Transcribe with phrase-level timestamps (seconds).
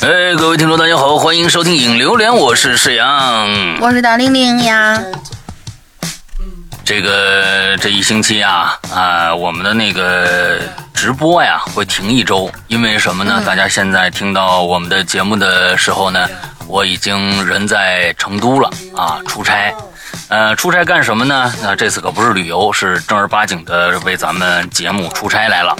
[0.00, 3.48] 哎，各位听众，大家好，欢迎收听《影榴莲》，我是世阳，
[3.80, 5.02] 我是大玲玲呀。
[6.84, 10.58] 这个这一星期啊啊，我们的那个
[10.92, 13.42] 直播呀会停一周，因为什么呢？
[13.46, 16.28] 大家现在听到我们的节目的时候呢，
[16.66, 19.74] 我已经人在成都了啊，出差。
[20.28, 21.52] 呃，出差干什么呢？
[21.62, 25.76] 那这次可不是旅游，是正儿八经的为咱们节目出差来了。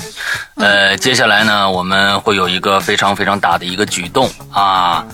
[0.56, 5.04] 呃，接下来呢，我们会有一个非常非常大的一个举动啊，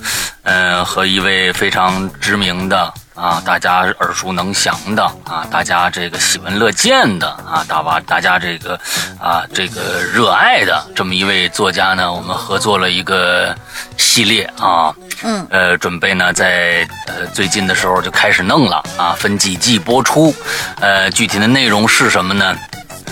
[0.42, 8.78] 呃，和一位非常知名的啊，大家耳熟能详的啊，大家这个喜闻乐见的啊，大把大家这个
[9.20, 13.56] 啊这个热爱的这么一位作家呢，我们合作了一个
[13.96, 14.94] 系列啊。
[15.22, 20.34] 嗯，呃，准备呢，在呃最近的时候就开始弄了啊，分几季播出，
[20.80, 22.56] 呃，具体的内容是什么呢？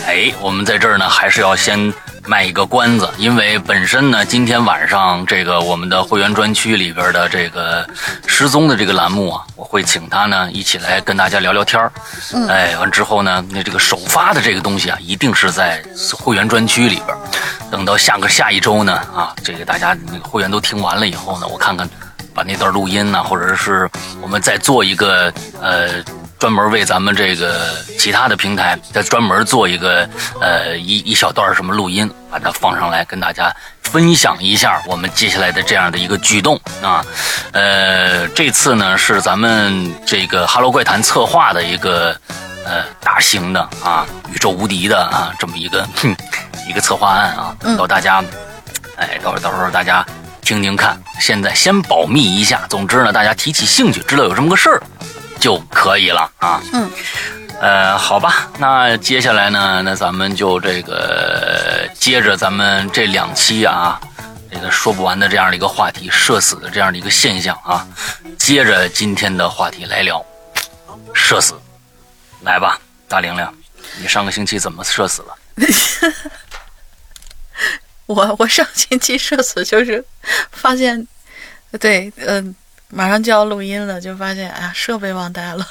[0.04, 1.92] 哎，我们在这儿呢，还是要先
[2.26, 7.86] 卖一个关子，因为本身呢，今天晚上这个我们的会员专区里边的这个
[8.26, 11.92] 失踪的这个栏目啊，我会请他呢一起来跟大家聊聊天儿。
[12.32, 17.16] 嗯，哎，完之后呢，那这个首发的这个东西啊，一定是在会员专区里边。
[17.70, 21.88] 等到下个下一周呢，啊，这个大家那个会员都听完了以后呢，我看看
[22.32, 26.02] 把那段录音呢，或者是我们再做一个呃。
[26.42, 30.08] 专门为咱们这个其他的平台再专门做一个
[30.40, 33.54] 呃一一小段什么录音，把它放上来跟大家
[33.84, 37.00] 分享一下我们接下来的这样的一个举动啊。
[37.52, 42.10] 呃，这次呢是咱们这个《哈喽怪谈》策划的一个
[42.64, 44.04] 呃大型的啊
[44.34, 45.86] 宇宙无敌的啊这么一个
[46.68, 48.20] 一个策划案啊，到大家
[48.96, 50.04] 哎到到时候大家
[50.40, 51.00] 听听看。
[51.20, 54.82] 现在先保密一下，总之呢大家提起兴趣，知道有这么个事儿。
[55.42, 56.62] 就可以了啊。
[56.72, 56.88] 嗯，
[57.60, 64.00] 呃，好吧，那接下来呢，那咱们就这个接着咱们这两期啊，
[64.52, 67.84] 这个说不完的这样的一个话题，社死的这样的一个现象啊，
[68.38, 70.24] 接着今天的话题来聊
[71.12, 71.54] 社死。
[72.42, 73.44] 来吧，大玲玲，
[74.00, 75.36] 你上个星期怎么社死了？
[78.06, 80.04] 我我上星期社死就是
[80.52, 81.04] 发现，
[81.80, 82.54] 对，嗯。
[82.94, 85.66] 马上就要录音了，就发现哎呀，设备忘带了。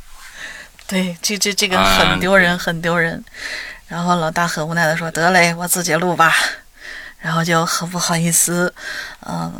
[0.86, 3.24] 对，这这这个很丢人，很丢人。
[3.88, 6.34] 然后老大很无奈的说：“得嘞，我自己录吧。”
[7.18, 8.72] 然后就很不好意思，
[9.26, 9.50] 嗯，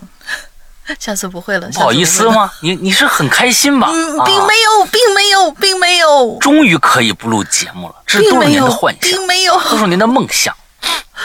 [1.00, 1.66] 下次不会了。
[1.72, 2.52] 不好意思吗？
[2.60, 3.88] 你你是很开心吧？
[3.90, 6.38] 嗯，并没有，并没有，并没有。
[6.40, 10.54] 终于可以不录节目了，这是多少年的幻想，并没有，多少年的梦想。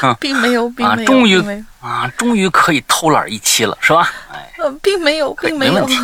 [0.02, 4.12] 嗯，并没有，并没有，终于啊，终于可以偷懒一期了，是吧？
[4.32, 4.52] 哎，
[4.82, 6.00] 并没有，并没有，没问题，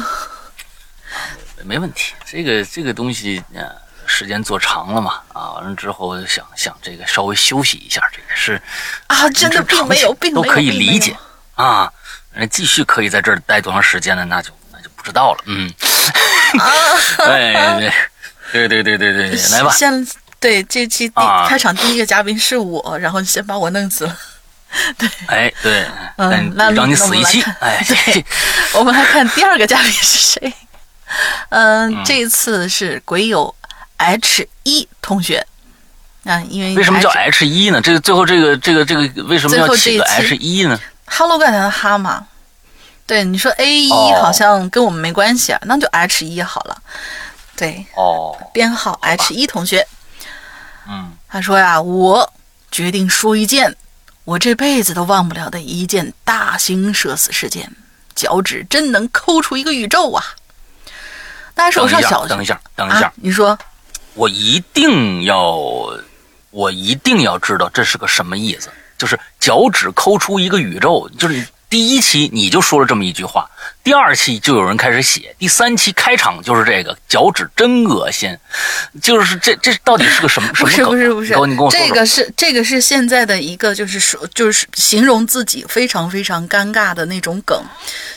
[1.63, 2.13] 没问题。
[2.25, 3.63] 这个这个东西，呃，
[4.06, 8.61] 时间做长了嘛，啊，完了之后想想这个稍微休息一下，这也是
[9.07, 11.16] 啊，真的并没有，并都可以理解
[11.56, 11.91] 啊。
[12.38, 14.25] 那继续可以在这儿待多长时间呢？
[14.25, 15.39] 那就那就不知道了。
[15.45, 15.72] 嗯，
[17.17, 17.91] 对
[18.51, 19.73] 对对对对对对，来吧。
[20.40, 21.16] 对，这期第
[21.47, 24.18] 开场第一个嘉宾是我，然后先把我弄死了。
[24.97, 25.85] 对，哎，对，
[26.18, 27.41] 嗯，那让你死一期。
[27.62, 28.25] 哎， 对，
[28.74, 30.53] 我们来看第二个嘉宾是谁。
[31.50, 33.56] 嗯，这一次是鬼友
[33.97, 35.45] H 一同学。
[36.25, 37.79] 啊，因为为什么叫 H 一呢？
[37.79, 42.28] 这个最后这个这个这个为什么要起个 H 一呢？Hello 怪谈的哈嘛。
[43.07, 46.75] 对，你说 A 一好像跟我们没关系啊，那就 H 一好了。
[47.56, 49.88] 对，哦，编号 H 一同学。
[50.88, 52.34] 嗯，他说呀，我
[52.72, 53.75] 决定说一件
[54.23, 57.72] 我这辈子都忘不了的一件大型社死事件。
[58.13, 60.24] 脚趾真能抠出一个宇宙啊！
[61.53, 63.57] 大家手上小等一下，等一下，你说，
[64.13, 65.59] 我一定要，
[66.51, 68.69] 我一定要知道这是个什么意思？
[68.98, 71.45] 就是脚趾抠出一个宇宙，就是。
[71.68, 73.50] 第一期你就说了这么一句话，
[73.85, 78.35] 第二期就有人开始写，第三期开场就是这个脚趾真恶心，
[78.99, 80.89] 就是这这到底是个什么 什么梗？
[80.89, 81.35] 不是不是。
[81.35, 87.63] 不是，你跟我说这个是这个是现在的一个就是说就是形容自己非常非常尴尬的那种梗，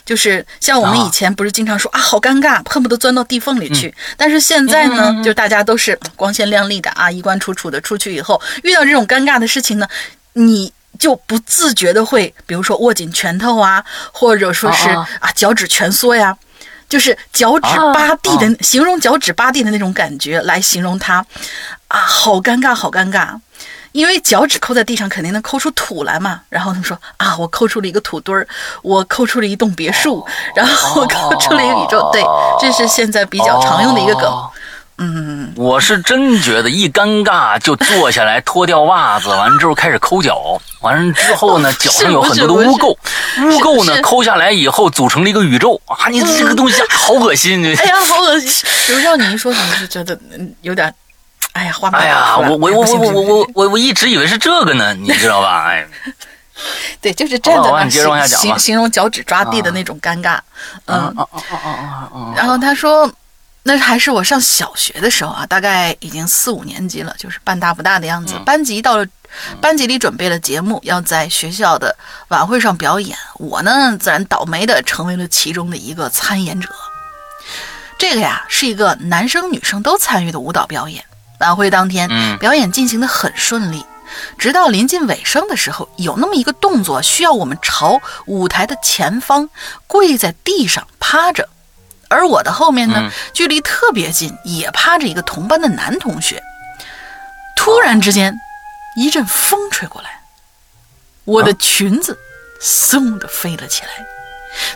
[0.06, 9.86] 就是像我们以前不是经常说啊好尴尬，恨不得钻到地缝里去，但是现在呢，就大家都是光鲜亮丽的啊，衣冠楚楚的出去以后，遇到这种尴尬的事情呢，
[10.32, 10.72] 你。
[10.98, 16.36] 就不自觉的会，比如说握紧拳头啊，或者说是啊脚趾蜷缩呀，
[16.88, 21.24] 就是脚趾扒地的形容脚趾扒地的那种感觉来形容它，
[21.88, 23.38] 啊，好尴尬，好尴尬，
[23.92, 26.42] 因为脚趾抠在地上肯定能抠出土来嘛。
[26.48, 28.46] 然后他们说啊，我抠出了一个土堆儿，
[28.82, 32.10] 我抠出了一栋别墅，然后我抠出了一个宇宙。
[32.12, 32.22] 对，
[32.60, 34.50] 这是现在比较常用的一个梗。
[34.98, 42.90] 嗯，嗯，我是真觉得一尴尬就坐下来脱掉袜子，完了之后开始抠脚，完了之后呢，脚上有很多的污垢，
[43.42, 46.08] 污垢呢抠下来以后组成了一个宇宙啊！
[46.08, 47.64] 你这个东西好恶心！
[47.78, 48.68] 哎呀，好恶心！
[48.88, 50.18] 刘少，你一说，我就觉得
[50.62, 50.92] 有点，
[51.52, 52.00] 哎呀，画面。
[52.00, 55.66] 哎呀，我我我我我我我我一直以为是这个呢，你知道吧？
[55.70, 55.86] 哎。
[57.00, 60.40] 对，就是站在那形形容脚趾抓地的那种尴尬，
[60.86, 61.14] 嗯，
[62.34, 63.08] 然后他说，
[63.68, 68.34] 那还是我上小学的时候啊，大概已经四五年级了，就是半大不大的样子。
[68.46, 69.06] 班级到了，
[69.60, 71.94] 班级里准备了节目，要在学校的
[72.28, 73.14] 晚会上表演。
[73.34, 76.70] 我呢，自然倒霉的成为了其中的一个参演者。
[77.98, 81.04] 这个呀，是一个男生女生都参与的舞蹈表演。
[81.40, 83.84] 晚会当天，表演进行的很顺利。
[84.38, 89.50] 直到临近尾声的时候，有那么一个动作需要我们朝舞台的前方
[89.86, 91.46] 跪在地上趴着，
[92.08, 96.42] 而我的后面呢，距离特别近，也趴着一个同班的男同学。
[97.54, 98.34] 突然之间，
[98.96, 100.22] 一阵风吹过来，
[101.24, 102.18] 我的裙子
[102.62, 103.90] 嗖的飞了起来，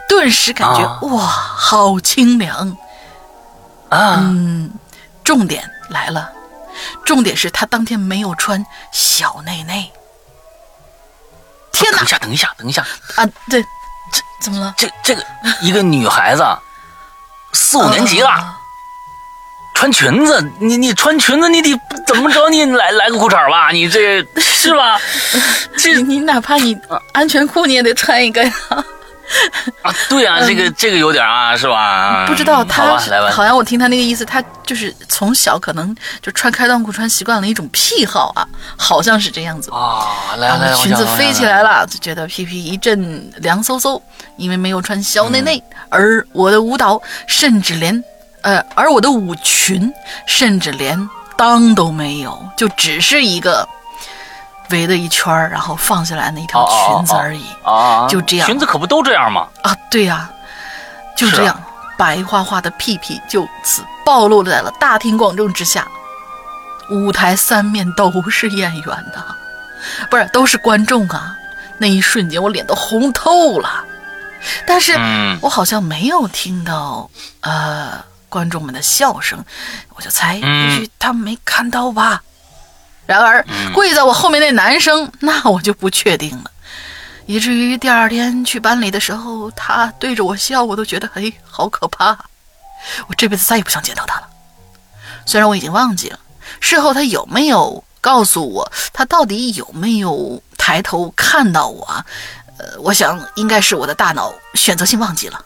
[0.08, 2.76] 顿时感觉哇，好清凉
[3.88, 4.16] 啊！
[4.20, 4.70] 嗯，
[5.24, 6.30] 重点来了。
[7.04, 9.92] 重点是他当天没有穿小内内。
[11.70, 11.98] 天哪！
[11.98, 12.82] 等一下，等一下，等一下
[13.16, 13.26] 啊！
[13.48, 13.62] 对，
[14.12, 14.74] 这怎么了？
[14.76, 15.24] 这这个
[15.60, 16.42] 一个女孩子，
[17.52, 18.30] 四五年级了，
[19.74, 22.48] 穿裙子，你你穿裙子，你得怎么着？
[22.48, 23.70] 你来来个裤衩吧？
[23.70, 24.98] 你这是吧？
[25.76, 26.76] 这你哪怕你
[27.12, 28.52] 安全裤你也得穿一个呀。
[29.80, 32.26] 啊，对啊， 这个这个有点啊，是吧？
[32.26, 32.98] 不知道他
[33.30, 38.46] 好像我听他那个意思，他就是从小可能就穿开裆裤穿习惯了一种癖好啊，
[38.76, 40.34] 好像是这样子啊。
[40.36, 43.98] 来来，裙子飞起来了，就觉得屁屁一阵凉飕飕，
[44.36, 48.02] 因为没有穿小内内，而我的舞蹈甚至连
[48.42, 49.92] 呃，而我的舞裙
[50.26, 50.98] 甚至连
[51.36, 53.68] 裆都没有，就只是一个。
[54.70, 58.46] 围的一圈然后放下来那条裙子而已啊，就这样。
[58.48, 59.46] 裙子可不都这样吗？
[59.62, 60.30] 啊，对呀，
[61.14, 61.62] 就这样，
[61.98, 65.86] 白花花的屁屁就此暴露在了大庭广众之下。
[66.88, 69.22] 舞台三面都是演员的，
[70.08, 71.36] 不是都是观众啊。
[71.76, 73.84] 那一瞬间，我脸都红透了。
[74.66, 74.92] 但是
[75.40, 77.10] 我好像没有听到
[77.40, 79.44] 呃观众们的笑声，
[79.94, 82.22] 我就猜，也许他们没看到吧。
[83.04, 83.44] 然而，
[83.74, 86.50] 跪在我后面那男生，那我就不确定了。
[87.26, 92.18] 以至于第二天去班里的时候，他对着我笑，我都觉得哎，好可怕！
[93.08, 94.28] 我这辈子再也不想见到他了。
[95.26, 96.18] 虽然我已经忘记了
[96.58, 102.04] 事后他有没有告诉我，他到底有没有抬头看到我。
[102.62, 105.44] 呃，我想应该是我的大脑选择性忘记了。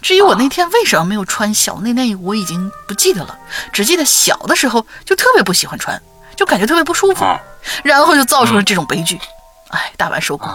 [0.00, 3.38] 至于我那天为什么没有穿小内内，我已经不记得了，
[3.72, 6.02] 只记得小的时候就特别不喜欢穿。
[6.34, 7.26] 就感觉特别不舒服，
[7.84, 9.20] 然后就造成了这种悲剧。
[9.68, 10.50] 哎，大白说工，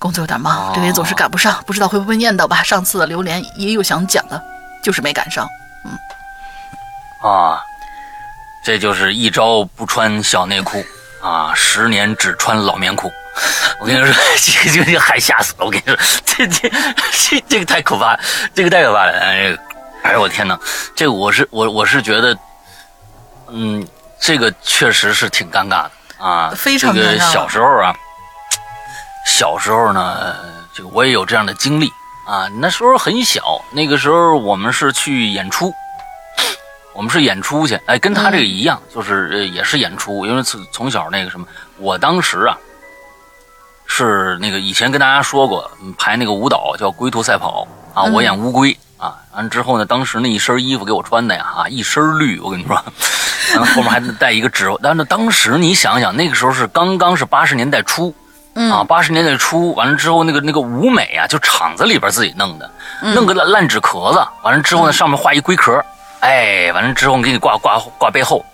[0.00, 2.60] 工作有点忙，留言总是赶不上，不知道会不会念叨吧。
[2.60, 4.42] 上次的榴莲也有想讲的，
[4.82, 5.48] 就是没赶上。
[5.84, 7.62] 嗯，啊，
[8.64, 10.84] 这就是一朝不穿小内裤
[11.22, 13.12] 啊，十年只穿老棉裤。
[13.80, 14.14] 我跟你说，
[14.64, 15.64] 这个这个还吓死了。
[15.64, 15.96] 我跟你说，
[16.26, 16.70] 这这
[17.12, 18.18] 这这个太可怕，
[18.54, 19.12] 这个太可怕了。
[19.12, 19.56] 哎，
[20.02, 20.58] 哎呦我天哪，
[20.94, 22.36] 这个我是我我是觉得，
[23.48, 23.86] 嗯。
[24.22, 26.52] 这个确实是挺尴尬的啊！
[26.54, 27.90] 非常这个小时候啊，
[29.24, 30.36] 小时候呢，
[30.74, 31.90] 这个我也有这样的经历
[32.28, 32.46] 啊。
[32.60, 33.40] 那时候很小，
[33.72, 35.72] 那个时候我们是去演出，
[36.92, 40.26] 我们是演出去，哎，跟他这个一样，就是也是演出。
[40.26, 41.46] 因为从从小那个什么，
[41.78, 42.56] 我当时啊，
[43.86, 48.76] 是那个以前跟大家说过，排那个舞蹈叫龟兔赛跑啊，我演乌龟。
[49.00, 52.74] 啊，完之后呢，当时那一身衣服给我穿的呀，啊，一身绿，我跟你说，
[53.54, 54.70] 然后后面还带一个纸。
[54.82, 58.14] 但是当时你想想，那个时候是刚刚是八十年代初，
[58.70, 62.70] 啊，八十年代初，完了之后那个那个舞美啊，就厂子里边自己弄的，
[63.14, 65.82] 弄个烂烂纸壳子，完了之后呢，上面画一龟壳，
[66.20, 68.44] 哎，完了之后给你挂挂挂背后。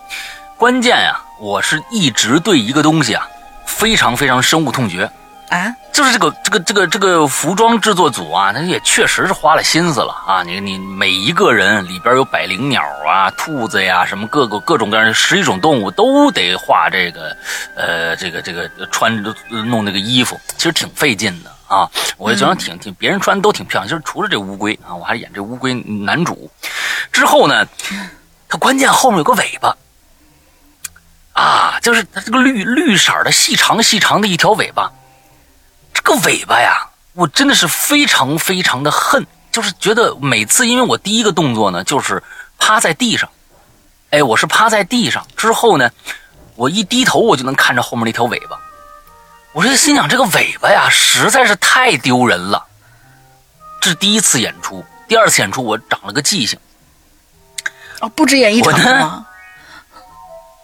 [0.56, 3.28] 关键呀，我是一直对一个东西啊，
[3.66, 5.10] 非常非常深恶痛绝。
[5.48, 10.42] 啊，就是这个这个这个这个服装制作组啊，他也确实是花了心思了啊！
[10.42, 17.36] 你你每一个人里边有百灵鸟啊、兔子呀，什么各个各种各样的十一种动物都得画这个，
[17.76, 21.90] 呃，这个这个穿弄那个衣服，其实挺费劲的啊！
[22.16, 26.50] 我就觉得挺挺，别人穿都挺漂亮，就是除了这乌龟啊，我还演这乌龟男主。
[27.12, 27.66] 之后呢，
[28.48, 29.76] 它关键后面有个尾巴
[31.32, 34.90] 啊，就是它这个绿绿色的细长细长的一条尾巴。
[35.92, 42.22] 这个尾巴呀，我真的是非常非常的恨，就是觉得每次，因为我第一个动作呢，就是
[42.58, 43.28] 趴在地上，
[44.10, 45.90] 哎，哎，我是趴在地上之后呢，
[46.54, 48.58] 我一低头我就能看着后面那条尾巴。
[49.56, 52.62] 我这心想，这个尾巴呀，实在是太丢人了。
[53.80, 56.58] 这是第一次演出，第二次演出我长了个记性。
[58.00, 59.26] 哦，不止演一场吗？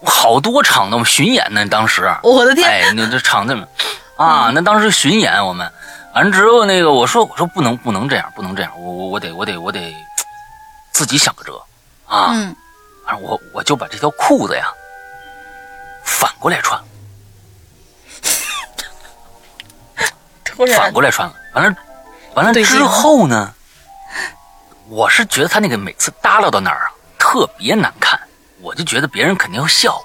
[0.05, 2.15] 好多场呢，我们巡演呢，当时。
[2.23, 2.69] 我的天！
[2.69, 3.57] 哎，那这场子，
[4.19, 5.73] 啊，那当时巡演我们，
[6.15, 9.97] 完了之后那个我说我说不能不能这样不能这样，我我我得我得我得
[10.93, 11.59] 自己想个辙
[12.07, 12.33] 啊。
[12.35, 12.55] 嗯。
[13.07, 14.67] 啊，我我就把这条裤子呀
[16.05, 16.79] 反过来穿，
[20.67, 21.77] 反过来穿了，完了
[22.35, 23.55] 完了之后呢，
[24.89, 28.19] 我是觉得他那个每次耷拉到那儿啊特别难看。
[28.61, 30.05] 我就觉得别人肯定要笑我。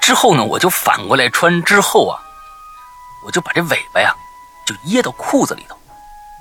[0.00, 1.62] 之后呢，我就反过来穿。
[1.62, 2.18] 之后啊，
[3.24, 4.14] 我就把这尾巴呀，
[4.66, 5.78] 就掖到裤子里头。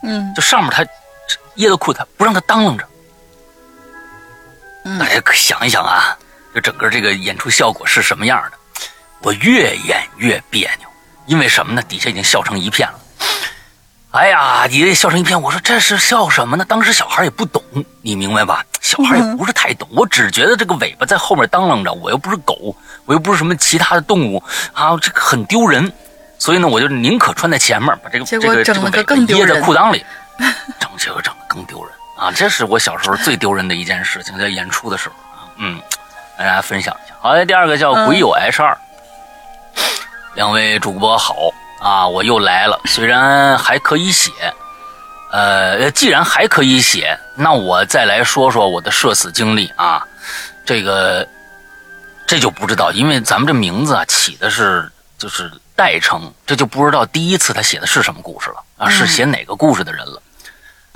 [0.03, 0.85] 嗯，就上面它
[1.55, 2.87] 掖到裤子，不让它当啷着。
[4.99, 6.17] 大家可想一想啊，
[6.53, 8.57] 就整个这个演出效果是什么样的？
[9.21, 10.87] 我越演越别扭，
[11.25, 11.81] 因为什么呢？
[11.81, 12.99] 底下已经笑成一片了。
[14.11, 16.63] 哎呀，你这笑成一片，我说这是笑什么呢？
[16.63, 17.61] 当时小孩也不懂，
[18.01, 18.63] 你明白吧？
[18.79, 24.41] 小孩也不是太懂，我只觉得这个尾巴在后面当啷着，我又不是狗，我又不是什么其他的动物
[24.73, 25.91] 啊，这个很丢人。
[26.37, 30.05] 所以呢，我就宁可穿在前面，把这个这个这个尾巴掖在裤裆里，
[30.79, 32.31] 整结果整的更丢人啊！
[32.31, 35.81] 这是我小时候最丢人的一件事情，在演出的时候啊，嗯，
[36.37, 37.15] 跟大家分享一下。
[37.19, 38.77] 好，第二个叫鬼友 H 二，
[40.35, 41.35] 两位主播好。
[41.81, 42.79] 啊，我又来了。
[42.85, 44.31] 虽然还可以写，
[45.31, 50.01] 呃，既然还可以写，那我再来说说我的社死经历啊。
[50.65, 51.27] 这个
[52.25, 60.19] 这就不知道，因为咱们这名字啊起的是就是代称，这就不知道第一次他写的是什么故事了啊，是写哪个故事的人了。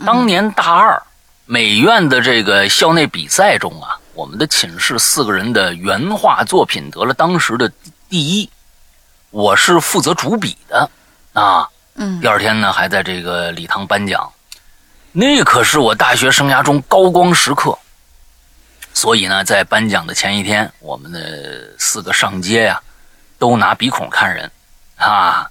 [0.03, 0.99] 当年大二
[1.45, 7.71] 美院的这个校内比赛中啊，我们的寝室四个人的原画作品得了当时的
[8.09, 8.49] 第一。
[9.31, 10.89] 我是负责主笔的，
[11.33, 14.31] 啊，嗯，第二天呢还在这个礼堂颁奖，
[15.11, 17.77] 那可是我大学生涯中高光时刻。
[18.91, 22.81] 所以呢，在颁奖的前一天，我们的四个上街呀，
[23.37, 24.51] 都拿鼻孔看人，
[24.97, 25.49] 啊，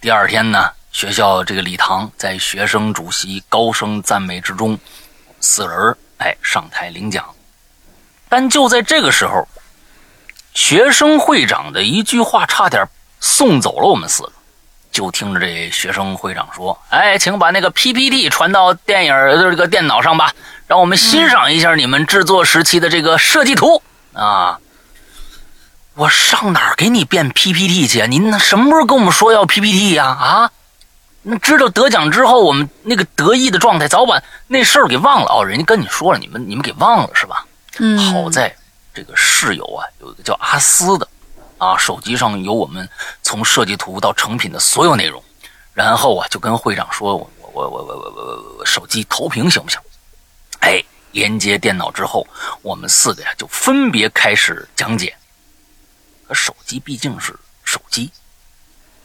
[0.00, 4.76] 第二天呢，学校这个礼堂在学生主席高声赞美之中，
[5.40, 7.24] 四人哎上台领奖，
[8.28, 9.46] 但就在这个时候，
[10.52, 12.84] 学生会长的一句话差点。
[13.20, 14.32] 送走了我们四个，
[14.90, 20.32] 就听着这学生会长说：“哎，请把那个 PPT 传到电影的这个电脑上吧，
[20.66, 23.82] 让我们欣赏一下你们制作时期的这个设计图
[24.14, 24.58] 啊！”
[25.94, 28.06] 我上哪儿给你变 PPT 去？
[28.06, 30.06] 您那什么时候跟我们说要 PPT 呀？
[30.06, 30.50] 啊？
[31.22, 35.44] 那知道得奖之后，我们那个得意的状态，早晚那事儿给忘了哦。
[35.44, 37.44] 人家跟你说了，你们你们给忘了是吧？
[37.78, 37.98] 嗯。
[37.98, 38.54] 好在
[38.94, 41.06] 这个室友啊，有一个叫阿斯的。
[41.60, 42.88] 啊，手机上有我们
[43.22, 45.22] 从设计图到成品的所有内容，
[45.74, 49.78] 然后啊，就跟会长说：“我我我我我我手机投屏行不行？”
[50.60, 52.26] 哎，连接电脑之后，
[52.62, 55.14] 我们四个呀就分别开始讲解。
[56.26, 58.10] 可手机毕竟是手机，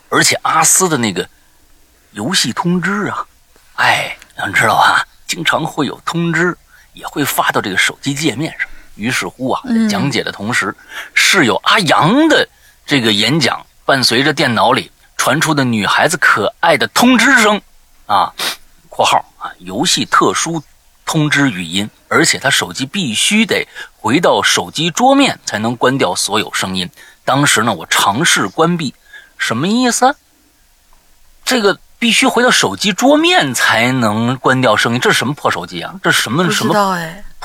[0.07, 1.27] 而且阿斯的那个
[2.11, 3.27] 游戏通知啊，
[3.75, 5.05] 哎，你知道吧？
[5.27, 6.57] 经常会有通知，
[6.93, 8.69] 也会发到这个手机界面上。
[8.95, 10.75] 于是乎啊，在讲解的同时，
[11.13, 12.47] 室友阿阳的
[12.85, 17.61] 这个演讲伴随着电脑里传出的女孩子可爱的通知声，
[18.05, 18.33] 啊
[18.89, 20.63] （括号啊游戏特殊
[21.05, 26.89] 通知语音），而且他手机必须得回到手机桌面才能关掉所有声音。
[27.23, 28.93] 当时呢，我尝试关闭，
[29.37, 30.15] 什么意思？
[31.43, 35.99] 这个必须回到手机桌面才能关掉声音，这是什么破手机啊？
[36.03, 36.73] 这是什么什么？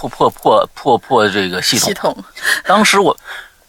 [0.08, 1.88] 破破破破破这个系统。
[1.88, 2.24] 系统。
[2.64, 3.16] 当时我，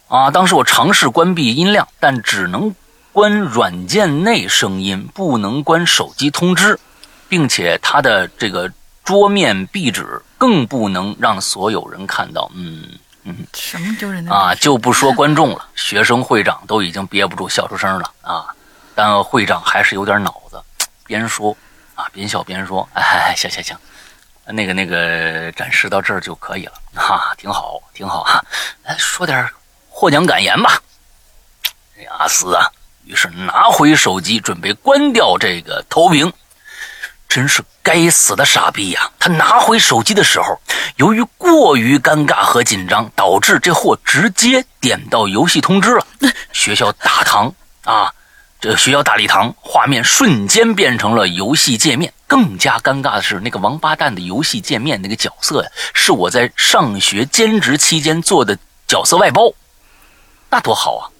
[0.08, 2.74] 啊，当时我尝试关闭音量，但只能
[3.12, 6.78] 关软件内声音，不能关手机通知，
[7.28, 8.72] 并且它的这个
[9.04, 12.50] 桌面壁纸更不能让所有人看到。
[12.54, 12.84] 嗯
[13.24, 13.36] 嗯。
[13.52, 14.32] 什么丢人的？
[14.32, 18.46] 啊，就不说观众了，学生会长都已经憋不住笑出声了啊！
[18.94, 20.62] 但会长还是有点脑子，
[21.06, 21.56] 边说
[21.94, 23.74] 啊边笑边说：“哎，行行行。”
[24.46, 28.44] 那个那个展示到这儿就可以了，哈，挺好，挺好哈。
[28.82, 29.48] 来说点
[29.88, 30.80] 获奖感言吧。
[32.18, 32.66] 阿斯啊，
[33.04, 36.32] 于是拿回手机准备关掉这个投屏。
[37.28, 39.10] 真是该死的傻逼呀！
[39.18, 40.60] 他拿回手机的时候，
[40.96, 46.06] 由于过于尴尬和紧张，导致这货直接点到游戏通知了。
[46.52, 47.50] 学校大堂
[47.84, 48.12] 啊。
[48.62, 52.14] 这学校大礼堂画面瞬间变成了游戏界面。
[52.28, 59.52] 更加尴尬的是，那个王八蛋的游戏界面那个角色呀，是我在上学兼职期间做的角色外包，
[60.48, 61.10] 那多好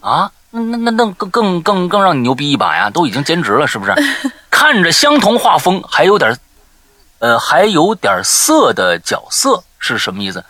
[0.00, 0.10] 啊！
[0.10, 2.88] 啊，那那那更更更更让你牛逼一把呀！
[2.88, 3.92] 都已经兼职了，是不是？
[4.48, 6.34] 看着相同画风，还有点，
[7.18, 10.42] 呃，还有点色的角色是什么意思？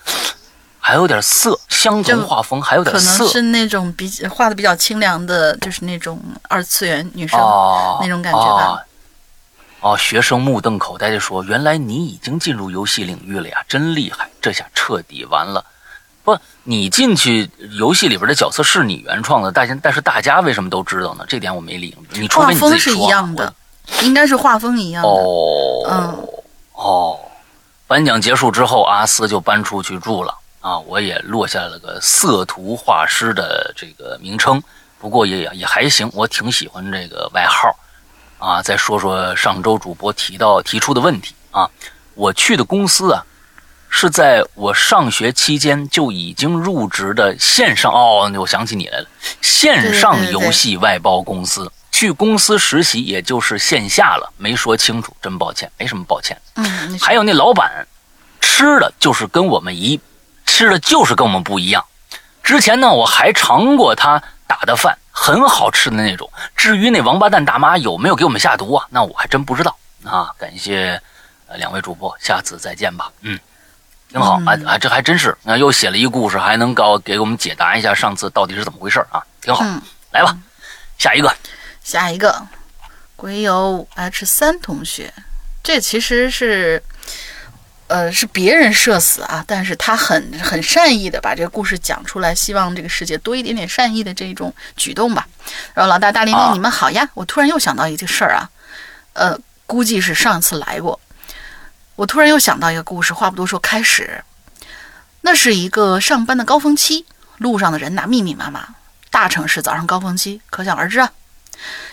[0.86, 8.86] 还有点色，相同画风还有点色，可能是那种比画的比较清凉的，就是那种二次元女生、哦、那种感觉吧。
[9.80, 14.28] 哦，学生目瞪口呆地说：“原来你已经进入游戏领域了呀，真厉害！
[14.40, 15.64] 这下彻底完了。
[16.22, 17.50] 不，你进去
[17.80, 21.24] 游戏里边的角色是你原创的，大家但是大家为什么都知道呢？
[21.26, 21.96] 这点我没理。
[22.12, 22.94] 你除非你自己说。
[22.94, 23.52] 画风是一样的，
[24.02, 25.08] 应该是画风一样的。
[25.08, 26.28] 哦，嗯，
[26.74, 27.18] 哦，
[27.88, 30.32] 颁奖结束之后，阿斯就搬出去住了
[30.66, 34.60] 啊，我也落下了个色图画师的这个名称，
[34.98, 37.72] 不过也也还行，我挺喜欢这个外号。”
[38.38, 41.70] 啊，再说说上周主播提到提出的问题啊，
[42.14, 43.24] 我去的公司啊，
[43.88, 49.06] 是在我上学期间就已经入职的线上哦，我想起你来了，
[49.40, 51.70] 线上游戏外包公司。
[51.92, 56.36] 去公司实习也就是线下了，没说清楚，真抱歉，没什么抱歉。
[56.56, 57.86] 嗯，还有那老板
[58.40, 59.98] 吃的就是跟我们一
[60.46, 61.84] 吃的就是跟我们不一样。
[62.42, 64.96] 之前呢，我还尝过他打的饭。
[65.18, 66.30] 很好吃的那种。
[66.54, 68.86] 至于那王八蛋大妈有没有给我们下毒啊？
[68.90, 69.74] 那我还真不知道
[70.04, 70.30] 啊。
[70.38, 71.00] 感谢
[71.48, 73.10] 呃两位主播，下次再见吧。
[73.22, 73.40] 嗯，
[74.10, 79.64] 挺好啊啊，这还真是啊，又写了一个故事，还能搞给我们解答一下上次到底是怎么回事啊，挺好。
[80.10, 80.36] 来吧，
[80.98, 81.34] 下一个，
[81.82, 82.46] 下一个，
[83.16, 85.14] 鬼友 H 三同学，
[85.62, 86.82] 这其实是。
[87.88, 95.28] 呃，是别人社死啊，但是他很很善意的把这个故事讲出来，希望这个世界多一点点善意的这种举动吧。
[95.72, 97.08] 然后老大大玲玲，你们好呀！
[97.14, 98.50] 我突然又想到一个事儿啊，
[99.12, 100.98] 呃，估计是上次来过。
[101.94, 104.24] 我突然又想到一个故事，话不多说，开始。
[105.20, 107.06] 那是一个上班的高峰期，
[107.38, 108.74] 路上的人呐密密麻麻，
[109.10, 111.12] 大城市早上高峰期可想而知啊。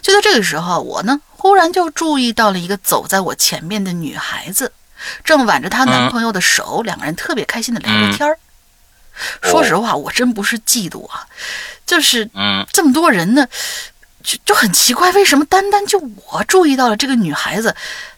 [0.02, 4.74] 就在这个时候，我呢忽然就注意到了一个走在我前面的女孩子。
[5.24, 8.38] 正挽着她男朋友的手，两个人特别开心的聊着天儿。
[9.44, 11.28] 说实话，我真不是嫉妒啊，
[11.86, 12.28] 就是
[12.72, 13.48] 这么多人呢，
[14.24, 17.76] 就就很奇怪，为什么单单就我注意到了这个女孩子，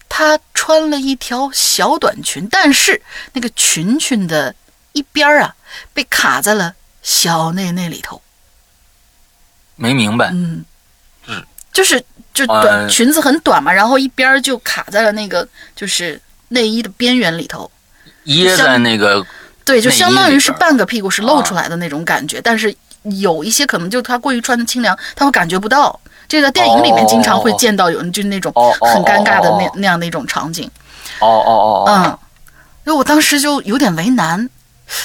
[0.07, 3.01] 她穿了一条小短裙，但是
[3.33, 4.55] 那个裙裙的
[4.93, 5.53] 一边啊
[5.93, 8.21] 被卡在了小内内里头。
[9.75, 10.63] 没明白，嗯，
[11.73, 12.01] 就是
[12.33, 15.45] 就短裙子很短嘛，然后一边就卡在了那个
[15.75, 16.21] 就是。
[16.49, 17.69] 内衣的边缘里头，
[18.23, 19.25] 掖在那个，
[19.63, 22.41] 对，就相当于是半个屁股是露出来的那种感觉。
[22.41, 25.99] 但是有一些可能就他过于穿的清凉，他会感觉不到。
[26.27, 30.67] 这个电影里面经常会见到有人就是那种很尴尬的那那样的一种场景。
[31.19, 32.03] 哦哦哦，嗯，
[32.83, 34.49] 所以我当时就有点为难，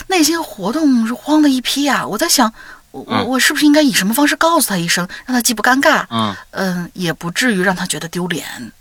[0.06, 2.06] 内心活动是慌的一批啊。
[2.06, 2.50] 我在想，
[2.90, 8.72] 我我是不是应该以什么方式告诉他一声，让他既不尴尬，嗯嗯，也不至于让他觉得丢脸。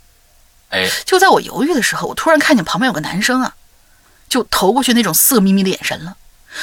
[0.70, 3.54] 哎，就在我犹豫的时候，我突然看见旁边有个男生啊，
[4.28, 6.16] 就投过去那种色眯眯的眼神了。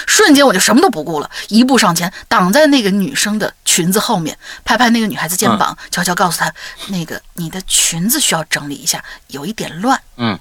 [0.05, 6.53] 瞬间我就什么都不顾了，一步上前，挡在那个女生的裙子后面，拍拍那个女孩子肩膀，悄悄告诉她
[6.87, 10.37] ：“那个你的裙子需要整理一下，有一点乱。”嗯。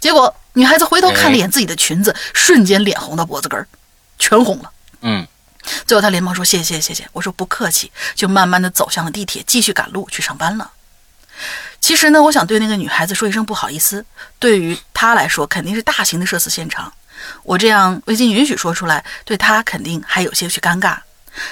[0.00, 3.66] 结果女孩子回头看了一眼自己的裙子，瞬间脸红到脖子根儿，
[4.18, 4.72] 全红了。
[5.02, 5.26] 嗯。
[5.86, 10.72] 最后她连忙说：“谢谢谢谢。”我说：“不客气。”就慢慢的走向了地铁，继续赶路去上班了。
[11.88, 14.04] 其实呢，我想对那个女孩子说一声不好意思。
[14.38, 16.92] 对于她来说，肯定是大型的社死现场。
[17.44, 20.98] 我这样未经允许说出来，对她肯定还有些许尴尬。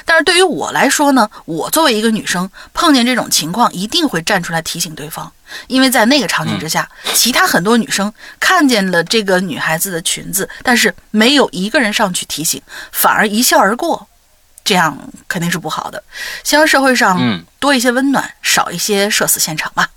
[0.05, 5.33] 但是对于我来说呢，我作为一个女生，碰见这种情况一定会站出来提醒对方，
[5.69, 12.61] 因为在那个场景之下，其他很多女生看见了这个女孩子的裙子，但是没有一个人上去提醒，
[12.93, 14.07] 反而一笑而过，
[14.63, 16.05] 这样肯定是不好的。
[16.45, 19.89] 希望社会上多一些温暖，少一些社死现场吧。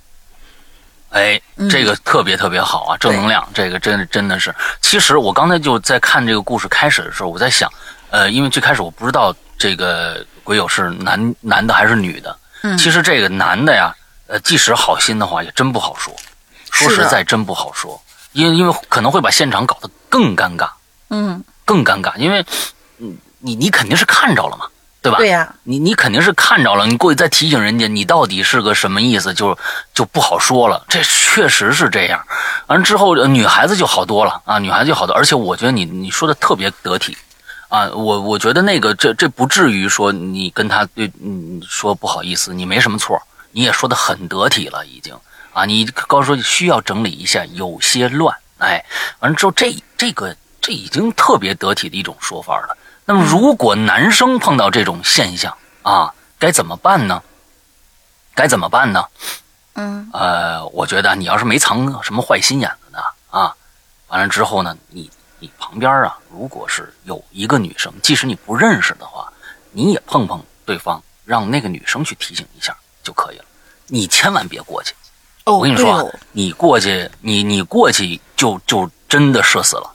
[1.11, 4.53] 哎，这个特别特别好啊，正能量，这个真真的是。
[4.81, 7.71] 其实我刚才就在看这个故事开始的时候，我在想，
[8.11, 12.37] 呃，因为最开始我不知道这个鬼友是男男的还是女的。
[12.61, 12.77] 嗯。
[12.77, 13.95] 其实这个男的呀，
[14.27, 16.13] 呃，即使好心的话，也真不好说。
[16.71, 17.99] 说实在，真不好说，
[18.33, 20.69] 因因为可能会把现场搞得更尴尬。
[21.09, 21.43] 嗯。
[21.65, 22.43] 更尴尬，因为，
[22.97, 24.65] 嗯，你你肯定是看着了嘛。
[25.01, 25.17] 对吧？
[25.17, 29.57] 对呀，你你肯定是看着了，你过去再提醒人家，你到底是个什么意思，就
[29.93, 30.85] 就不好说了。
[30.89, 32.21] 这确实是这样。
[32.67, 35.15] 完之后，女孩子就好多了啊，女孩子就好多。
[35.15, 37.17] 而且我觉得你你说的特别得体
[37.69, 45.15] 啊，我我觉得那个这这不至于说你跟他对嗯说不好意思，你没什么错，你也说的很得体了已经
[45.53, 45.63] 啊。
[45.63, 48.83] 你刚说需要整理一下，有些乱，哎，
[49.19, 52.75] 完了之后这这个这已经特别得体的一种说法了。
[53.09, 57.23] 那么，如果男生碰到这种现象啊，该怎么办呢？
[58.35, 59.03] 该怎么办呢？
[59.73, 62.99] 嗯呃，我觉得你要是没藏什么坏心眼子呢，
[63.31, 63.55] 啊，
[64.09, 69.27] 完了之后呢，你你旁边啊，如果是有一个女生，即使你不认识的话，
[69.71, 73.45] 你也碰碰对方，让那个女生去提醒一下就可以了。
[73.87, 74.93] 你千万别过去。
[75.45, 79.91] 哦，我跟你说啊哦，你过去，你你过去就就真的社死了，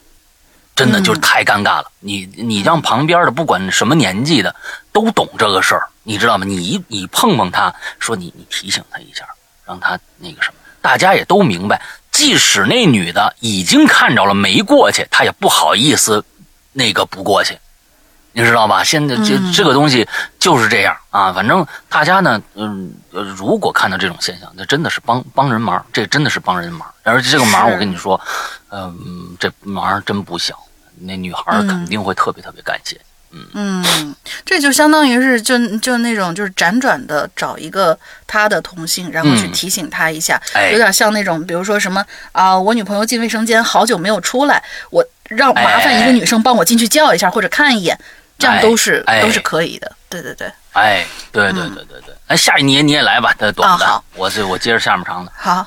[0.75, 1.91] 真的嗯就是太尴尬了。
[2.01, 4.55] 你你让旁边的不管什么年纪的
[4.93, 6.45] 都懂这个事儿，你知道吗？
[6.45, 9.25] 你一你碰碰他，说你你提醒他一下，
[9.65, 11.81] 让他那个什么，大家也都明白。
[12.11, 16.25] 即使那女的已经看着了没过去，她也不好意思
[16.73, 17.59] 那个不过去。
[18.35, 18.85] 你知道吧？
[18.85, 20.07] 现在这嗯这个东西
[20.39, 21.33] 就是这样啊。
[21.33, 26.87] 反正大家呢，嗯，呃如果看到这种现象，那真的是帮帮人忙，这真的是帮人忙。
[27.05, 28.21] 而且这个忙，我跟你说，
[28.71, 30.59] 嗯，这忙真不小。
[31.01, 33.01] 那女孩肯定会特别特别感谢。
[33.37, 47.99] 嗯嗯，这就相当于是就就那种就是辗转的找一个他的同性，然后去嗯提醒他一下，哎有点像那种，比如说什么啊、我女朋友进卫生间好久没有出来，我让麻烦一个女生帮我进去叫一下或者看一眼，
[48.39, 49.91] 这样都是、都是可以的。
[50.09, 52.15] 对对对，哎，对对对对对。
[52.29, 55.33] 哎，下一年你也来吧，他短的，我是我接着下面长的。
[55.37, 55.67] 好，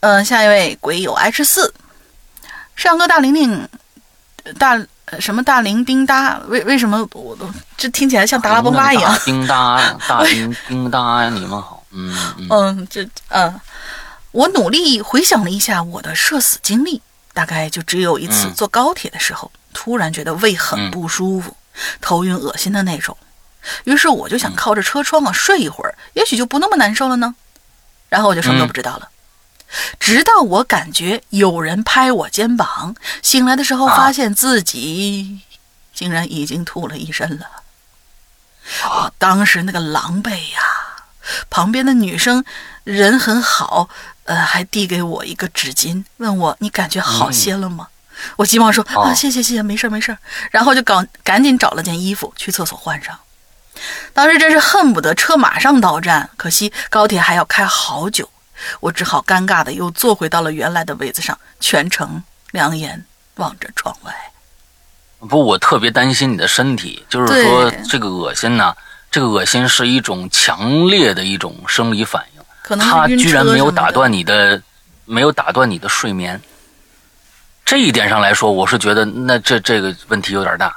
[0.00, 1.72] 嗯、下一位鬼友 H 四，
[2.76, 3.68] 上个大玲玲
[4.58, 9.18] 大呃什么大玲叮哒，为为什么我都这听起来像达拉崩巴一样？
[9.24, 9.78] 叮当，
[10.08, 11.82] 大叮叮当，你们好。
[11.92, 13.60] 嗯嗯嗯，这嗯，
[14.32, 17.00] 我努力回想了一下我的社死经历，
[17.32, 21.56] 大概就只有一次嗯坐高铁的时候，突然觉得胃很嗯不舒服，
[22.00, 23.16] 头晕恶心的那种。
[23.84, 27.34] 于是我就想靠着车窗啊睡一会儿，也许就不那么难受了呢。
[28.08, 29.08] 然后我就什么都嗯不知道了。
[29.98, 35.40] 直到我感觉有人拍我肩膀，醒来的时候啊发现自己
[35.94, 37.46] 竟然已经吐了一身了。
[38.84, 40.60] 我当时那个狼狈呀、
[41.48, 42.44] 旁边的女生
[42.84, 43.88] 人很好，
[44.24, 47.88] 呃，还递给我一个纸巾，问我你感觉好些了吗？
[48.36, 50.18] 我急忙说哦啊，谢谢谢谢，没事儿没事儿。
[50.50, 53.18] 然后就赶赶紧找了件衣服去厕所换上。
[54.12, 58.28] 当时真是恨不得车马上到站，可惜高铁还要开好久，
[58.80, 63.04] 我只好尴尬的又坐回到了原来的位子上，全程两眼
[63.36, 64.14] 望着窗外。
[65.28, 68.74] 不，我特别担心你的身体，就是说这个恶心呢，
[69.10, 74.60] 这个恶心是一种强烈的一种生理反应，可能是它居然没有打断你的，
[75.04, 76.40] 没有打断你的睡眠。
[77.72, 80.76] 这一点上来说，我是觉得那这这个问题有点大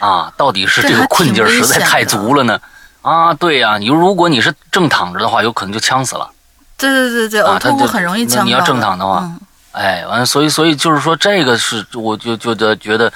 [0.00, 2.60] 啊，到底是这个困劲儿实在太足了呢？
[3.00, 6.30] 啊，对呀、你如果你是正躺着的话，有可能就呛死了。
[6.76, 9.40] 对对对对，呕啊他就吐物很容易那你要正躺的话嗯
[9.72, 13.10] 哎，完了，所以所以就是说，这个是我就就觉得觉得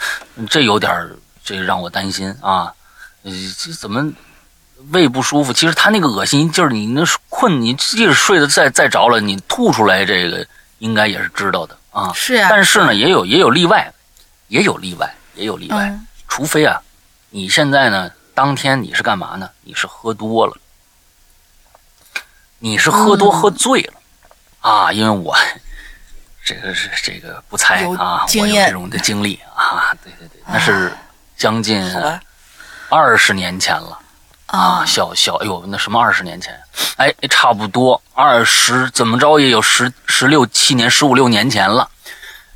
[0.49, 1.11] 这有点儿
[1.45, 2.73] 这让我担心啊，
[3.23, 4.11] 呃，这怎么
[4.93, 5.53] 胃不舒服？
[5.53, 10.47] 其实他那个恶心劲儿，你那困，你即使睡得再再着了，你吐出来这个
[10.79, 12.13] 应该也是知道的啊。
[12.15, 13.93] 是呀、但是呢，也有也有例外，
[14.49, 15.89] 也有例外，也有例外。
[15.89, 16.81] 嗯除非啊，
[17.31, 19.51] 你现在呢，当天你是干嘛呢？
[19.63, 20.57] 你是喝多了，
[22.61, 23.95] 你是喝多嗯喝醉了、
[24.61, 24.93] 啊？
[24.93, 25.37] 因为我
[26.45, 30.97] 这个是这个不猜啊，我有这种的经历啊，对对对，那是
[31.37, 31.85] 将近
[32.89, 33.99] 二十年前了。
[34.51, 36.59] 啊，啊，小小，哎呦，那什么二十年前，
[36.97, 41.89] 哎，差不多二十，怎么着也有十十六七年、十五六年前了。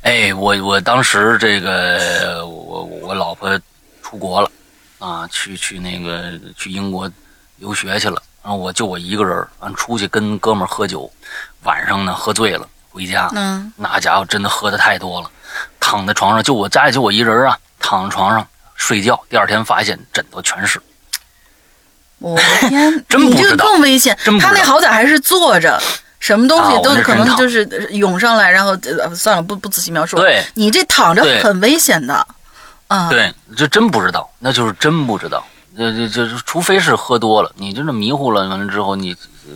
[0.01, 3.59] 哎，我我当时这个我我老婆
[4.03, 4.51] 出国了，
[4.99, 7.09] 啊，去去那个去英国
[7.57, 11.09] 留学去了，然后我就我一个人儿，完出去跟哥们儿喝酒，
[11.63, 15.31] 晚上呢喝醉了回家，嗯，那家伙真的喝的太多了，
[15.79, 20.81] 躺在床上就我家里就我一人啊，躺在床上睡觉，第二天发现枕头全是。
[22.19, 24.17] 我的天， 真你这个不知道更危险。
[24.39, 25.81] 他那好歹还是坐着，
[26.19, 30.15] 什么东西都可能就是涌上来，然后呃算了，不不仔细描述。
[30.17, 32.25] 对，你这躺着很危险的。
[32.87, 35.43] 啊，对，这真不知道，那就是真不知道。
[35.75, 39.11] 这这这，除非是喝多了，你真的迷糊了，完了之后你
[39.47, 39.53] 呃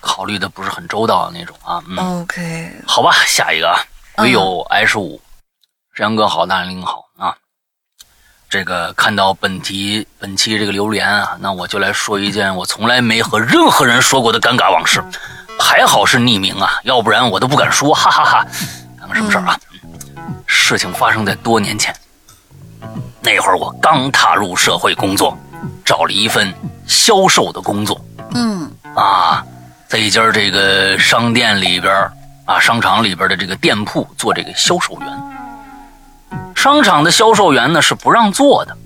[0.00, 1.80] 考虑的不是很周到的那种啊。
[1.88, 3.78] 嗯，OK，好吧，下一个啊，
[4.16, 5.20] 嗯唯有 H 五，
[5.94, 7.34] 沈阳哥好，大玲好啊。
[8.50, 15.00] 这个看到本题本期这个留言啊，那我就来说一件我从来没和任何人说过的尴尬往事。
[15.56, 18.44] 还好是匿名啊，要不然我都不敢说，哈哈哈
[18.98, 19.56] 看看什么事儿啊？
[20.46, 21.94] 事情发生在多年前，
[23.20, 25.38] 那会儿我刚踏入社会工作，
[25.84, 26.52] 找了一份
[26.88, 28.04] 销售的工作。
[28.34, 29.44] 嗯啊，
[29.86, 32.12] 在一家这个商店里边儿
[32.46, 35.22] 啊，商场里边的这个店铺做这个销售员。
[36.60, 38.76] 商场的销售员呢是不让坐的，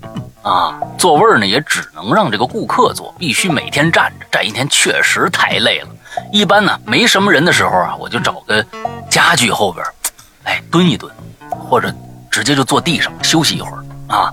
[0.43, 5.89] 啊，座位呢也只能让这个顾客坐，必须每天站着，站一天确实太累了。
[6.31, 8.65] 一般呢没什么人的时候啊，我就找个
[9.09, 9.85] 家具后边，
[10.45, 11.13] 哎蹲一蹲，
[11.49, 11.93] 或者
[12.31, 14.31] 直接就坐地上休息一会儿啊。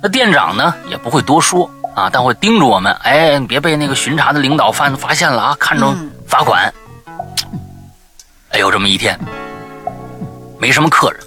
[0.00, 5.94] 那店长呢也不会多说啊，但会叮嘱我们，哎，别被那个巡查的领导发发现了啊，看着
[6.26, 6.72] 罚款。
[8.48, 9.20] 哎有这么一天，
[10.58, 11.20] 没什么客人。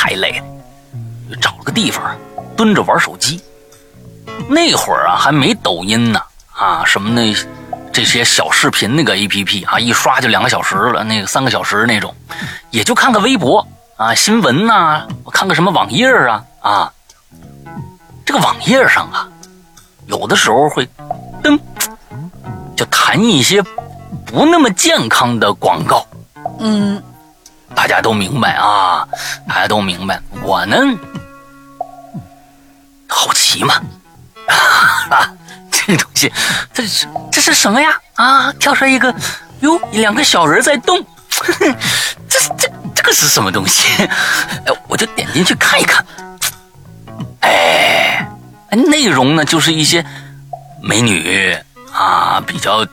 [0.00, 2.16] 太累了，找了个地方
[2.56, 3.42] 蹲着玩手机。
[4.48, 7.34] 那会儿啊，还没抖音呢，啊，什么那
[7.92, 12.14] 这些小视频那个 A P P 啊，一刷就两个小时了，那个三个小时那种，
[12.70, 16.92] 也就看看微博啊，新闻呐，看个什么网页啊啊。
[18.24, 19.28] 这个网页上啊，
[20.06, 20.88] 有的时候会
[21.42, 21.58] 噔，
[22.76, 23.60] 就弹一些
[24.24, 26.06] 不那么健康的广告，
[26.60, 27.02] 嗯。
[27.74, 29.06] 大家都明白啊，
[29.48, 30.20] 大家都明白。
[30.42, 30.76] 我呢，
[33.06, 33.74] 好奇嘛，
[35.10, 35.30] 啊，
[35.70, 36.32] 这个东西，
[36.72, 37.98] 这是这是什么呀？
[38.14, 39.14] 啊，跳出来一个，
[39.60, 44.02] 哟，两个小人在动， 这这这个是什么东西？
[44.66, 46.04] 哎，我就点进去看一看。
[47.40, 48.28] 哎，
[48.70, 50.04] 内容呢就是一些
[50.82, 51.56] 美女
[51.92, 52.84] 啊，比较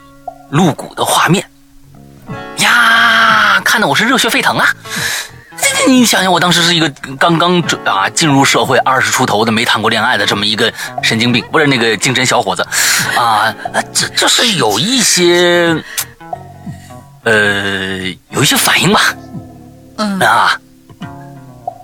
[0.51, 1.43] 露骨的画面。
[2.59, 3.24] 呀，
[3.61, 4.67] 看得我是热血沸腾啊！
[5.57, 12.67] 这你想想，我当时是一个刚刚啊进入社会二十出头的没谈过恋爱的这么一个神经病，不是那个精神小伙子
[13.17, 13.53] 啊，
[13.93, 15.81] 这这是有一些
[17.23, 17.99] 呃
[18.31, 19.01] 有一些反应吧？
[19.97, 20.59] 嗯啊，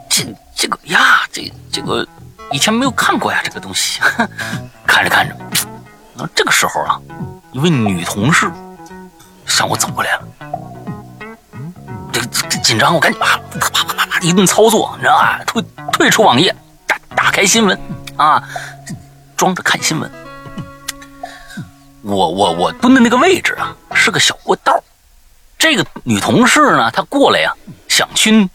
[0.10, 2.06] 这这个呀，这这个
[2.52, 4.02] 以前没有看过呀，这个东西
[4.86, 5.36] 看着看着，
[6.36, 7.00] 这个时候啊，
[7.54, 8.52] 一位女同事
[9.46, 10.22] 向我走过来了。
[12.12, 15.40] 这这紧张，我赶紧啪啪啪啪啪一顿操作，你知道吧？
[15.46, 16.56] 退退出网页，
[16.88, 17.80] 打打开新闻
[18.18, 18.44] 啊，
[19.36, 20.10] 装着看新闻。
[22.04, 24.74] 我我我蹲的那个位置啊，是个小过道。
[25.58, 27.54] 这个女同事呢，她过来呀，
[27.88, 28.50] 想去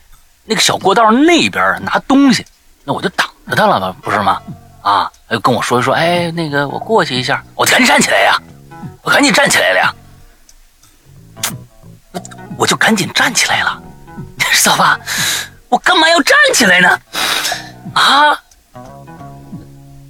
[0.45, 2.45] 那个小过道那边拿东西，
[2.85, 4.43] 那我就挡着她了吧，不是吗？
[4.83, 8.37] 啊，就跟我说说，哎，那个我过去一下，我赶紧站起来呀，
[9.03, 9.95] 我赶紧站起来了呀。
[12.57, 13.83] 我就赶紧站起来了，
[14.39, 14.99] 知道吧？
[15.69, 17.01] 我干嘛要站起来呢？
[17.95, 18.39] 啊，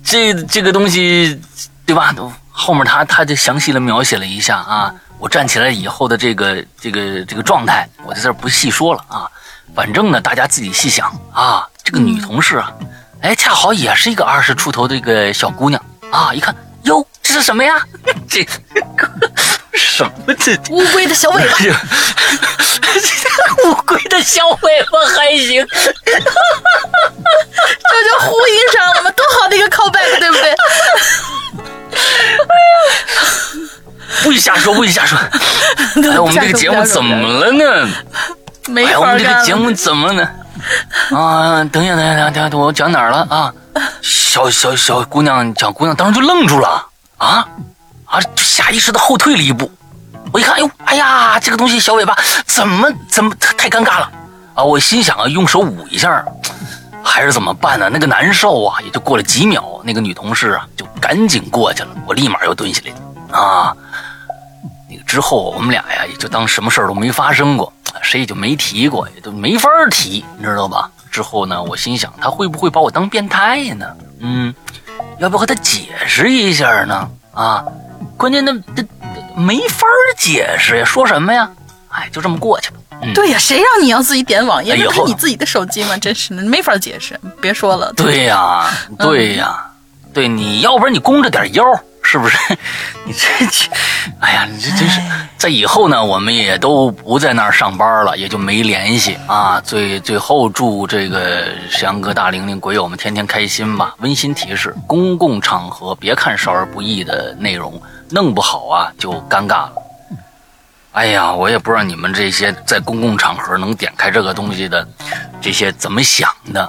[0.04, 1.40] 这这个东西，
[1.84, 2.14] 对吧？
[2.50, 9.30] 后面他他就详细的描写了一下啊，我站起来以后的这个这个这个状态，我在这不细说了啊。
[9.74, 11.66] 反正呢，大家自己细想啊。
[11.82, 12.72] 这个女同事啊，
[13.20, 16.34] 哎，恰好也是一个二十出头的一个小姑娘啊。
[16.34, 16.54] 一看，
[16.86, 17.80] 哟，这是什么呀？
[18.28, 18.44] 这。
[19.72, 21.56] 什么这 乌龟的小尾巴？
[23.64, 25.92] 乌龟的小尾巴还行，这
[28.04, 29.10] 就呼应上了吗？
[29.10, 30.54] 多好的一个 callback，对不对？
[34.22, 35.18] 不许瞎说，不许瞎说！
[36.10, 37.86] 哎，我们这个节目怎么了呢？
[38.68, 40.28] 没法我们这个节目怎么呢？
[41.14, 43.52] 啊，等一下，等一下，等一下，我讲哪儿了啊？
[44.02, 46.86] 小小小姑娘，小姑娘当时就愣住了
[47.18, 47.46] 啊！
[48.06, 48.20] 啊！
[48.34, 49.70] 就下意识的后退了一步，
[50.32, 54.10] 我一看，哎呦，哎呀，这个东西小尾巴怎么怎么太尴尬了
[54.54, 54.64] 啊！
[54.64, 56.24] 我心想啊，用手捂一下，
[57.02, 57.88] 还是怎么办呢？
[57.90, 58.80] 那个难受啊！
[58.82, 63.76] 也就过了几秒，那个女同事啊就赶紧过去了，我立马又蹲下来啊。
[65.06, 70.90] 那个之后，我们俩呀也就当什么事儿都没发生过，谁也就没提过，也都没法提，你知道吧？
[71.10, 73.86] 之后呢，我心想，他会不会把我当变态呢？
[74.18, 74.52] 嗯，
[75.18, 77.08] 要不要和他解释一下呢？
[77.32, 77.64] 啊？
[78.16, 78.84] 关键那这
[79.36, 79.86] 没法
[80.18, 81.48] 解释呀，说什么呀？
[81.88, 82.76] 哎，就这么过去了。
[83.14, 84.74] 对呀，谁让你要自己点网页？
[84.74, 85.96] 那是你自己的手机吗？
[86.00, 87.18] 真是的，没法解释。
[87.40, 87.92] 别说了。
[87.94, 89.64] 对呀，对呀，
[90.12, 91.64] 对，你要不然你弓着点腰，
[92.06, 92.38] 是不是？
[93.04, 93.70] 你这这，
[94.20, 95.00] 哎呀，你这真是。
[95.36, 99.60] 在以后呢，我们也都不在那儿上班了，也就没联系啊。
[99.60, 103.94] 最最后祝这个沈阳哥、大玲玲鬼友们天天开心吧。
[103.98, 107.80] 温馨提示：公共场合别看少儿不宜的内容。
[108.10, 109.72] 弄不好啊，就尴尬了。
[110.92, 114.86] 哎呀，我也不知道你们这些在公共场合能点开这个东西的，
[115.42, 116.62] 这些怎么想的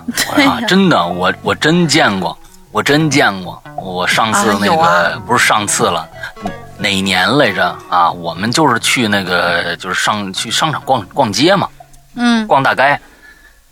[0.45, 0.60] 啊？
[0.67, 2.38] 真的，我我真见过，
[2.72, 3.62] 我真见过。
[3.76, 6.08] 我上次那个不是上次了，
[6.78, 8.12] 哪年来着啊？
[8.12, 11.68] 我们就是去那个，就是上去商场逛逛街嘛，
[12.16, 13.00] 嗯，逛大街，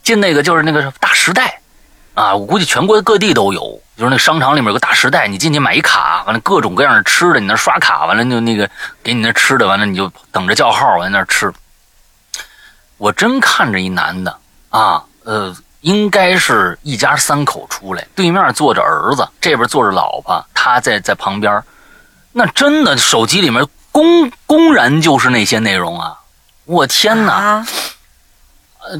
[0.03, 1.59] 进那个就是那个大时代，
[2.13, 3.79] 啊，我估计全国各地都有。
[3.97, 8.69] 就是那商场里面有个大时代，你进去买一卡，完了各种各样的吃的，你那刷卡，完了就那个
[9.01, 11.49] 给你那吃的，完了你就等着叫号，完那吃。
[12.97, 14.37] 我真看着一男的
[14.69, 21.63] 啊，呃，应该是一家三口出来，对面坐着儿子，这边坐着老婆，他在在旁边，
[22.31, 26.17] 那真的手机里面公公然就是那些内容啊！
[26.65, 27.33] 我天哪！
[27.33, 27.67] 啊，
[28.79, 28.99] 呃，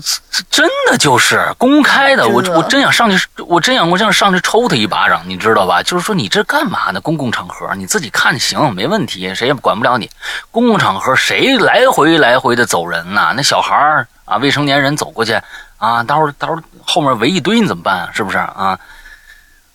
[0.51, 5.81] 真的就是公开的，我我真想上去，我真想我真想上去抽他一巴掌，你知道吧？
[5.81, 7.01] 就是说你这干嘛呢？
[7.01, 10.07] 公共场合你自己看行没问题，谁也管不了你。
[10.51, 13.33] 公共场合谁来回来回的走人呐？
[13.35, 15.41] 那小孩儿啊，未成年人走过去
[15.77, 18.11] 啊，到时候到时候后面围一堆你怎么办啊？
[18.13, 18.79] 是不是啊？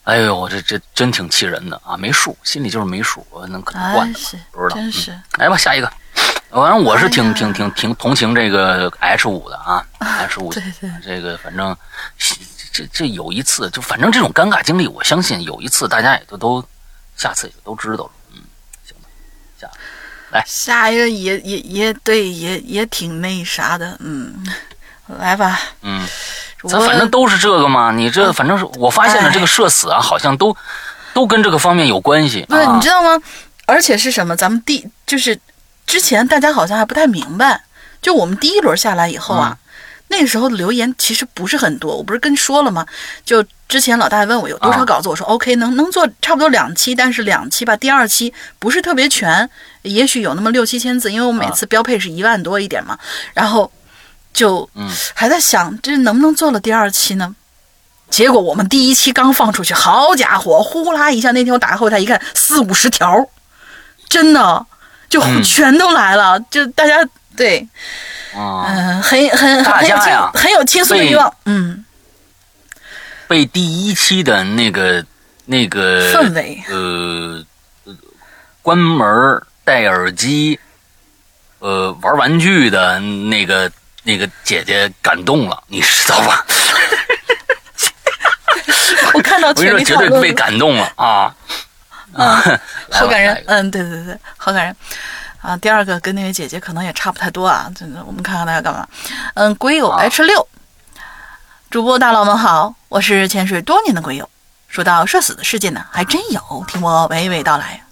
[0.05, 1.97] 哎呦，我这这真挺气人的啊！
[1.97, 4.19] 没数，心里就是没数，我能可能惯的
[4.51, 4.75] 不知道。
[4.75, 5.17] 真是。
[5.39, 5.93] 来吧，下一个。
[6.51, 11.77] 反正我是挺哎挺挺挺同情这个 H 五的啊，H 五对对这个反正
[12.73, 16.65] 这这有一次就反正这种尴尬经历，我相信有一次大家也都都
[17.17, 18.11] 下次也就都知道了。
[18.33, 18.43] 嗯，
[18.85, 19.09] 行吧，
[19.61, 19.71] 下
[20.33, 24.45] 来下一个也也也对，也也挺那啥的，嗯，
[25.18, 26.07] 来吧，嗯，
[26.68, 27.90] 咱反正都是这个嘛。
[27.90, 30.57] 你这反正是我发现了哎这个社死啊，好像都
[31.12, 32.75] 都跟这个方面有关系不是啊。
[32.75, 33.20] 你知道吗？
[33.66, 34.37] 而且是什么？
[34.37, 35.38] 咱们第就是
[35.87, 37.62] 之前大家好像还不太明白，
[38.03, 39.57] 就我们第一轮下来以后啊，
[40.09, 41.96] 那个时候的留言其实不是很多。
[41.96, 42.87] 我不是跟你说了吗？
[43.25, 49.49] 就之前老大问我有多少啊稿子，我说 OK，能能做差不多两期，但是两期吧，第二期不是特别全，
[49.83, 52.99] 也许有那么六七千字，因为我每次标配是一万多一点嘛，
[53.33, 53.70] 然后
[54.33, 54.90] 就嗯。
[55.14, 57.35] 还在想这能不能做了第二期呢？
[58.09, 63.25] 结果我们第一期刚放出去，好家伙，呼啦一下，那天我打开后台一看，四五十条，
[64.09, 64.66] 真的
[65.09, 66.97] 就嗯全都来了，就大家
[67.37, 67.61] 对，
[68.35, 71.85] 啊，嗯、很很大很有倾很有倾诉的欲望，嗯，
[73.29, 75.07] 被第一期的那个
[75.45, 76.61] 那个氛围。
[76.69, 77.45] 呃，
[77.85, 77.97] 呃
[78.61, 79.09] 关门
[79.62, 80.59] 戴耳机，
[81.61, 83.71] 呃，玩玩具的那个
[84.03, 86.45] 那个姐姐感动了，你知道吧？
[89.15, 91.35] 我看到我跟你说，群里绝对被感动了啊！
[92.15, 92.43] 啊，
[92.91, 94.77] 好感人嗯，对对对，好感人。
[95.43, 98.87] 啊，第二个跟那位姐姐可能也差不太多啊，真的，我们看看大家干嘛。
[99.35, 100.47] 嗯，鬼友啊 H 六，
[101.71, 104.29] 主播大佬们好，我是潜水多年的鬼友。
[104.69, 107.83] 说到社死的事件呢，还真有，听我娓娓道来。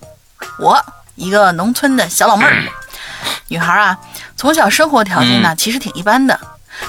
[0.58, 0.78] 我
[1.16, 2.62] 一个农村的小老妹儿，
[3.48, 3.98] 女孩啊，
[4.38, 6.38] 从小生活条件呢其实挺一般的，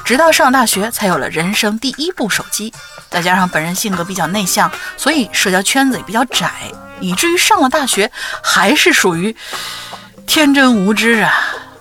[0.06, 2.72] 直到上大学才有了人生第一部手机。
[3.10, 6.52] 再加上本人性格比较内向，所以社交圈子也比较窄，
[7.00, 8.12] 以至于上了大学
[8.44, 9.36] 还是属于
[10.28, 11.34] 天真无知啊，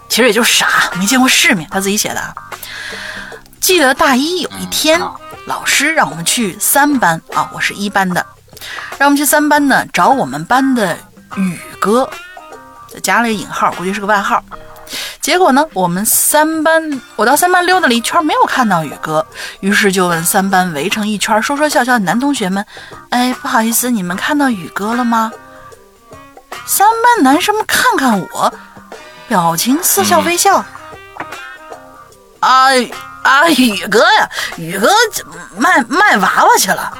[0.08, 1.68] 其实也就是傻，没见过世面。
[1.70, 2.34] 他自己写的啊。
[3.60, 4.98] 记得大一有一天，
[5.44, 8.24] 老师让我们去三班啊，我是一班的，
[8.96, 10.96] 让我们去三班呢找我们班的
[11.36, 12.08] 宇哥，
[13.02, 14.42] 加了一个引号，估计是个外号。
[15.20, 19.26] 结果呢，我们三班，我到三班溜达了一圈，没有看到宇哥，
[19.60, 22.64] 于是就问三班围成一圈说说笑笑的男同学们
[23.10, 25.32] ：“哎，不好意思，你们看到宇哥了吗？”
[26.66, 28.52] 三班男生们看看我，
[29.26, 30.64] 表情似笑非笑。
[32.40, 32.68] 啊
[33.22, 34.88] 啊，宇哥呀，宇哥
[35.56, 36.96] 卖卖娃娃去了？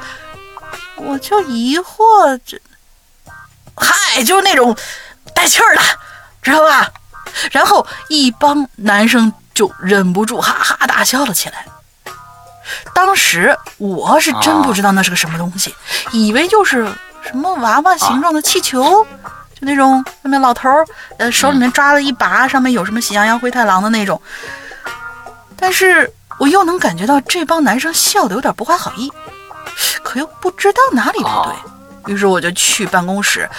[0.97, 2.59] 我就疑惑，这，
[3.75, 4.75] 嗨，就是那种
[5.33, 5.81] 带气儿的，
[6.41, 6.91] 知道吧？
[7.51, 11.65] 然后一帮男生就忍不住哈哈大笑了起来。
[12.93, 15.73] 当时我是真不知道那是个什么东西，
[16.11, 16.87] 以为就是
[17.23, 19.03] 什么娃娃形状的气球，
[19.53, 20.85] 就那种那边老头儿
[21.17, 24.21] 呃手里面抓了一把，上面有什么喜羊羊、灰太狼的那种。
[25.57, 29.11] 但是我又能感觉到这帮男生笑的有点不怀好意，
[30.03, 31.43] 可又不知道哪里不
[32.05, 32.13] 对。
[32.13, 33.49] 于是我就去办公室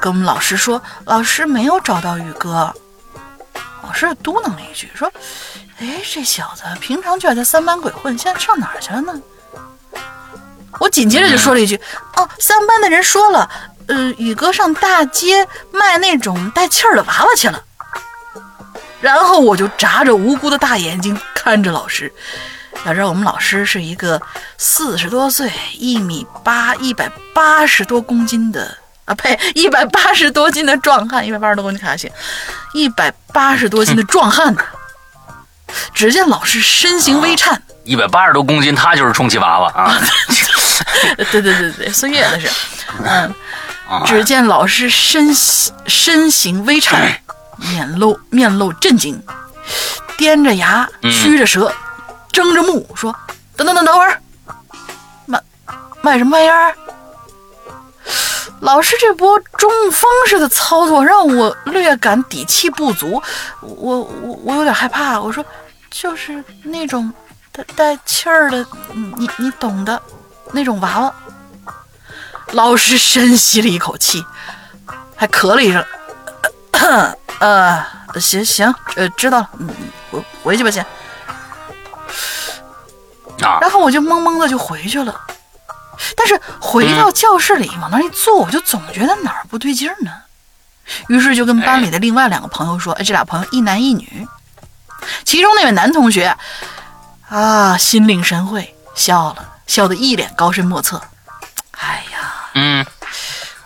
[0.00, 2.74] 跟我们老师说：“老师没有找到宇哥。”
[3.88, 5.10] 老师嘟囔了一句说
[5.80, 9.14] ：“哎，这小子平常就在三班鬼混，现在上哪儿去了呢？”
[10.78, 11.80] 我紧接着就说了一句
[12.16, 13.50] ：“哦，三班的人说了，
[13.86, 17.64] 呃，宇哥上大街卖那种带气儿的娃娃去了。”
[19.00, 22.12] 然后我就眨着无辜的大眼睛看着老师。
[22.84, 24.20] 要知道，我们老师是一个
[24.58, 28.76] 四十多岁、一米八、一百八十多公斤的
[29.08, 32.10] 啊，呸，一百八十多斤的壮汉，一百八十多公斤卡行，
[32.74, 34.62] 一百八十多斤的壮汉呢。
[35.94, 39.98] 只见老师身形微颤，一百八十多公斤，他就是充气娃娃啊！
[41.16, 42.50] 对对对对，孙悦那是，
[43.04, 43.34] 嗯，
[43.88, 45.34] 啊只见老师身
[45.86, 47.20] 身形微颤，
[47.56, 49.22] 面露面露震惊，
[50.16, 51.72] 掂着牙，曲着舌，
[52.32, 53.14] 睁着目说
[53.56, 54.20] ：“等等等等会儿，
[55.26, 55.40] 卖
[56.00, 56.74] 卖什么玩意儿？”
[58.60, 63.22] 老师这波中风式的操作让我略感底气不足，
[63.60, 65.20] 我我我有点害怕。
[65.20, 65.44] 我说
[65.90, 67.12] ：“就是那种
[67.52, 70.00] 带带气儿的，你你你懂的，
[70.52, 71.14] 那种娃娃。
[72.52, 74.24] 老师深吸了一口气，
[75.14, 75.84] 还咳了一声，
[77.38, 77.86] 呃，
[78.20, 79.68] 行行，呃，知道了，嗯，
[80.10, 80.84] 回回去吧，先。
[83.42, 85.14] 啊，然后我就懵懵的就回去了。
[86.16, 90.12] 但是回到教室里往那一坐，我就总觉得哪儿不对劲儿呢。
[91.08, 94.26] 于是就跟班里的另外两个朋友说：“哎，这俩朋友一男一女。”
[95.24, 96.36] 其中那位男同学
[97.28, 101.00] 啊，心领神会，笑了笑得一脸高深莫测。
[101.72, 102.86] 哎呀，嗯，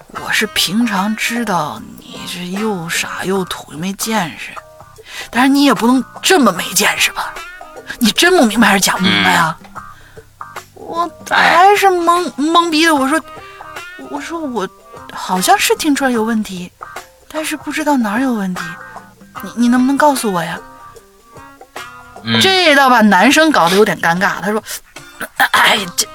[0.09, 4.51] 我是平常知道你这又傻又土又没见识，
[5.31, 7.33] 但是你也不能这么没见识吧？
[7.99, 9.57] 你真不明白还是假不明白啊？
[10.87, 12.95] 我还是懵懵逼的。
[12.95, 13.21] 我说，
[14.11, 14.69] 我说我
[15.13, 16.71] 好像是听出来有问题，
[17.29, 18.63] 但是不知道哪儿有问题。
[19.43, 20.59] 你你能不能告诉我呀？
[22.25, 24.41] 嗯这倒把男生搞得有点尴尬。
[24.41, 24.63] 他说
[25.53, 26.07] ：“哎，这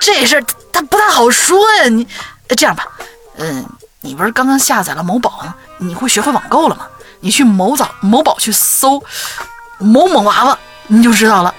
[0.00, 1.88] 这事儿他不太好说呀。
[1.88, 2.06] 你
[2.48, 2.88] 这样吧，
[3.36, 3.64] 嗯，
[4.00, 5.54] 你不是刚刚下载了某宝吗？
[5.78, 6.86] 你会学会网购了吗？
[7.20, 9.02] 你去某早某宝去搜
[9.78, 11.54] 某某娃娃，你就知道了。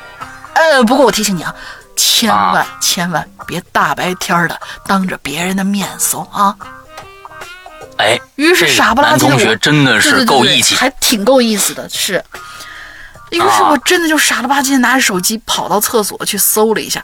[0.53, 1.55] 呃，不过我提醒你啊，
[1.97, 6.55] 千万千万别大白天儿的当着别人的面搜啊。”
[7.97, 12.23] 哎，于是傻不拉几的我学真的对是够义气，还挺够意思的，是。
[13.31, 17.03] 于是啊我真的就傻了吧唧的拿着手机跑到厕所去搜了一下，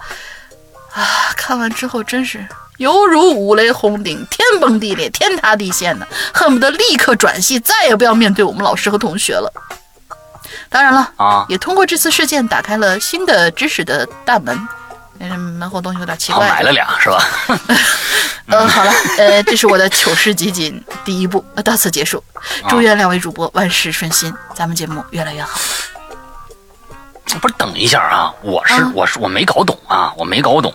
[0.94, 1.04] 啊，
[1.36, 2.46] 看完之后真是
[2.78, 9.52] 犹如五雷轰顶，天崩地裂，天塌地陷的，恨不得立刻转系，再也不要面对我们老师和同学了。
[10.70, 14.56] 当然了，啊，也通过这次事件打开了新的知识的大门。
[15.32, 16.48] 嗯，门后东西有点奇怪。
[16.48, 17.24] 好买了俩是吧？
[18.48, 22.22] 呃，好了，呃，这是我的糗事集锦第一部，呃，到此结束。
[22.68, 25.60] 祝愿两位主播万事顺心，咱们节目越来越好。
[27.40, 30.74] 不是，等一下啊，我是啊我是我没搞懂啊，我没搞懂。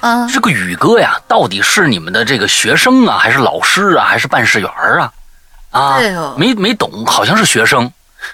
[0.00, 5.12] 啊，这个宇哥呀，到底是你们的这个学生啊，还是老师啊，还是办事员啊？
[5.72, 7.92] 啊对哦，没没懂，好像是学生。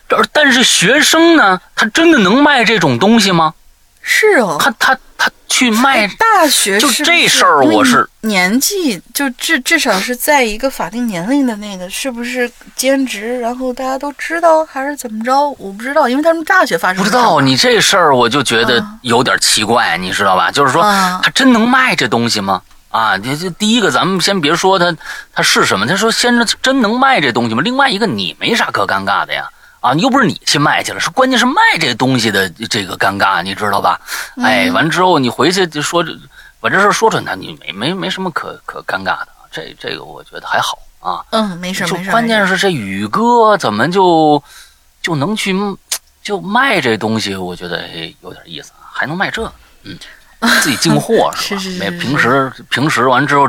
[0.08, 3.54] 这但是学生呢，他真的能卖这种东西吗？
[4.08, 4.56] 是哦。
[4.60, 13.40] 他他他去卖大学就是不这事儿我是年纪就至至少是在一个法定年龄的那个，是不是兼职？
[13.40, 15.50] 然后大家都知道还是怎么着？
[15.58, 20.50] 我不知道，因为他们大学发生的不知道你这事儿，我就觉得啊有点奇怪，你知道吧？
[20.50, 22.62] 就是说，啊他真能卖这东西吗？
[22.90, 24.94] 啊，这这第一个，咱们先别说他
[25.34, 27.60] 他是什么，他说先是真能卖这东西吗？
[27.62, 29.48] 另外一个，你没啥可尴尬的呀，
[29.86, 34.00] 啊，又不是你去卖去了，是关键是卖这东西的这个尴尬，你知道吧？
[34.42, 36.12] 哎，完之后你回去就说这
[36.60, 41.24] 把这事说出来，你没没没什么可可尴尬的，这这个我觉得还好啊。
[41.30, 42.10] 嗯，没事就没事。
[42.10, 44.42] 关键是这宇哥怎么就
[45.00, 45.54] 就能去
[46.20, 47.36] 就卖这东西？
[47.36, 49.52] 我觉得哎有点意思，啊，还能卖这个，
[49.84, 49.96] 嗯，
[50.62, 51.60] 自己进货是吧？
[51.60, 53.48] 是是是是没平时平时完之后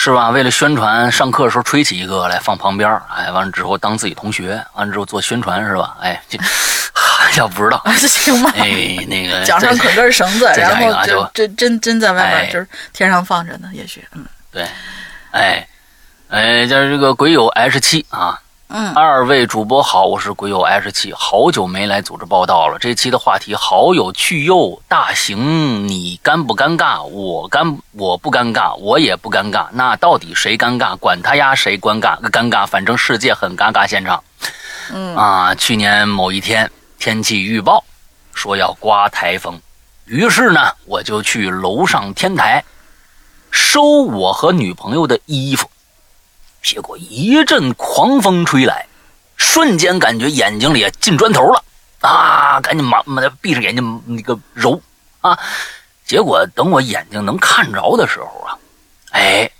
[0.00, 0.30] 是吧？
[0.30, 5.96] 为了宣传，上课的时候吹起一个来放旁边儿，哎，完了之后当自己同学，完了之后做宣传是吧？
[6.00, 6.38] 哎，这
[7.36, 8.52] 要不知道， 行吧。
[8.56, 14.66] 哎，那个 脚上捆根绳子，然后就就真真真在外哎面，就是天上放着呢，也许，嗯对，
[15.32, 15.66] 哎，
[16.30, 18.38] 哎，就是这个鬼友 H 七啊，
[18.70, 22.78] 嗯，二位主播好，我是鬼友 H 七，好久没来组织报道了。
[22.78, 27.02] 这期的话题好有趣哟，大型，你尴不尴尬？
[27.02, 29.68] 我尴，我不尴尬，我也不尴尬。
[29.72, 30.94] 那到底谁尴尬？
[30.98, 32.20] 管他呀，谁尴尬？
[32.30, 33.86] 尴尬，反正世界很尴尬。
[33.86, 34.22] 现场，
[34.92, 37.82] 嗯啊，去年某一天天气预报
[38.34, 39.58] 说要刮台风，
[40.04, 42.62] 于是呢，我就去楼上天台
[43.50, 45.66] 收我和女朋友的衣服。
[46.62, 48.86] 结果一阵狂风吹来，
[49.36, 51.64] 瞬间感觉眼睛里进砖头了
[52.00, 52.60] 啊！
[52.60, 54.80] 赶紧忙忙的闭上眼睛那个揉
[55.20, 55.38] 啊！
[56.04, 58.58] 结果等我眼睛能看着的时候啊，
[59.10, 59.50] 哎，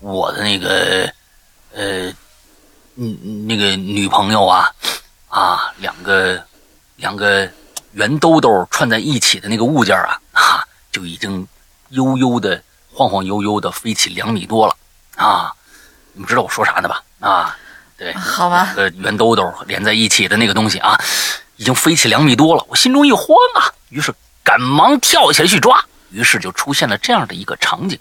[0.00, 1.12] 我的那个
[1.74, 2.12] 呃，
[2.96, 4.72] 嗯，那个女朋友啊
[5.28, 6.42] 啊，两个
[6.96, 7.48] 两个
[7.92, 11.46] 圆兜兜串在一起的那个物件啊啊，就已经
[11.90, 14.76] 悠悠的晃晃悠悠的飞起两米多了
[15.16, 15.52] 啊！
[16.18, 17.00] 你们知道我说啥呢吧？
[17.20, 17.56] 啊，
[17.96, 20.98] 对，好吧，呃，圆兜兜连在一起的那个东西啊，
[21.54, 24.12] 已经飞起两米多了，我心中一慌啊，于是
[24.42, 27.96] 赶忙跳起来去抓，于是就出现了这样的一个场景：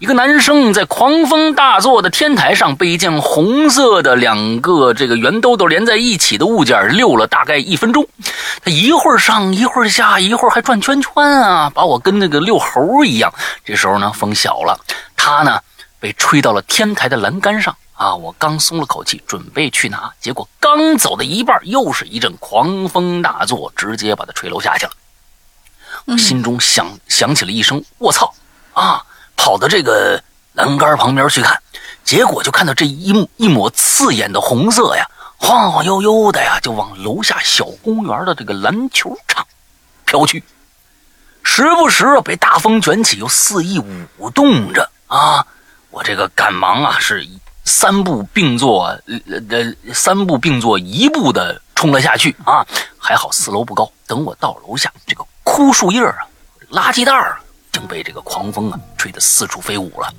[0.00, 8.04] 一个男生在狂风大作的天台上，被一件红色的两个这个圆兜兜连在一起的物件溜了大概一分钟，
[8.64, 13.32] 他一会儿上一会儿下，一会儿还转圈圈啊，把我跟那个遛猴一样。
[13.64, 14.76] 这时候呢，风小了，
[15.14, 15.60] 他呢。
[16.00, 18.14] 被吹到了天台的栏杆上啊！
[18.14, 24.92] 我刚松了口气，准备去拿，结果刚走到一半，又是一阵狂风大作，直接把他吹楼下去了。
[26.06, 28.32] 我心中想想起了一声“我操”，
[28.72, 29.04] 啊，
[29.36, 30.22] 跑到这个
[30.54, 31.62] 栏杆旁边去看，
[32.02, 39.46] 结果就看到这一一抹刺眼的红色呀，晃晃悠悠的呀，就往楼下小公园的这个篮球场
[40.06, 40.42] 飘去，
[41.42, 43.78] 时不时被大风卷起，又肆意
[44.16, 45.46] 舞动着啊！
[45.90, 47.26] 我这个赶忙啊，是
[47.64, 52.66] 三步并作呃呃三步并作一步的冲了下去啊！
[52.98, 56.16] 还好四楼不高，等我到楼下，这个枯树叶啊、
[56.70, 57.38] 垃圾袋啊，
[57.72, 60.12] 已经被这个狂风啊吹得四处飞舞了。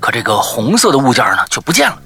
[0.00, 1.98] 可这个红色的物件呢，却不见了。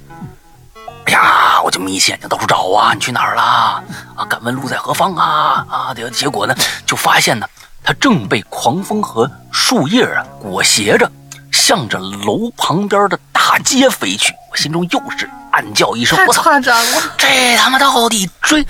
[1.04, 2.94] 哎呀，我就眯起眼睛到处找啊！
[2.94, 3.82] 你去哪儿啦？
[4.14, 5.66] 啊，敢问路在何方啊？
[5.68, 6.54] 啊，结结果呢，
[6.86, 7.46] 就发现呢，
[7.82, 11.10] 它正被狂风和树叶啊裹挟着，
[11.52, 14.32] 向着楼旁边的大街飞去。
[14.50, 16.42] 我心中又是暗叫一声：“我操！
[16.42, 17.02] 夸张了。
[17.16, 18.66] 这他妈到底追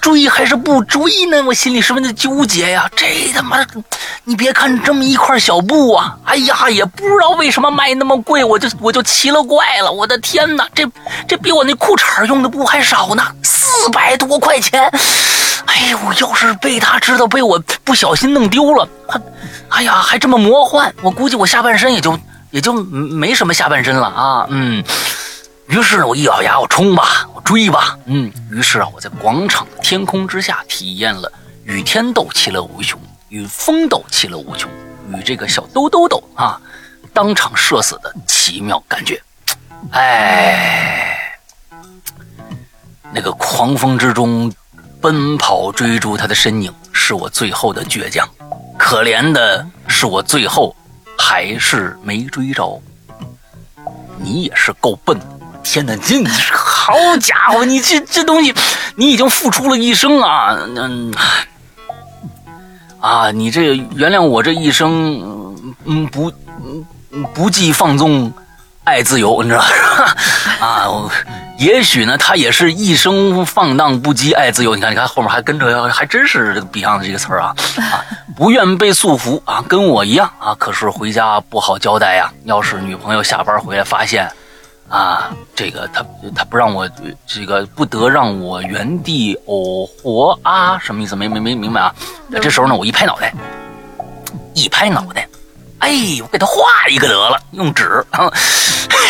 [0.00, 1.42] 追还是不追呢？
[1.42, 2.88] 我心里十分的纠结呀！
[2.94, 3.66] 这他妈，
[4.24, 9.90] 你别看这么一块小布啊，哎呀，也不知道为什么卖那么贵，我就我就奇了怪了！
[9.90, 10.88] 我的天哪，这
[11.26, 14.82] 这比我那裤衩用的布还少呢，四百多块钱！
[15.66, 19.20] 哎呦，要是被他知道被我不小心弄丢了，还
[19.70, 22.18] 哎呀，还这么魔幻，我估计我下半身也就
[22.50, 24.46] 也就没什么下半身了啊！
[24.48, 24.82] 嗯。
[25.68, 28.32] 于是呢，我一咬牙，我冲吧，我追吧，嗯。
[28.50, 31.30] 于是啊，我在广场的天空之下体验了
[31.64, 34.70] 与天斗其乐无穷，与风斗其乐无穷，
[35.14, 36.58] 与这个小兜兜斗啊，
[37.12, 39.22] 当场射死的奇妙感觉。
[39.90, 41.38] 哎，
[43.12, 44.50] 那个狂风之中
[45.00, 48.26] 奔跑追逐他的身影，是我最后的倔强。
[48.88, 50.74] 可怜的是我最后
[51.18, 52.80] 还是没追着。
[54.16, 55.14] 你也是够笨。
[55.62, 58.54] 天哪，这好家伙，你这这东西，
[58.96, 61.12] 你已经付出了一生啊，嗯，
[62.98, 66.32] 啊，你这原谅我这一生，嗯不，
[67.12, 68.32] 嗯不计放纵，
[68.88, 70.16] 爱自由，你知道吧？
[70.66, 70.88] 啊，
[71.58, 74.74] 也许呢，他也是一生放荡不羁，爱自由。
[74.74, 78.00] 你看，你看后面还跟着，还真是 Beyond 这个词儿啊， 啊，
[78.34, 82.32] 不愿被束缚啊，跟我一样啊，可是回家不好交代呀。
[82.44, 84.26] 要是女朋友下班回来发现。
[84.88, 86.02] 啊，这个他
[86.34, 86.88] 他不让我
[87.26, 91.14] 这个不得让我原地偶活啊，什么意思？
[91.14, 91.94] 没没没明白啊？
[92.40, 93.34] 这时候呢，我一拍脑袋，
[94.54, 95.27] 一拍脑袋，
[95.80, 95.90] 哎，
[96.22, 98.30] 我给他画一个得了，用纸啊，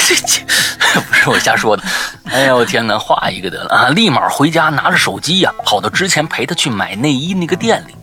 [0.06, 1.82] 这这不是我瞎说的，
[2.30, 3.88] 哎呦我天哪，画一个得了啊！
[3.88, 7.96] 立马回家拿着手机呀，跑到之前陪他去买内衣那个店里，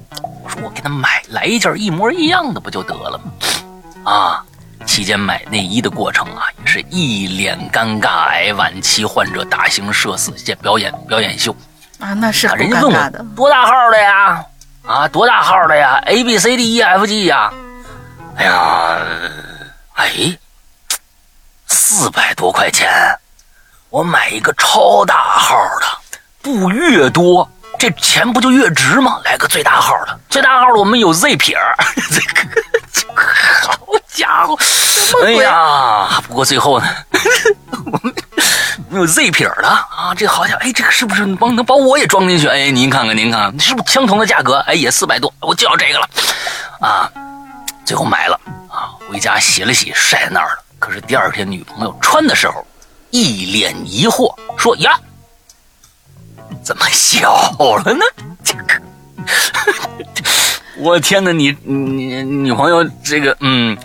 [0.43, 4.11] 我说我给他买来一件一模一样的不就得了吗？
[4.11, 4.43] 啊！
[4.86, 11.55] 期间买内衣的过程啊，也是一脸尴尬，癌晚期患者大型社死现表演表演秀
[11.99, 14.43] 啊，那是人家问我多大号的呀？
[14.86, 17.51] 啊，多大号的呀？A B C D E F G 呀？
[18.38, 18.98] 哎呀，
[19.94, 20.38] 哎，
[21.68, 22.90] 四百多块钱，
[23.90, 25.88] 我买一个超大号的，
[26.42, 29.20] 布越多，这钱不就越值吗？
[29.24, 31.58] 来个最大号的，最大号的我们有 Z 撇
[32.12, 32.62] 这个。
[33.64, 33.78] 好
[34.08, 34.58] 家伙！
[35.26, 36.88] 哎呀，不过最后呢，
[37.86, 38.14] 我们
[38.92, 40.14] 有 Z 撇的啊。
[40.16, 42.48] 这好像，哎，这个是不是能帮能把我也装进去？
[42.48, 44.58] 哎，您看看，您看，看，是不是相同的价格？
[44.68, 46.10] 哎，也四百多，我就要这个了
[46.82, 47.10] 啊！
[47.86, 50.64] 最后买了啊，回家洗了洗，晒在那儿了。
[50.80, 52.66] 可是第二天女朋友穿的时候，
[53.12, 54.92] 一脸疑惑，说：“呀，
[56.64, 57.52] 怎么小
[57.86, 58.04] 了呢？”
[58.44, 58.82] 这个。
[60.78, 63.78] 我天哪，你你女朋友这个嗯，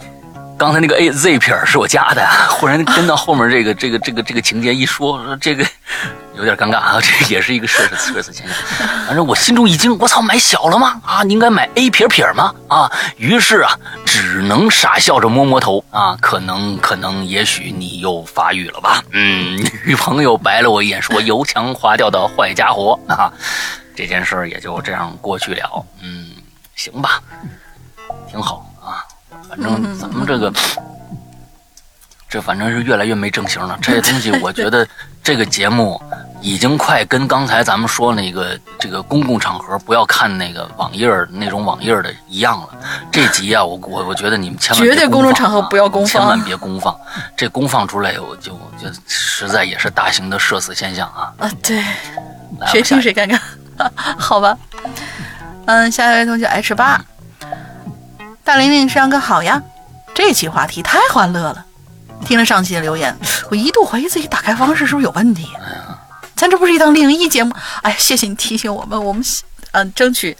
[0.58, 5.64] 刚才那个 A Z 撇是我加的，忽然跟到后面这个这个这个这个情节一说，说这个
[6.40, 8.56] 有点尴尬啊， 这也是一个社死社死现象。
[9.06, 11.00] 反正我心中一惊，我操，买小了吗？
[11.04, 12.54] 啊，你应该买 A 撇撇吗？
[12.68, 19.02] 啊，于是啊，只能傻笑着摸摸头啊，可能可能也许你又发育了吧？
[19.12, 23.32] 嗯， 女朋友白了我一眼，说油腔滑调的坏家伙啊，
[23.94, 25.86] 这件事也就这样过去了。
[26.02, 26.30] 嗯。
[26.76, 27.22] 行吧，
[28.30, 29.04] 挺好啊。
[29.46, 30.50] 反正咱们这个，
[32.26, 33.78] 这反正是越来越没正形了。
[33.82, 34.88] 这些东西，我觉得
[35.22, 36.00] 这个节目
[36.40, 42.68] 已经快跟刚才咱们说那个这个公共场合不要看那个网页那种网页的一样了。
[43.12, 46.96] 这集啊，我我我觉得你们千万绝对公众场合不要公放，千万别公放。
[47.36, 51.32] 这公放出来，我就就实在也是大型的社死现象啊。
[51.38, 51.84] 啊，对，
[52.66, 53.38] 谁听谁尴尬，
[54.18, 54.56] 好吧。
[55.66, 57.04] 嗯，下一位同学 H 八，
[58.42, 59.62] 大玲玲山哥好呀！
[60.12, 61.64] 这期话题太欢乐了，
[62.26, 63.16] 听了上期的留言，
[63.50, 65.48] 我一度怀疑自己打开方式是不是有问题。
[66.40, 69.22] 咱这不是一档灵异节目，哎，谢谢你提醒我们，我们
[69.72, 70.34] 嗯争取，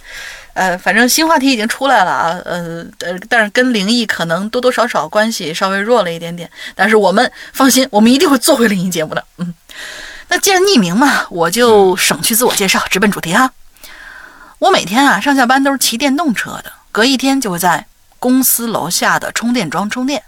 [0.55, 9.22] 呃，反正新话题已经出来了啊，呃呃，但是跟灵异可能多多少少关系稍微弱了一点点，但是我们放心，我们一定会做回灵异节目的。
[9.36, 9.53] 嗯，
[10.28, 13.53] 那既然匿名嘛，我就省去自我介绍，直奔主题哈。
[14.59, 17.84] 我每天啊上下班都是骑电动车的，隔一天就会在
[18.18, 20.22] 公司楼下的充电桩充电。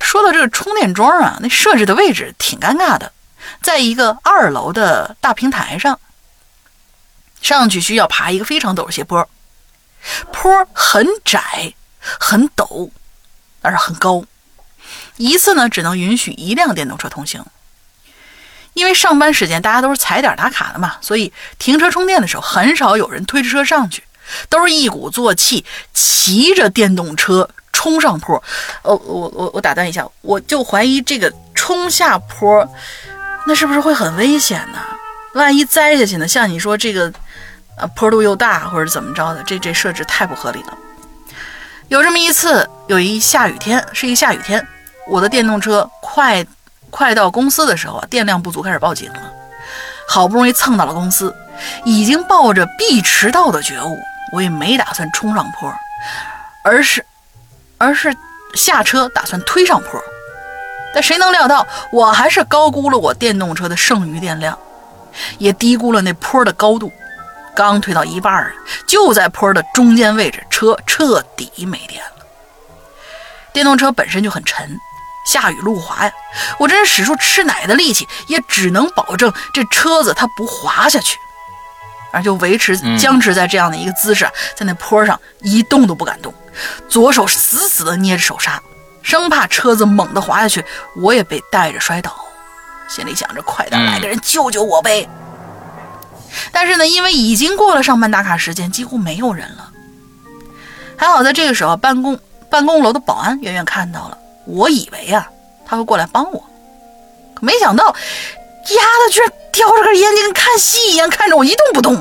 [0.00, 3.12] 说到这个充电桩啊，那设置的位置挺尴尬的，
[3.62, 5.98] 在一个二楼的大平台上。
[7.42, 9.28] 上去需要爬一个非常陡的斜坡，
[10.32, 12.88] 坡很窄、很陡，
[13.60, 14.24] 但是很高。
[15.18, 17.44] 一次呢，只能允许一辆电动车通行。
[18.72, 24.02] 因为上班时间大家都是踩点打卡的嘛，所以停车充电的时候很少有人推着车上去，
[24.48, 28.42] 都是一鼓作气骑着电动车冲上坡。
[28.80, 32.66] 哦，我我我打断一下，我就怀疑这个冲下坡，
[33.46, 34.78] 那是不是会很危险呢？
[35.34, 36.26] 万一栽下去呢？
[36.26, 37.12] 像你说这个。
[37.76, 40.78] 呃，坡度又大，或者怎么着的，这这设置太不合理了。
[41.88, 44.64] 有这么一次，有一下雨天，是一下雨天，
[45.08, 46.46] 我的电动车快
[46.88, 49.20] 快到公司的时候啊，电量不足，开始报警了。
[50.06, 51.34] 好不容易蹭到了公司，
[51.84, 53.98] 已经抱着必迟到的觉悟，
[54.32, 55.74] 我也没打算冲上坡，
[56.62, 57.04] 而是
[57.76, 58.14] 而是
[58.54, 60.00] 下车打算推上坡。
[60.94, 64.56] 但谁能料到，我还是高估了我电动车的剩余电量，
[65.38, 66.92] 也低估了那坡的高度。
[67.54, 68.54] 刚推到一半儿，
[68.86, 72.24] 就在坡的中间位置，车彻底没电了。
[73.52, 74.76] 电动车本身就很沉，
[75.26, 76.12] 下雨路滑呀，
[76.58, 81.16] 我真是使出吃奶的力气，也只能保证这车子它不滑下去，
[82.12, 86.34] 而就维持僵持在这样的一个姿势，在那坡上一动都不敢动，
[86.88, 88.60] 左手死死地捏着手刹，
[89.04, 90.64] 生怕车子猛地滑下去，
[90.96, 92.12] 我也被带着摔倒。
[92.88, 95.08] 心里想着，快点来个人救救我呗。
[96.50, 99.70] 但是呢，因为已经过了上班打卡时间，几乎没有人了。
[100.96, 102.18] 还好在这个时候，办公
[102.50, 105.28] 办公楼的保安远远看到了，我以为啊
[105.66, 106.44] 他会过来帮我，
[107.34, 111.94] 可没想到，丫的居然叼着根烟，就跟看戏一样看着我一动不动，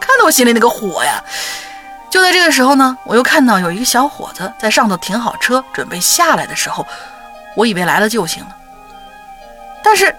[0.00, 1.22] 看得我心里那个火呀！
[2.10, 6.86] 就在这个时候呢，我又看到有一个小伙子在上头停好车，准备下来的时候，
[7.56, 8.56] 我以为来了救星了，
[9.82, 10.14] 但是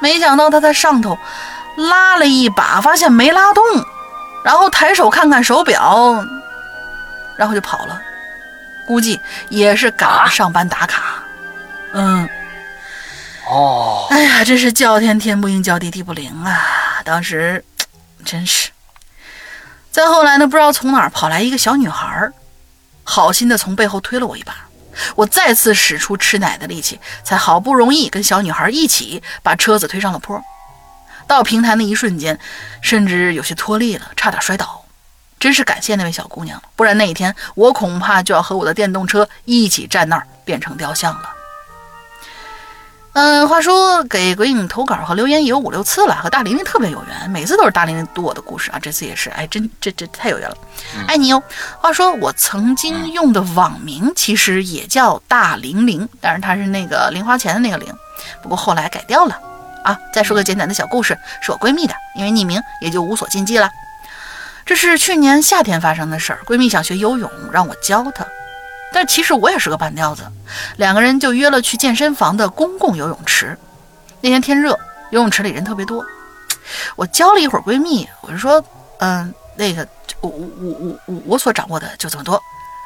[0.00, 1.16] 没想到他在上头。
[1.76, 3.64] 拉了一把，发现没拉动，
[4.44, 6.24] 然后抬手看看手表，
[7.36, 8.00] 然后就跑了。
[8.86, 11.02] 估计也是赶上班打卡。
[11.92, 12.28] 嗯，
[13.50, 16.62] 哦，哎呀，真是叫天天不应，叫地地不灵啊！
[17.04, 17.64] 当时
[18.24, 18.70] 真是。
[19.94, 22.28] 再后来呢，不知道从哪儿跑来一个小女孩，
[23.04, 24.52] 好心的从背后推了我一把。
[25.14, 30.42] 我再次使出吃奶的力气，才好不容易跟小女孩一起把车子推上了坡。
[31.28, 32.36] 到平台那一瞬间，
[32.80, 34.84] 甚至有些脱力了，差点摔倒。
[35.38, 41.33] 真是感谢那位小姑娘，不然那一天我恐怕就要和我的电动车一起站那儿变成雕像了。
[43.14, 50.56] 嗯，话说给鬼影投稿和留言也有五六次了，和大玲玲特别有缘，每次都是大玲玲读我的故事啊，这次也是，哎，真这这太有缘了，
[51.06, 51.40] 爱你哟。
[51.78, 57.88] 话说我曾经用的网名其实也叫大玲玲，但是它是那个零花钱的那个零，
[58.42, 59.40] 不过后来改掉了。
[59.84, 63.70] 啊，再说个简短的小故事，是我闺蜜的，因为匿名也就无所禁忌了。
[64.66, 68.26] 这是去年夏天发生的事儿，闺蜜想学游泳，让我教她，
[68.94, 70.22] 但其实我也是个半吊子，
[70.76, 73.58] 两个人就约了去健身房的公共游泳池。
[74.20, 74.70] 那天天热，
[75.10, 76.04] 游泳池里人特别多，
[76.94, 78.64] 我教了一会儿闺蜜，我就说，
[79.00, 79.86] 嗯，那个
[80.20, 82.40] 我我我我我所掌握的就这么多。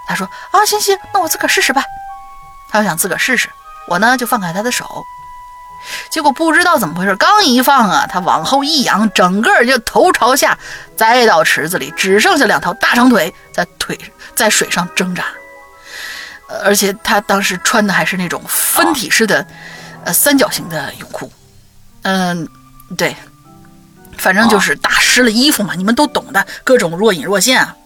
[0.09, 1.85] 她说啊，行行，那我自个儿试试吧。
[2.71, 3.51] 她想自个儿试试，
[3.87, 4.87] 我呢就放开她的手。
[6.11, 10.59] 结果不知道怎么回事，刚一放啊，她往后一仰，整个就头朝下
[10.97, 13.97] 栽到池子里，只剩下两条大长腿在腿
[14.35, 15.25] 在水上挣扎。
[16.65, 19.47] 而且他当时穿的还是那种分体式的，
[20.05, 21.31] 呃，三角形的泳裤。
[22.03, 22.49] 嗯，
[22.97, 23.15] 对，
[24.17, 27.77] 反正就是打湿了衣服嘛，你们都懂的，各种若隐若现啊。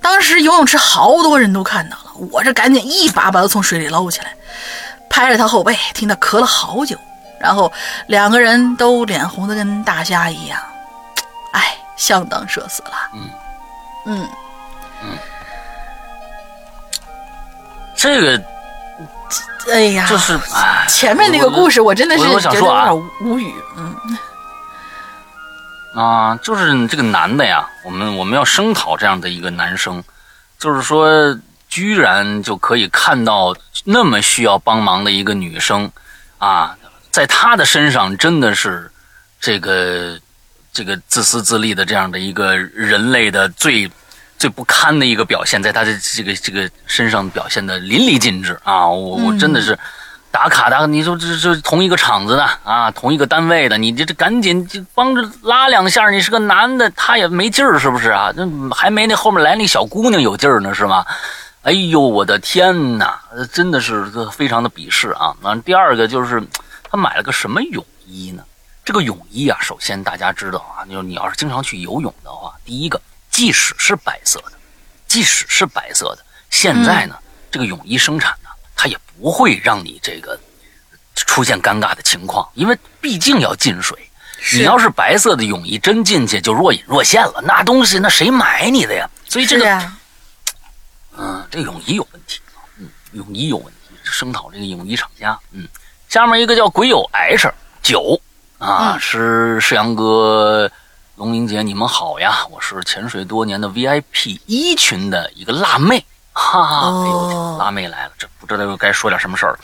[0.00, 4.34] 当时游泳池好多人都看到了，我这赶紧一把把他从水里捞起来。
[5.08, 6.96] 拍着他后背，听他咳了好久，
[7.40, 7.72] 然后
[8.06, 10.60] 两个人都脸红的跟大虾一样，
[11.52, 12.92] 哎，相当社死了。
[13.14, 13.30] 嗯
[14.04, 14.28] 嗯
[15.02, 15.18] 嗯，
[17.96, 18.42] 这个，
[19.72, 20.38] 哎呀，就是
[20.88, 23.54] 前面那个故事，我真的是觉得有点无语。
[23.76, 23.94] 嗯
[25.94, 30.02] 啊，就是这个男的呀，我们我们要声讨这样的一个男生，
[30.58, 31.36] 就是说。
[31.68, 35.90] 居然就可以看到那么需要帮忙的一个女生，
[36.38, 36.76] 啊，
[37.10, 38.88] 在他的身上真的是
[39.40, 40.16] 这个
[40.72, 43.90] 这个自私自利的这样的一个人类的最
[44.38, 48.86] 最不堪的一个表现，在他的这个这个身上表现的淋漓尽致啊！
[48.88, 49.78] 我我真的是
[50.30, 58.32] 打卡打，你说这这同一个厂子的啊，同一个单位的，你这这赶紧就帮着拉两下，你是个男的，他也没劲儿，是不是啊？
[58.36, 61.04] 这还没那后面来那小姑娘有劲儿呢，是吗？
[61.62, 63.18] 哎呦，我的天哪，
[63.52, 65.34] 真的是非常的鄙视啊！
[65.42, 66.40] 那第二个就是
[66.88, 68.44] 他买了个什么泳衣呢？
[68.84, 73.00] 这个泳衣啊，首先大家知道啊，就是你要是经常去游泳的话，第一个，
[73.36, 74.52] 即使是白色的，
[75.06, 77.14] 即使是白色的，现在呢，
[77.50, 80.40] 这个泳衣生产呢，它也不会让你这个
[81.14, 83.98] 出现尴尬的情况，因为毕竟要进水。
[84.54, 89.06] 你要是白色的泳衣真进去就若隐若现了，那东西那谁买你的呀？
[89.28, 89.92] 所以这个，
[91.18, 92.40] 嗯，这泳衣有问题
[92.78, 95.38] 嗯，泳衣有问题，声讨这个泳衣厂家。
[95.50, 95.68] 嗯，
[96.08, 98.18] 下面一个叫鬼友 H 九。
[98.56, 100.72] 啊，是世阳哥、
[101.16, 102.46] 龙玲姐，你们好呀！
[102.50, 106.04] 我是潜水多年的 VIP 一群的一个辣妹，
[106.34, 106.88] 哈哈！
[106.88, 109.58] 哎呦，辣妹来了，这不知道又该说点什么事儿。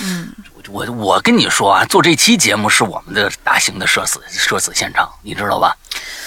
[0.00, 0.32] 嗯，
[0.70, 5.76] 我我跟你说啊，做这期节目是我们的大型的社死社死现场，你知道吧？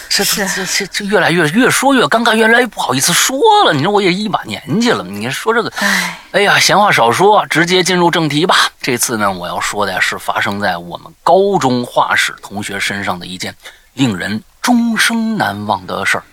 [0.09, 3.73] 是这这这越来越越说越尴尬，越来越不好意思说了。
[3.73, 8.55] 你说我也一把年纪了，你说这个，哎，哎呀，闲话少说，直接进入正题吧。
[8.79, 13.55] 这次呢，我要说的是发生在我们高中画室同学身上的一件
[13.95, 16.23] 令人终生难忘的事儿。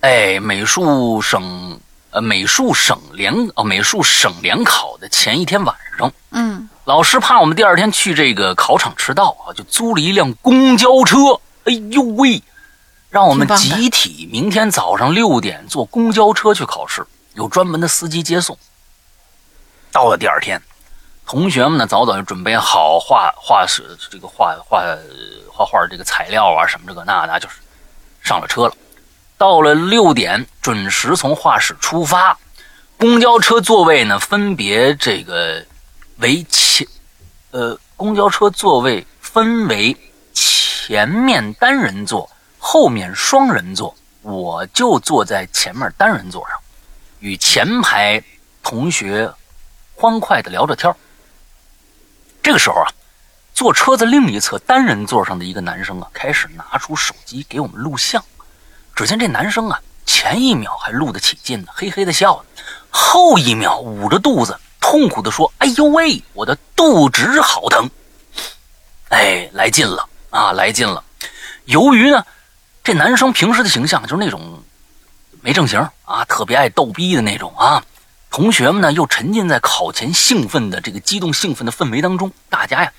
[0.00, 11.40] 哎，美术省呃，美术省联哦，美术省联考的前一天晚上，嗯，老师怕我们第二天去这个考场迟到啊，就租了一辆公交车。
[11.64, 12.42] 哎呦喂！
[13.08, 18.54] 让我们集体明天早上六点坐公交车去考试，有专门的司机接送。
[19.90, 20.60] 到了第二天，
[21.24, 24.84] 同学们呢早早就准备好画画是这个画画
[25.56, 27.56] 画画这个材料啊什么这个那那就是
[28.22, 28.76] 上了车了。
[29.38, 32.38] 到了六点准时从画室出发，
[32.96, 35.64] 公交车座位呢分别这个
[36.18, 36.86] 为前
[37.50, 39.96] 呃公交车座位分为。
[40.88, 42.30] 前面单人座，
[42.60, 43.92] 后面双人座，
[44.22, 46.56] 我就坐在前面单人座上，
[47.18, 48.22] 与前排
[48.62, 49.28] 同学
[49.96, 50.94] 欢快的聊着天
[52.40, 52.86] 这个时候啊，
[53.56, 58.22] 坐车子另一侧单人座上的一个男生啊，开始拿出手机给我们录像。
[58.94, 62.44] 只见这男生啊，前一秒还录得起劲呢，嘿嘿的笑，
[62.90, 67.88] 后一秒捂着肚子，痛苦的说：“哎呦喂，我的肚子好疼！”
[69.08, 70.06] 哎，来劲了。
[70.28, 71.02] 啊，来劲了！
[71.64, 72.22] 由于呢，
[72.84, 74.62] 这男生平时的形象就是那种
[75.40, 77.82] 没正形啊，特别爱逗逼的那种啊。
[78.30, 82.92] 同学们呢又沉浸在考前兴奋的这个激动兴奋的氛围当中，大家呀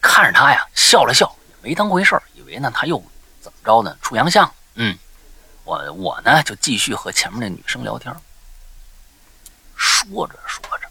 [0.00, 3.02] 看着他呀笑了笑，也没当回事以为呢他又
[3.40, 4.52] 怎么着呢出洋相。
[4.74, 4.96] 嗯，
[5.64, 8.14] 我我呢就继续和前面那女生聊天，
[9.76, 10.88] 说着说着，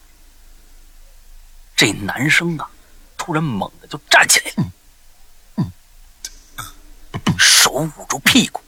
[1.75, 2.69] 这男生啊
[3.17, 4.53] 突然猛地就站起来。
[7.37, 8.61] 手捂住屁股，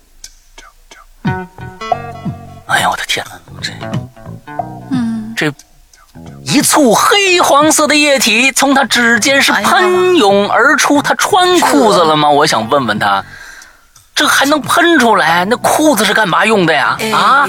[2.67, 3.39] 哎呀，我的天哪！
[3.61, 3.73] 这，
[4.91, 5.51] 嗯，这
[6.43, 11.01] 一簇黑黄色的液体从他指尖是喷涌而出。
[11.01, 12.29] 他穿裤子了吗？
[12.29, 13.23] 我想问问他，
[14.15, 15.45] 这还能喷出来？
[15.45, 16.97] 那裤子是干嘛用的呀？
[17.13, 17.45] 啊！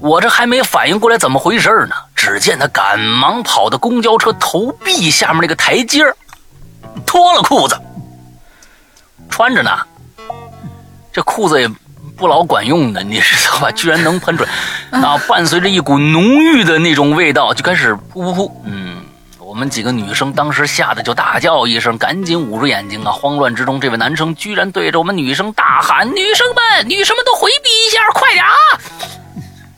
[0.00, 6.02] 我这还没反应过来怎么回事呢，只见他赶忙跑到公交车投币下面那个台阶
[7.06, 7.80] 脱了裤子，
[9.30, 9.70] 穿着呢。
[11.12, 11.70] 这裤子也
[12.16, 13.70] 不老管用的，你知道吧？
[13.72, 15.18] 居然能喷出来，啊！
[15.28, 18.50] 伴随着一股浓郁的那种味道，就开始噗噗噗。
[18.64, 19.02] 嗯，
[19.38, 23.10] 我们几个女生当时吓得就大叫一声，赶紧捂住眼睛啊！
[23.10, 28.52] 慌乱之中，这位男生居然对着我们女生大喊：“女生们，女生们都回避一下，快点啊！”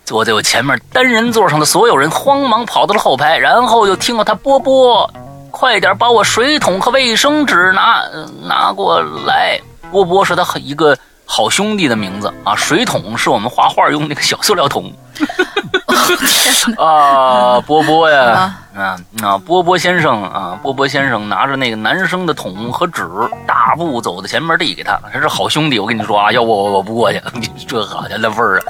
[0.04, 5.10] 坐在我前面单人座上的所有人慌忙跑到了后排，然后又听到他波波
[5.50, 8.02] ：“快点把我水桶和卫生纸拿
[8.46, 9.58] 拿过来。”
[9.90, 10.98] 波波是他一个。
[11.24, 14.92] 好兄弟的名字啊，水桶是我们画画用那个小塑料桶。
[16.76, 23.08] 啊，波波呀，啊啊，波波先生啊，波波先生拿着那个男生的桶和纸，
[23.46, 27.22] 大步走到前面递给他，他是好兄弟，我跟你说啊，要不我我不过去，
[27.66, 28.62] 这好家伙那味儿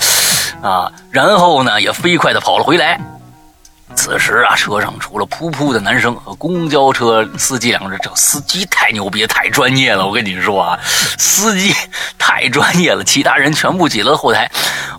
[0.63, 3.01] 啊，啊，然后呢也飞快的跑了回来。
[3.97, 10.07] 此时啊，车上除了噗噗的男生和公交车司机两个人，这司机太牛逼，太专业了。
[10.07, 10.79] 我跟你说啊，
[11.19, 11.75] 司机
[12.19, 14.51] 太专业了，其他人全部挤了后台，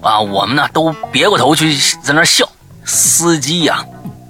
[0.01, 2.49] 啊，我们呢都别过头去在那笑。
[2.83, 3.83] 司机呀，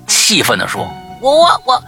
[0.07, 0.89] 气愤地说
[1.21, 1.83] ：“我我我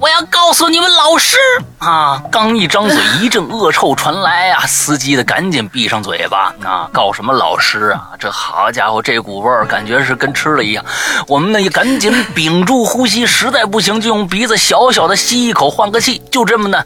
[0.00, 1.36] 我要告诉你们老师
[1.78, 2.20] 啊！
[2.30, 4.64] 刚一张嘴，一阵恶臭传来啊！
[4.66, 6.88] 司机的赶紧闭上嘴巴啊！
[6.92, 8.10] 告什么老师啊？
[8.18, 10.84] 这好家伙，这股味儿感觉是跟吃了一样。
[11.28, 16.20] 我们呢也赶紧屏住呼吸，实在不行就用鼻子小小的吸一口换个气。
[16.30, 16.82] 就这么呢，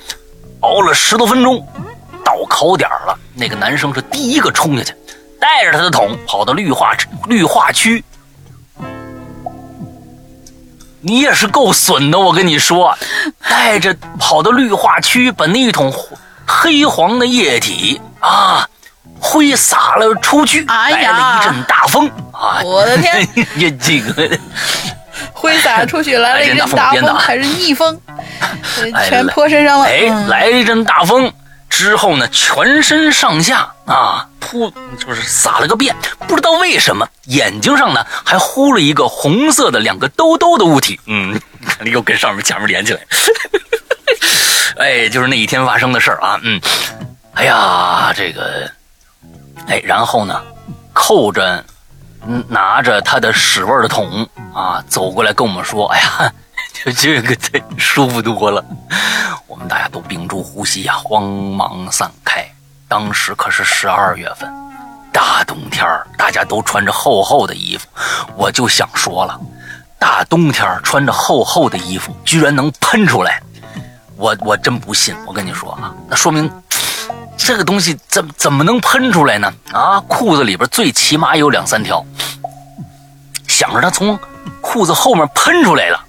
[0.60, 1.66] 熬了十多分钟，
[2.24, 3.18] 到考点了。
[3.34, 4.94] 那个男生是第一个冲下去，
[5.40, 6.92] 带着他的桶跑到绿化
[7.26, 8.04] 绿化区。
[11.00, 12.96] 你也是够损的，我跟你说，
[13.48, 15.92] 带着跑到绿化区，把那一桶
[16.46, 18.68] 黑黄的液体啊
[19.20, 22.60] 挥洒了 出去，来了一阵大风啊！
[22.64, 23.20] 我的天，
[23.56, 24.38] 呀，这个
[25.32, 28.00] 挥洒出去来了一阵大风，还是逆风，
[29.08, 29.86] 全泼身上了。
[29.86, 31.32] 哎，来了一阵大风。
[31.78, 34.68] 之后呢，全身上下啊扑，
[34.98, 35.94] 就是撒了个遍，
[36.26, 41.40] 不知道为什么眼睛上呢还糊了一个红色的两个兜兜的物体，嗯，
[41.84, 43.00] 又跟上面前面连起来，
[44.78, 46.60] 哎，就是那一天发生的事儿啊，嗯，
[47.34, 48.68] 哎呀，这个，
[49.68, 50.42] 哎，然后呢，
[50.92, 51.64] 扣着，
[52.48, 56.32] 拿着他的屎味的桶啊，走过来跟我们说，哎呀。
[56.84, 58.64] 就这个这舒服多了，
[59.46, 62.46] 我们大家都屏住呼吸呀，慌忙散开。
[62.86, 64.48] 当时可是十二月份，
[65.12, 65.84] 大冬天
[66.16, 67.86] 大家都穿着厚厚的衣服。
[68.36, 69.38] 我就想说了，
[69.98, 73.42] 大冬天穿着厚厚的衣服，居然能喷出来，
[74.16, 75.16] 我我真不信。
[75.26, 76.48] 我跟你说啊，那说明
[77.36, 79.52] 这个东西怎怎么能喷出来呢？
[79.72, 82.04] 啊，裤子里边最起码有两三条，
[83.48, 84.16] 想着它从
[84.60, 86.04] 裤子后面喷出来了。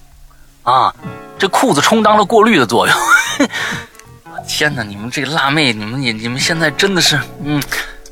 [0.70, 0.93] 啊，
[1.38, 2.95] 这裤子充当了过滤的作用。
[4.47, 7.61] 天哪，你们这个辣妹，你们你你们现在真的是，嗯，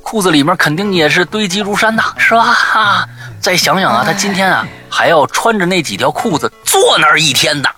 [0.02, 2.44] 裤子里面肯定也是堆积如山呐，是吧？
[2.44, 3.08] 哈，
[3.40, 7.70] 再想想啊，她今天啊还要穿着那几条裤子坐那儿一天呢。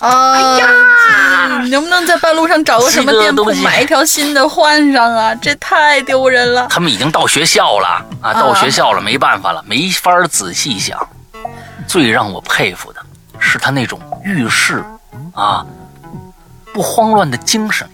[0.00, 0.66] 哎呀，
[1.70, 5.34] 能不能在半路上找个什么店铺买一条新的换上啊？
[5.34, 6.68] 这太丢人了。
[6.70, 10.98] 他们已经到学校了啊，到学校了，没办法了，没法仔细想。
[11.86, 13.00] 最让我佩服的。
[13.38, 14.84] 是他那种遇事
[15.34, 15.64] 啊
[16.72, 17.88] 不慌乱的精神，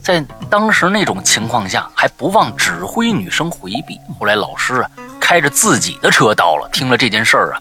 [0.00, 0.20] 在
[0.50, 3.98] 当时那种情况下还不忘指挥女生回避。
[4.18, 4.90] 后来老师啊
[5.20, 7.60] 开着自己的车到了，听了这件事儿啊，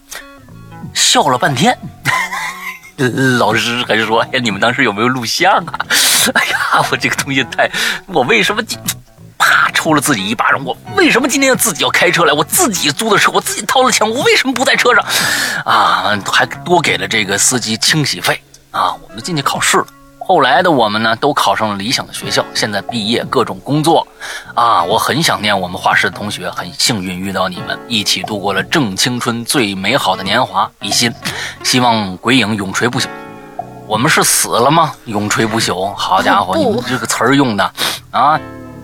[0.93, 1.77] 笑了半天。
[3.37, 5.73] 老师还说：“哎呀，你们当时有没有录像啊？”
[6.33, 7.69] 哎呀，我这个东西太……
[8.07, 8.63] 我为什么？
[9.47, 10.61] 啪，抽了自己一巴掌！
[10.65, 12.33] 我为什么今天要自己要开车来？
[12.33, 15.05] 我自己租的车，我自己掏的钱，我为什么不在车上？
[15.63, 18.41] 啊，还多给了这个司机清洗费
[18.71, 18.93] 啊！
[19.07, 19.87] 我们进去考试了。
[20.19, 24.05] 后来的我们呢，都考上了理想的学校，现在毕业，各种工作。
[24.53, 30.69] 啊，我很想念我们画室的同学，很幸运遇到你们，一起度过了正青春最美好的年华。
[30.77, 31.13] 比心，
[31.63, 33.07] 希望鬼影永垂不朽。
[33.87, 34.91] 我们是死了吗？
[35.05, 35.93] 永垂不朽？
[35.93, 37.71] 好家伙，你们这个词儿用的
[38.11, 38.37] 啊！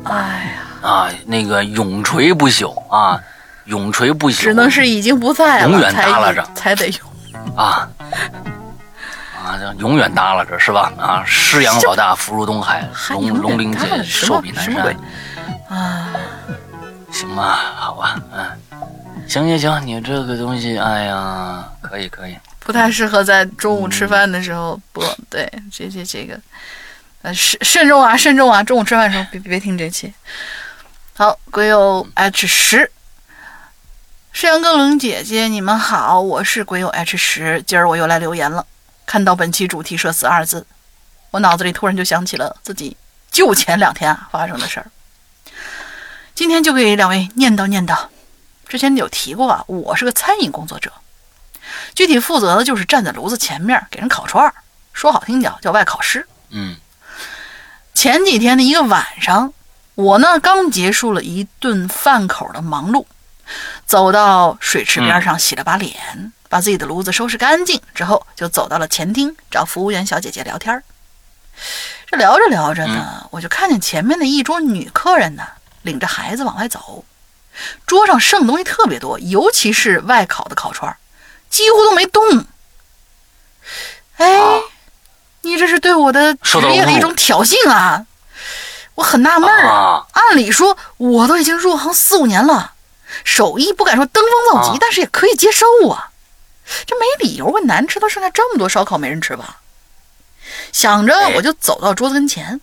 [0.05, 0.89] 哎呀。
[0.89, 3.17] 啊，那个永垂不朽啊，
[3.65, 6.45] 永垂不朽，只能是已经不在了，永远耷拉着。
[6.53, 7.87] 才得用啊。
[9.45, 10.91] 啊，永远耷拉着是吧？
[10.97, 14.95] 啊，师阳老大福如东海，龙龙鳞姐寿比南山。
[15.69, 16.09] 啊，
[17.09, 18.45] 行吧，好吧，嗯，
[19.27, 26.37] 行行行，你这个东西，哎呀，可以可以，不太适合在中午吃饭的时候播，对，这这这个。
[27.23, 28.61] 呃，慎慎重啊，慎重啊！
[28.61, 30.13] 中午吃饭的时候别别听这期。
[31.15, 32.91] 好，鬼友 H 十，
[34.33, 37.63] 世阳哥、冷姐姐，你们好，我是鬼友 H 十。
[37.65, 38.67] 今儿我又来留言了，
[39.05, 40.67] 看到本期主题“社死”二字，
[41.31, 42.97] 我脑子里突然就想起了自己
[43.31, 44.91] 就前两天啊发生的事儿。
[46.35, 48.07] 今天就给两位念叨念叨。
[48.67, 50.91] 之前有提过啊，我是个餐饮工作者，
[51.95, 54.53] 具体负责的就是站在炉子前面给人烤串儿，
[54.91, 56.27] 说好听点叫外烤师。
[56.49, 56.75] 嗯。
[58.03, 59.53] 前几天的一个晚上，
[59.95, 63.05] 我呢刚结束了一顿饭口的忙碌，
[63.85, 70.83] 走到水池边上洗了把脸，把自己的炉子收拾干净之后，就走到了前厅找服务员小姐姐聊天。
[72.05, 75.43] 这聊着聊着呢，我就看见前面的一桌女客人呢
[75.83, 77.05] 领着孩子往外走，
[77.87, 80.93] 桌上剩东西特别多，尤其是外烤的烤串，
[81.49, 82.47] 几乎都没动。
[84.17, 84.59] 哎。
[85.43, 88.05] 你这是对我的职业的一种挑衅啊！
[88.95, 90.05] 我很纳闷儿。
[90.11, 92.73] 按理说，我都已经入行四五年了，
[93.23, 96.11] 手艺不敢说登峰造极，但是也可以接受啊。
[96.85, 99.59] 这没理由，问难吃到剩下这么多烧烤没人吃吧？
[100.71, 102.61] 想着，我就走到桌子跟前，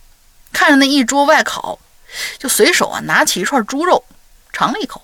[0.51, 1.77] 看着那一桌外烤，
[2.39, 4.03] 就随手啊拿起一串猪肉，
[4.51, 5.03] 尝了一口。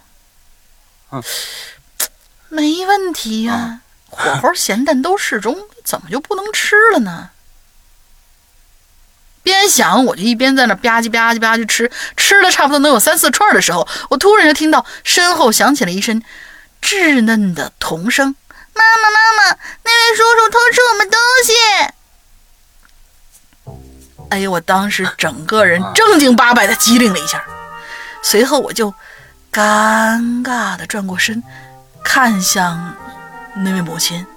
[1.12, 1.22] 嗯，
[2.50, 3.82] 没问题呀。
[4.10, 7.30] 火候咸淡都适中，怎么就不能吃了呢？
[9.48, 16.22] 边想我就一边在那吧唧吧唧吧唧吃，吃了差不多能有三四串的时候，我突然就听到身后响起了一声
[16.82, 18.36] 稚嫩的童声
[18.76, 21.54] ：“妈妈，妈妈，那位叔叔偷吃我们东西！”
[24.32, 24.52] 哎呦！
[24.52, 27.42] 我当时整个人正经八百的机灵了一下，
[28.22, 28.94] 随后我就
[29.54, 31.42] 尴尬的转过身，
[32.04, 32.94] 看向
[33.56, 34.28] 那位母亲，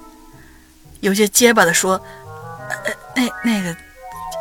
[1.00, 2.00] 有些结巴的说
[2.70, 3.76] ：“呃，那那个，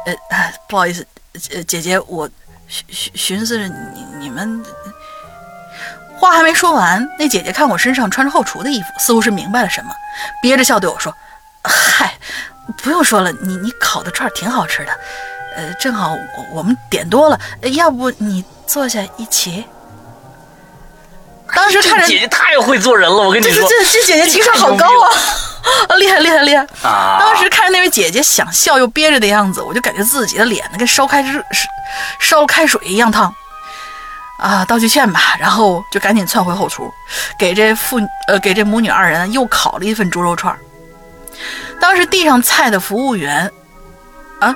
[0.05, 1.05] 呃，不好意思，
[1.53, 2.29] 呃，姐姐，我
[2.67, 4.63] 寻寻寻思着你你们。”
[6.19, 9.91] 话还没说完，那姐姐看我身上穿着后厨的衣服，似乎是明白了什么，
[10.41, 11.15] 憋着笑对我说
[11.63, 12.17] ：“嗨，
[12.83, 14.91] 不用说了，你你烤的串挺好吃的。”
[15.55, 17.39] 呃，正好我我们点多了，
[17.73, 19.65] 要不你坐下一起？
[21.55, 25.09] 当时看着姐姐太会做人了，我跟你说，这这这姐姐情商好高啊，
[25.97, 26.65] 厉害厉害厉害！
[26.83, 27.17] 啊！
[27.19, 31.43] 当时看着那位姐姐想笑又憋着的样子，我就感觉自己的脸呢跟烧开热
[32.19, 33.33] 烧开水一样烫
[34.37, 34.63] 啊！
[34.65, 36.91] 道句歉吧，然后就赶紧窜回后厨，
[37.37, 40.55] 给这父呃给这母女二人又烤了一份猪肉串。
[41.79, 43.51] 当时递上菜的服务员
[44.39, 44.55] 啊。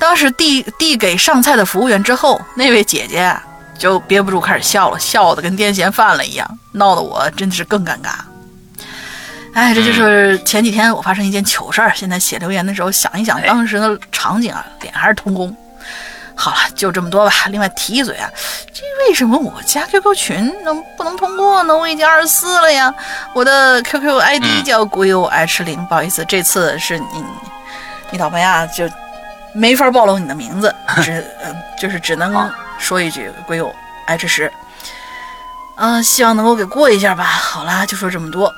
[0.00, 3.36] 当时递递给上菜的服务员之后，那位姐姐
[3.78, 8.14] 就憋不住开始笑了，笑的跟癫痫犯了一样，闹得我真的是更尴尬。
[9.54, 11.92] 哎，这就是前几天我发生一件糗事儿。
[11.94, 15.54] 现在写留言的时候想一想当时的场景啊，脸还是通红。
[16.34, 17.32] 好了，就这么多吧。
[17.48, 18.30] 另外提一嘴啊，
[18.72, 21.76] 这为什么我加 QQ 群能不能通过呢？
[21.76, 22.92] 我已经二十四了呀，
[23.34, 27.24] 我的 QQ ID 叫古有 H 零，不好意思，这次是你
[28.10, 28.88] 你倒霉啊，就。
[29.54, 30.74] 没法暴露你的名字，
[31.04, 33.70] 只嗯，就是只能说一句“鬼友
[34.06, 34.50] H 十”。
[35.76, 37.22] 嗯，希望能够给过一下吧。
[37.22, 38.50] 好啦，就说这么多。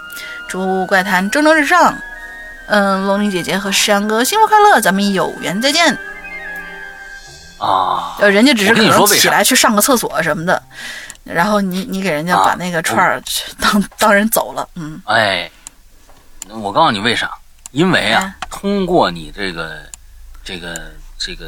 [0.49, 1.97] 祝怪谈蒸蒸日上。
[2.66, 5.99] 嗯，龙女姐姐和石阳哥幸福快乐，咱们有缘再见。
[7.59, 10.62] 啊，呃，人家只是可能起来去上个厕所什么的，
[11.24, 13.22] 然后你你给人家把那个串儿
[13.61, 15.01] 当当人走了，嗯。
[15.07, 15.51] 哎，
[16.49, 17.30] 我告诉你为啥？
[17.72, 19.82] 因为啊，通过你这个。
[20.47, 21.47] 这个这个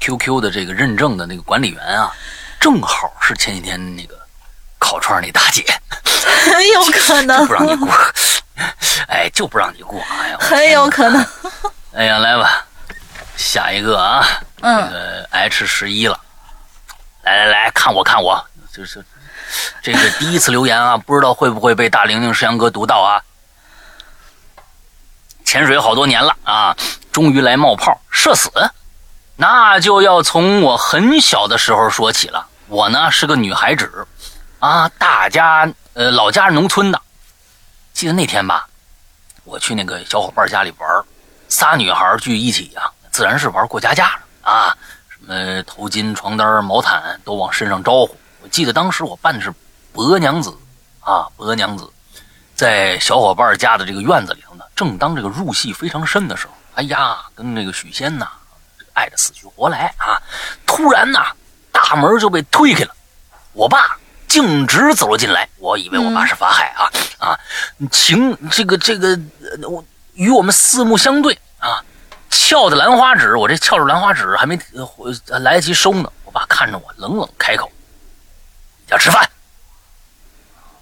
[0.00, 2.12] QQ 的这个认证的那个管理员啊，
[2.58, 4.17] 正好是前几天那个
[4.78, 5.64] 烤串那大姐，
[6.04, 7.88] 很有可能不让你过，
[9.08, 11.26] 哎，就不让你过，哎呀，很有可能。
[11.94, 12.64] 哎呀，来吧，
[13.36, 14.26] 下一个啊，
[14.60, 16.18] 这个 H 十一了，
[17.22, 19.04] 来来来看我看我，就是
[19.82, 23.22] 这个第一次留言啊， 不知道会不会被大玲玲、石阳哥读到啊？
[25.44, 26.76] 潜水好多年了啊。
[27.10, 28.48] 终于来冒泡社死，
[29.34, 32.46] 那就要从我很小的时候说起了。
[32.68, 34.06] 我呢是个女孩子，
[34.60, 37.00] 啊，大家呃老家是农村的。
[37.92, 38.68] 记得那天吧，
[39.44, 41.04] 我去那个小伙伴家里玩，
[41.48, 44.76] 仨女孩聚一起呀，自然是玩过家家了啊，
[45.08, 48.16] 什么头巾、床单、毛毯都往身上招呼。
[48.42, 49.52] 我记得当时我扮的是
[49.92, 50.56] 伯娘子
[51.00, 51.88] 啊，伯娘子，
[52.56, 56.52] 在小伙伴家的这个院子里头呢，正当这个入戏非常深的时候。
[56.74, 58.28] 哎呀，跟那个许仙呐，
[58.92, 60.18] 爱的死去活来啊！
[60.66, 61.32] 突然呐，
[61.72, 62.94] 大门就被推开了，
[63.52, 63.96] 我爸
[64.28, 65.48] 径直走了进来。
[65.56, 67.40] 我以为我爸是法海啊啊！
[67.90, 69.18] 情这个这个，
[69.68, 71.82] 我与我们四目相对啊，
[72.30, 74.58] 翘的兰花指，我这翘着兰花指还没
[75.26, 77.70] 来得及收呢，我爸看着我，冷冷开口
[78.88, 79.22] ：“要吃饭。”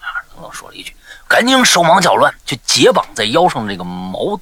[0.01, 0.94] 啊，冷冷说了一句，
[1.26, 4.38] 赶紧手忙脚乱，就解绑在腰上这个毛。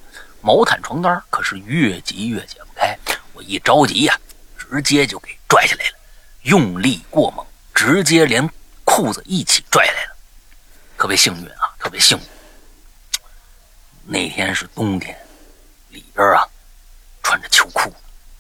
[0.47, 2.95] 毛毯床单可是越急越解不开，
[3.33, 4.15] 我一着急呀，
[4.59, 5.97] 直接就给拽下来了，
[6.43, 8.47] 用力过猛，直接连
[8.95, 10.15] 裤子一起拽来了。
[10.97, 12.25] 特别幸运啊，特别幸运。
[14.05, 15.19] 那天是冬天，
[15.89, 16.47] 里边啊
[17.21, 17.93] 穿着秋裤。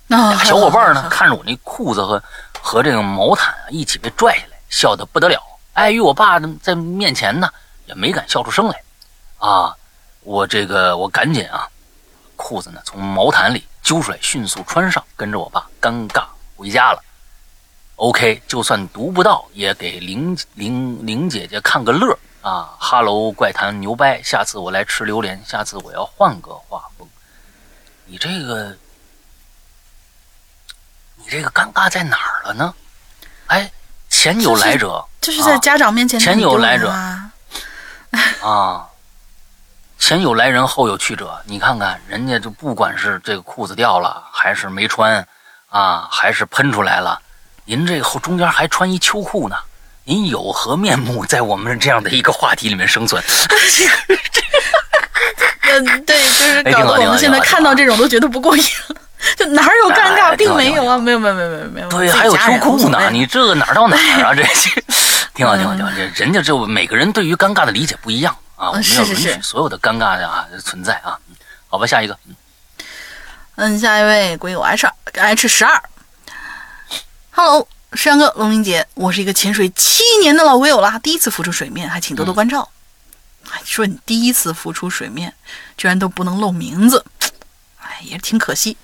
[0.06, 2.22] 俩小伙伴呢，看着我那裤子和
[2.60, 5.42] 和这个毛毯啊一起被拽下来，笑得不得了。
[5.72, 7.50] 碍于我爸在面前呢，
[7.86, 8.80] 也没敢笑出声来。
[9.38, 9.74] 啊，
[10.20, 11.68] 我这个我赶紧啊。
[12.36, 12.80] 裤子呢？
[12.84, 16.24] 从毛毯里揪出来，迅速穿上，跟着我爸尴尬
[16.56, 17.02] 回家了。
[17.96, 22.74] OK，就算读不到，也给玲玲玲姐姐看个乐啊！
[22.78, 27.08] 哈喽，怪谈牛掰，下次我来吃榴莲，下次我要换个画风。
[28.04, 28.76] 你这个，
[31.16, 32.74] 你这个尴尬在哪儿了呢？
[33.46, 33.70] 哎，
[34.08, 36.90] 前有来者，就是在家长面前前有来者
[38.42, 38.88] 啊。
[39.98, 41.40] 前有来人，后有去者。
[41.46, 45.26] 你看看人家，就不管是这个裤子掉了，还是没穿，
[45.70, 47.22] 啊，还是喷出来了，
[47.64, 49.56] 您这个后中间还穿一秋裤呢，
[50.04, 53.22] 您有何面目在我们这样的一个话题里面生存？
[55.72, 58.64] 嗯，对，就是哎搞得我们现在看到这种都觉得不过瘾。
[59.36, 61.88] 就哪有尴尬，哎并没有啊，没有没有没有没有没有。
[61.88, 64.34] 对，还有秋裤呢，你这个哪儿到哪儿啊？
[64.34, 64.42] 这
[65.34, 71.18] 挺好挺好挺好，这人家这每个人对于尴尬的理解不一样啊，我们要允许所有的尴尬的啊存在啊。
[71.28, 71.34] 嗯
[71.66, 72.16] 好吧，下一个，
[73.56, 75.82] 嗯，下一位鬼友 H 二 H 十二
[77.36, 82.70] ，Hello，哥，龙明姐，我是一个潜水七年的老鬼友啦，第一次浮出水面，还请多多关照。
[83.50, 85.34] 哎，说你第一次浮出水面，
[85.76, 87.04] 居然都不能露名字，
[87.80, 88.76] 哎，也挺可惜。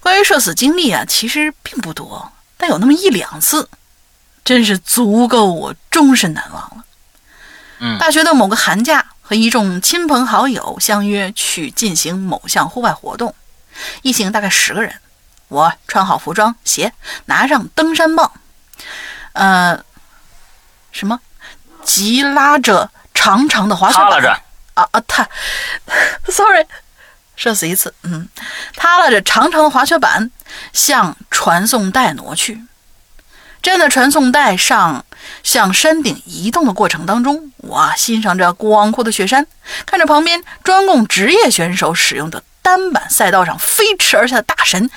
[0.00, 3.66] 关于社死经历啊，其实并不多，但有那么一两次，
[4.44, 6.84] 真是足够我终身难忘了。
[7.78, 13.34] 嗯大学的某个寒假，和一众亲朋好友相约去进行某项户外活动，
[14.02, 14.94] 一行大概十个人。
[15.52, 16.94] 我穿好服装鞋，
[17.26, 18.32] 拿上登山棒，
[19.34, 19.84] 呃，
[20.90, 21.20] 什么，
[21.84, 24.40] 急拉着长长的滑雪板。
[24.72, 25.28] 啊啊，他，
[26.32, 26.66] sorry，
[27.36, 28.26] 射死一次，嗯，
[28.74, 30.30] 他拉着长长的滑雪板
[30.72, 32.64] 向传送带挪去。
[33.60, 35.04] 站在传送带上
[35.42, 39.46] 向山顶移动的过程当中，我欣赏着广阔的雪山，
[39.84, 44.90] 看着旁边专供职业选手使用的单板赛道上飞驰而下的大神，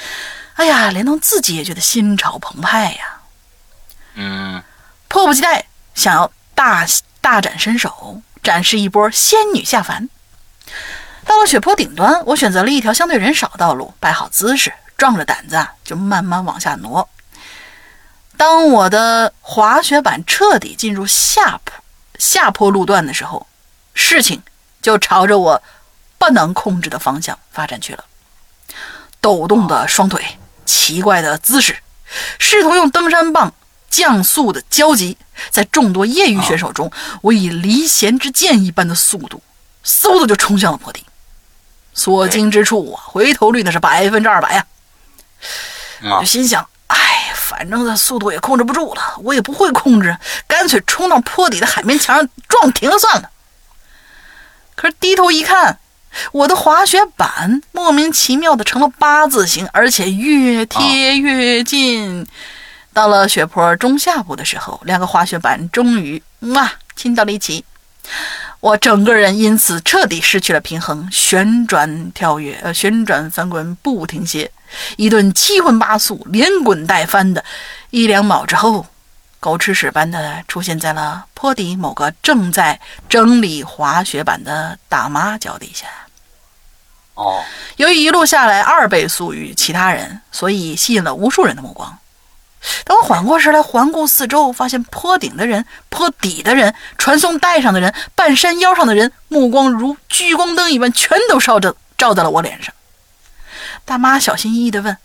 [0.55, 3.19] 哎呀，连同自己也觉得心潮澎湃呀。
[4.15, 4.63] 嗯
[5.07, 6.85] 迫不及待想要大
[7.21, 10.09] 大展身手，展示一波仙女下凡。
[11.25, 17.09] 到了雪坡顶端，我选择了一条相对人少的道路，摆好姿势，壮着胆子啊，就慢慢往下挪。
[18.37, 21.73] 当我的滑雪板彻底进入下坡
[22.19, 23.47] 下坡路段的时候，
[23.93, 24.43] 事情
[24.81, 25.63] 就朝着我
[26.17, 28.05] 不能控制的方向发展去了。
[29.19, 31.77] 抖动的双腿，奇怪的姿势，
[32.39, 33.53] 试图用登山棒
[33.89, 35.17] 降速的焦急，
[35.49, 36.91] 在众多业余选手中，
[37.21, 39.41] 我以离弦之箭一般的速度，
[39.85, 41.03] 嗖的就冲向了坡顶。
[41.93, 44.65] 所经之处啊，回头率那是百分之二百呀！
[46.01, 53.29] 我就心想，哎，反正这速度也控制不住了，我也不会控制，干脆冲到坡底的海绵墙上撞停了算了。
[54.75, 55.79] 可是低头一看，
[56.31, 62.25] 我的滑雪板莫名其妙的成了八字形，而且越贴越近。
[62.93, 67.65] 到了雪坡中下部的时候，两个滑雪板终于哇亲到了一起。
[68.61, 74.49] 我整个人因此彻底失去了平衡，旋转跳跃，呃，旋转翻滚不停歇，
[74.95, 77.43] 一顿七荤八素、连滚带翻的，
[77.89, 78.87] 一两秒之后，
[79.39, 85.85] 狗吃屎般的出现在了坡底某个正在整理滑雪板的大妈脚底下。
[87.15, 87.43] 哦，
[87.77, 91.97] 由于一路下来二倍速于其他人，所以吸引了无数人的目光。
[92.83, 102.73] 等我缓过神来，环顾四周，发现坡顶的人、坡底的人、传送带上的人、半山腰上的人，目光如聚光灯一般，全都照着照在了我脸上。
[103.85, 104.97] 大妈小心翼翼地问：“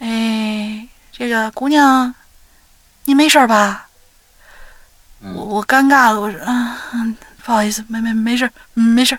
[0.00, 2.14] 哎，这个姑娘，
[3.04, 3.88] 你没事吧？”
[5.24, 9.18] 嗯我我尴尬了，我说：“啊，嗯不好意思，没没没事，嗯没事。”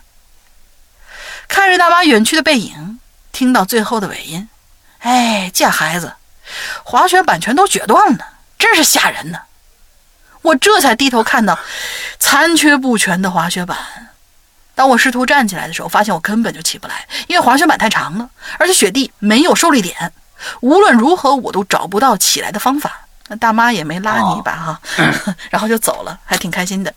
[1.48, 3.00] 看着大妈远去的背影，
[3.32, 4.48] 听到最后的尾音，
[5.00, 6.14] 哎，这孩子，
[6.84, 8.26] 滑雪板全都撅断了，
[8.58, 9.40] 真是吓人呢。
[10.44, 11.60] 我这才低头看到
[12.20, 13.78] 残缺不全的滑雪板。
[14.76, 20.14] 当我试图站起来的时候，发现我根本就起不来，因为滑雪板太长了，而且雪地没有受力点，
[20.62, 23.02] 无论如何我都找不到起来的方法。
[23.30, 24.80] 那大妈也没拉你一把哈，
[25.50, 26.94] 然后就走了，还挺开心的。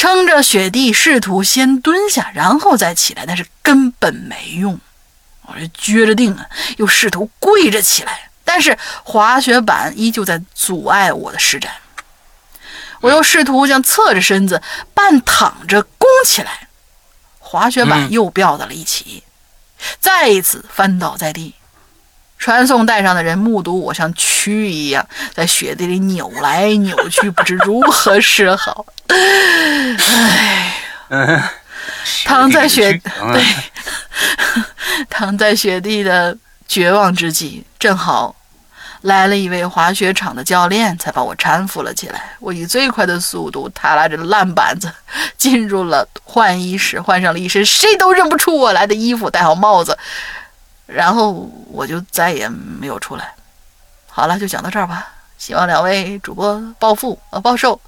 [0.00, 4.80] 撑着雪地，试图先蹲下，然后再起来，但是根本没用。
[5.42, 6.46] 我这撅着腚啊，
[6.78, 11.70] 又试图跪着起来，但是滑雪板依旧在阻碍我的施展。
[13.02, 14.62] 我又试图将侧着身子
[14.94, 16.68] 半躺着弓起来，
[17.38, 19.22] 滑雪板又掉到了一起，
[19.98, 21.54] 再一次翻倒在地。
[22.38, 28.86] 传送带上的人目睹我像蛆一样在雪地里扭来扭去，不知如何是好。
[29.98, 30.74] 唉，
[31.08, 31.42] 嗯，
[32.24, 32.92] 躺在雪
[33.32, 33.44] 对，
[35.10, 36.36] 躺在雪地的
[36.68, 38.34] 绝望之际，正好
[39.02, 42.36] 来了一位滑雪场的教练，才把我搀扶了起来。
[42.38, 44.92] 我以最快的速度踏拉着烂板子
[45.36, 49.96] 进入了换衣室，换上了一身谁都认不出我来的衣服，戴好帽子，
[50.86, 53.32] 然后我就再也没有出来。
[54.08, 55.08] 好了，就讲到这儿吧。
[55.38, 57.80] 希望两位主播暴富呃暴瘦。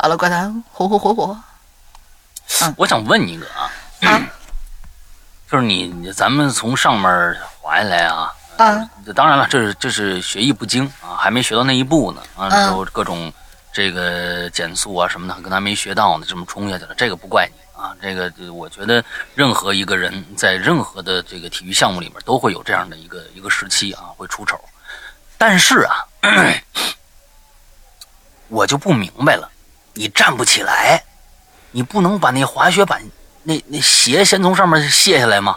[0.00, 1.36] 好了，怪谈火火火火。
[2.76, 3.68] 我想问你一个啊，
[4.02, 4.22] 啊
[5.50, 13.32] 就是你你咱们从上面滑下来啊，啊当然了，这是这是学艺不精啊，还没学到那一步呢啊，然后各种
[13.72, 17.92] 这个减速啊什么的，可能还没学到呢，这么冲下去了，这个不怪你啊。
[18.00, 19.04] 这个我觉得
[19.34, 24.56] 任何一个人在任何的这个体育项目里面都会有这样的一个一个时期啊，会出丑。
[25.36, 26.06] 但是啊，
[28.46, 29.50] 我就不明白了，
[29.94, 31.02] 你站不起来，
[31.72, 33.02] 你不能把那滑雪板
[33.42, 35.56] 那那鞋先从上面卸下来吗？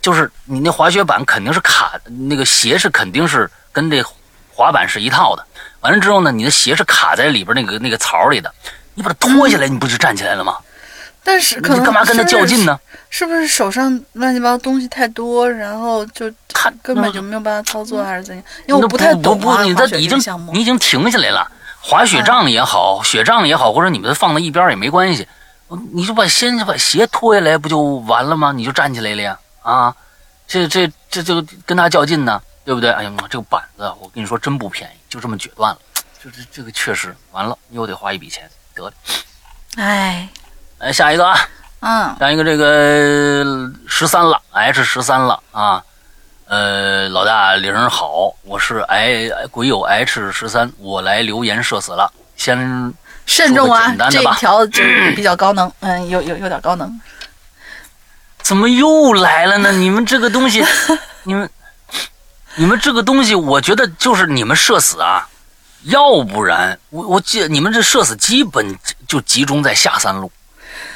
[0.00, 1.92] 就是你那滑雪板肯定是卡，
[2.28, 4.04] 那个鞋是肯定是跟这
[4.52, 5.46] 滑板是一套的。
[5.80, 8.52] 完了之后呢，你的鞋是卡在里边那个那个槽里的，
[8.94, 10.58] 你把它脱下来，你不就站起来了吗？
[11.26, 12.78] 但是可能干嘛跟他较劲呢？
[13.08, 18.44] 是不是手上乱七八糟东西太多，然后就他根本就没有办法操作，还是怎样？
[18.66, 19.62] 因为我不太懂啊。
[19.62, 20.18] 你这已经
[20.52, 21.50] 你已经停下来了，
[21.86, 25.28] 滑雪杖也好，雪杖也好，或者你们放在一边也没关系，
[25.92, 28.52] 你就把先把鞋脱下来不就完了吗？
[28.52, 29.38] 你就站起来了呀！
[29.62, 29.94] 啊，
[30.48, 32.90] 这这这就跟他较劲呢，对不对？
[32.90, 35.78] 哎呀妈，这个板子我跟你说真不便宜，就这么决断了，
[36.22, 38.92] 这这这个确实完了，又得花一笔钱，得了。
[39.76, 40.28] 哎。
[40.78, 41.38] 来下一个啊，
[41.80, 45.82] 嗯，下一个这个十三了，H 十三了啊，
[46.46, 52.92] 呃，老大铃好，我是 I 鬼友 H 十三，我来留言社死了，先
[53.24, 54.82] 慎重啊，这一条就
[55.16, 57.00] 比较高能，嗯，有有有点高能，
[58.42, 59.72] 怎么又来了呢？
[59.72, 60.62] 你们这个东西，
[61.24, 61.48] 你们
[62.56, 65.26] 你们这个东西，我觉得就是你们社死啊，
[65.84, 70.30] 要不然我我记你们这社死基本就集中在下三路。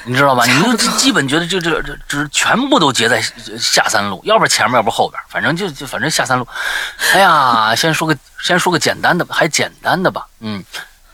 [0.09, 0.43] 你知道吧？
[0.47, 3.21] 你们就基本觉得就这这这全部都结在
[3.59, 6.49] 下三路，要不前面，要不后边，反正就就反正下三路。
[7.13, 10.27] 哎呀，先说个先说个简单的，还简单的吧。
[10.41, 10.65] 嗯，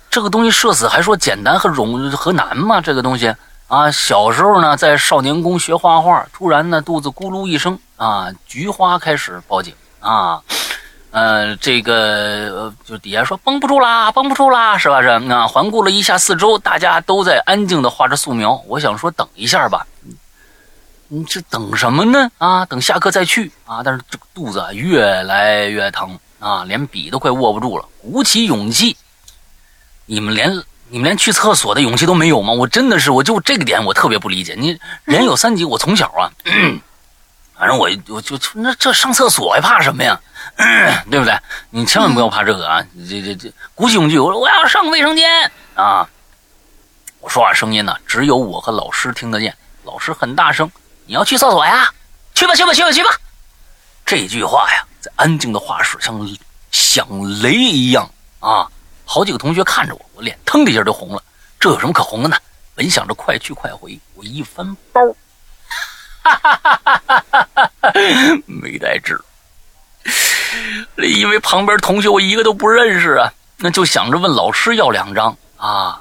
[0.08, 2.80] 这个东西射死还说简单和容和难吗？
[2.80, 3.34] 这个东西
[3.66, 10.40] 啊，小时候呢在少年宫学画画，突然呢肚子咕噜一声啊，菊花开始报警啊。
[11.15, 15.01] 呃，这个就底下说绷不住啦，绷不住啦，是吧？
[15.01, 15.47] 是啊。
[15.47, 18.61] 环顾了一下四周，大家都在安静的画着素描。
[18.66, 19.86] 我想说等一下吧，
[21.07, 22.28] 你这等什么呢？
[22.39, 23.81] 啊，等下课再去啊。
[23.85, 27.85] 但是这个肚子越来越疼啊，连笔都快握不住了。
[28.03, 28.97] 鼓起勇气，
[30.07, 30.51] 你们连
[30.89, 32.53] 你们连去厕所的勇气都没有吗？
[32.53, 34.57] 我真的是，我就这个点我特别不理解。
[34.59, 36.32] 你人有三急，我从小啊，
[37.56, 40.20] 反正我我就那这上厕所还怕什么呀？
[41.10, 41.36] 对不对？
[41.70, 42.85] 你千万不要怕这个啊！
[43.09, 46.09] 这这这，鼓起勇气，我说我要上卫生间啊！
[47.20, 49.56] 我说话声音呢，只有我和老师听得见。
[49.85, 50.70] 老师很大声
[51.06, 51.90] ：“你要去厕所呀？
[52.35, 53.10] 去吧，去吧，去吧，去吧！”
[54.05, 56.14] 这句话呀，在安静的画室像
[56.70, 57.06] 响
[57.40, 58.09] 雷一样
[58.40, 58.68] 啊！
[59.05, 61.22] 好几个同学看着我，我脸腾的一下就红了。
[61.59, 62.36] 这有什么可红的呢？
[62.74, 65.01] 本想着快去快回，我一翻包，
[68.46, 69.20] 没带纸。
[70.96, 76.01] 因为旁边同学我一个都不认识啊，那就想着问老师要两张啊。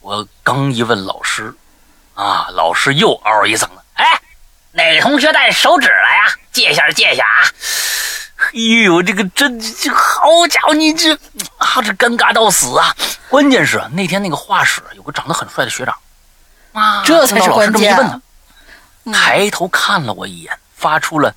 [0.00, 1.54] 我刚一问老师，
[2.14, 4.04] 啊，老师又嗷一嗓子：“哎，
[4.72, 6.32] 哪个同学带手纸来呀？
[6.52, 7.44] 借一下，借一下啊！”
[8.54, 11.12] 哎呦，这个真这好家伙，你这
[11.58, 12.94] 啊，这尴尬到死啊！
[13.28, 15.94] 关键是那天那个画室有个长得很帅的学长
[16.72, 17.94] 啊，这才是关键。
[19.12, 21.34] 抬头看了我一眼，发出了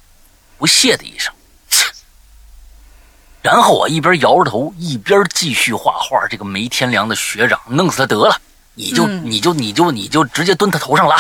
[0.58, 1.34] 不屑的一声。
[3.42, 6.28] 然后我一边摇着头，一边继续画画。
[6.28, 8.40] 这个没天良的学长，弄死他得了！
[8.76, 11.16] 你就你就你就你就直接蹲他头上了。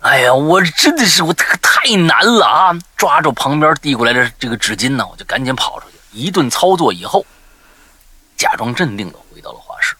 [0.00, 2.72] 哎呀，我真的是我太难了啊！
[2.96, 5.96] 抓住旁边递过来的这个纸巾呢，我就赶紧跑出去。
[6.12, 7.24] 一顿操作以后，
[8.36, 9.96] 假装镇定的回到了画室。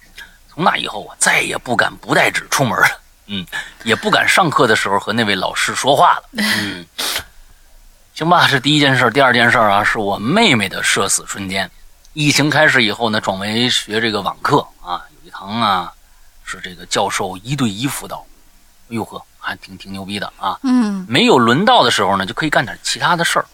[0.55, 3.02] 从那以后我，再也不敢不带纸出门了。
[3.35, 3.47] 嗯，
[3.83, 6.23] 也不敢上课的时候和那位老师说话了。
[6.37, 6.85] 嗯。
[8.15, 9.11] 行吧，这第一件事。
[9.11, 11.71] 第二件事啊，是我妹妹的社死瞬间。
[12.13, 15.91] 疫情开始以后呢，转为学这个网课啊，有一堂啊，
[16.45, 18.23] 是这个教授一对一辅导。
[18.91, 20.59] 哎呦呵，还挺挺牛逼的啊。
[20.63, 21.07] 嗯。
[21.09, 23.47] 没有轮到的时候呢，就可以干点其他的事儿。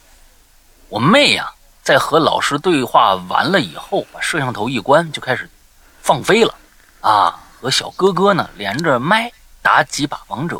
[0.88, 1.52] 我妹呀，
[1.84, 5.48] 在和老师对话完了以后，把摄像头一关，就开始
[6.02, 6.52] 放飞了
[7.00, 9.30] 啊，和小哥哥呢连着麦
[9.68, 10.58] 打几把王者，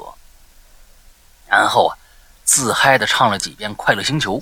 [1.48, 1.96] 然后啊。
[2.44, 4.38] 自嗨的唱了几遍《快乐星球》，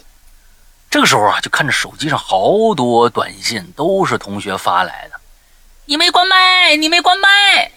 [0.88, 5.20] 这个时候啊，就看着手机上好多短信，都是同学发来的。
[5.86, 7.28] 你没关麦，你没关麦，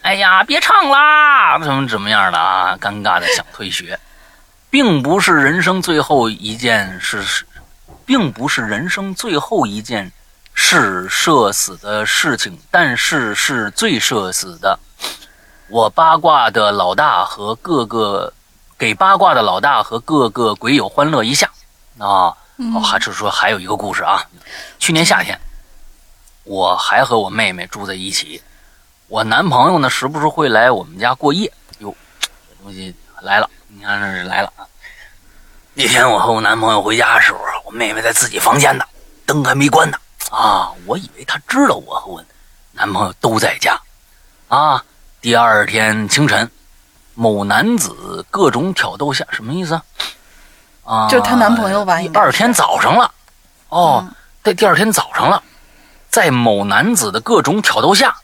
[0.03, 2.77] 哎呀，别唱啦，怎么怎么样的啊？
[2.79, 3.99] 尴尬的想退学，
[4.69, 7.23] 并不是人生最后一件事，
[8.05, 10.11] 并不是人生最后一件
[10.53, 14.77] 事社死的事情，但是是最社死的。
[15.69, 18.33] 我八卦的老大和各个。
[18.77, 21.51] 给八卦的老大和各个鬼友欢乐一下，
[21.97, 22.33] 啊，
[22.81, 24.23] 还是说还有一个故事啊？
[24.79, 25.37] 去年夏天，
[26.45, 28.41] 我还和我妹妹住在一起，
[29.09, 31.51] 我男朋友呢时不时会来我们家过夜。
[31.79, 32.29] 哟，这
[32.63, 34.63] 东西来了，你看这是来了啊。
[35.73, 38.85] 那天我和我男朋友回家的时候，我妹妹在自己房间呢，
[39.25, 39.97] 灯还没关呢。
[40.31, 42.23] 啊，我以为她知道我和我
[42.71, 43.77] 男朋友都在家。
[44.47, 44.81] 啊，
[45.21, 46.49] 第二天清晨，
[47.13, 49.83] 某男子各种挑逗下，什么意思啊？
[50.85, 53.11] 啊，就是她男朋友吧第二天早上了，
[53.67, 54.09] 哦，
[54.41, 55.43] 在第二天早上了，
[56.09, 58.15] 在某男子的各种挑逗下，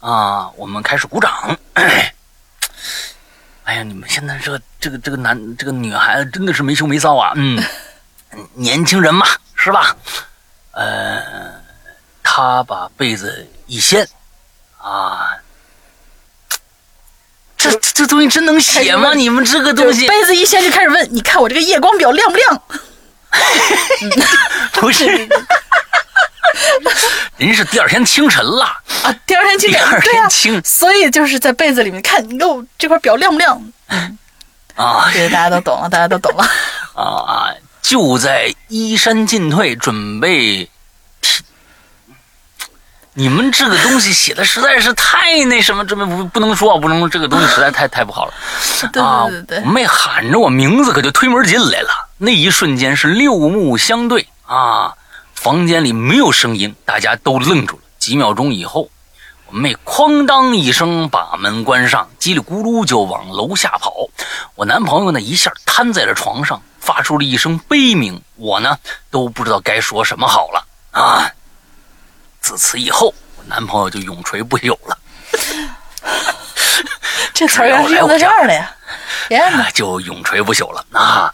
[0.00, 1.56] 啊，我们开始鼓掌。
[3.64, 7.62] 哎呀，你们现在这个这个这个男这个女孩子真的是没羞没臊啊，嗯，
[8.52, 9.96] 年轻人嘛，是吧？
[10.72, 11.54] 呃，
[12.22, 14.06] 他把被子一掀，
[14.78, 15.30] 啊，
[17.62, 19.14] 这这这东西真能写吗？
[19.14, 22.62] 你们这个东西杯子一掀就开始问，你看我这个夜光表亮不亮？
[24.72, 25.06] 不是，
[27.38, 28.64] 人是第二天清晨了，
[29.02, 33.62] 啊，第二天清第二晨，对啊，天清所以就是在被子里面看，你给我这块表亮不亮？
[34.74, 36.44] 啊对，大家都懂了，大家都懂了。
[36.94, 37.48] 啊！
[37.80, 40.70] 就在衣衫进退，准备提。
[43.14, 48.32] 你们这个东西写的实在是太那什么，这么不不能说，不能说这个东西实在太太不好了。
[48.90, 52.08] 对啊对对对我妹喊着我名字，可就推门进来了。
[52.16, 54.94] 那一瞬间是六目相对啊，
[55.34, 57.82] 房间里没有声音，大家都愣住了。
[57.98, 58.88] 几秒钟以后，
[59.46, 63.92] 我妹哐当一声把门关上，叽里咕噜就往楼下跑。
[64.54, 68.22] 我男朋友呢一下瘫在了床上，发出了一声悲鸣。
[68.36, 68.78] 我呢
[69.10, 71.30] 都不知道该说什么好了啊。
[72.42, 74.98] 自此以后，我男朋友就永垂不朽了。
[77.32, 78.70] 这词儿原来是用在这儿了呀！
[79.28, 81.32] 天哪啊，就永垂不朽了啊！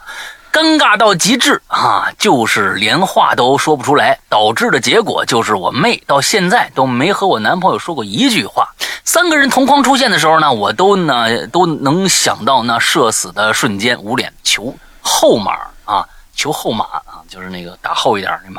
[0.51, 8.69] 尴尬到极致啊，就是连话都说不出来，导致的结果就是我妹到现在都没和我男朋友说过一句话。
[9.03, 15.53] 三个人同框出现的时候呢，我都呢都能想到那社死的瞬间，捂脸求后马
[15.85, 18.51] 啊，求后马啊，就是那个打后一点儿那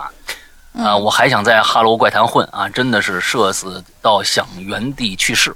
[0.72, 0.84] 码。
[0.84, 5.54] 啊，我还想在哈喽怪谈混啊，真的是社死到想原地去世。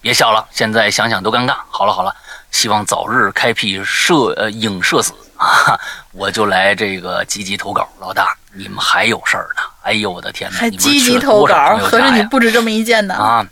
[0.00, 1.56] 别笑了，现在想想都尴尬。
[1.70, 2.14] 好了好了，
[2.50, 5.78] 希望早日开辟社呃影社死啊！
[6.12, 9.62] 我就来这个积极投稿，老大，你们还有事儿呢？
[9.82, 10.58] 哎呦我的天哪！
[10.58, 13.14] 还你不是积极投稿，合着你不止这么一件呢。
[13.14, 13.46] 啊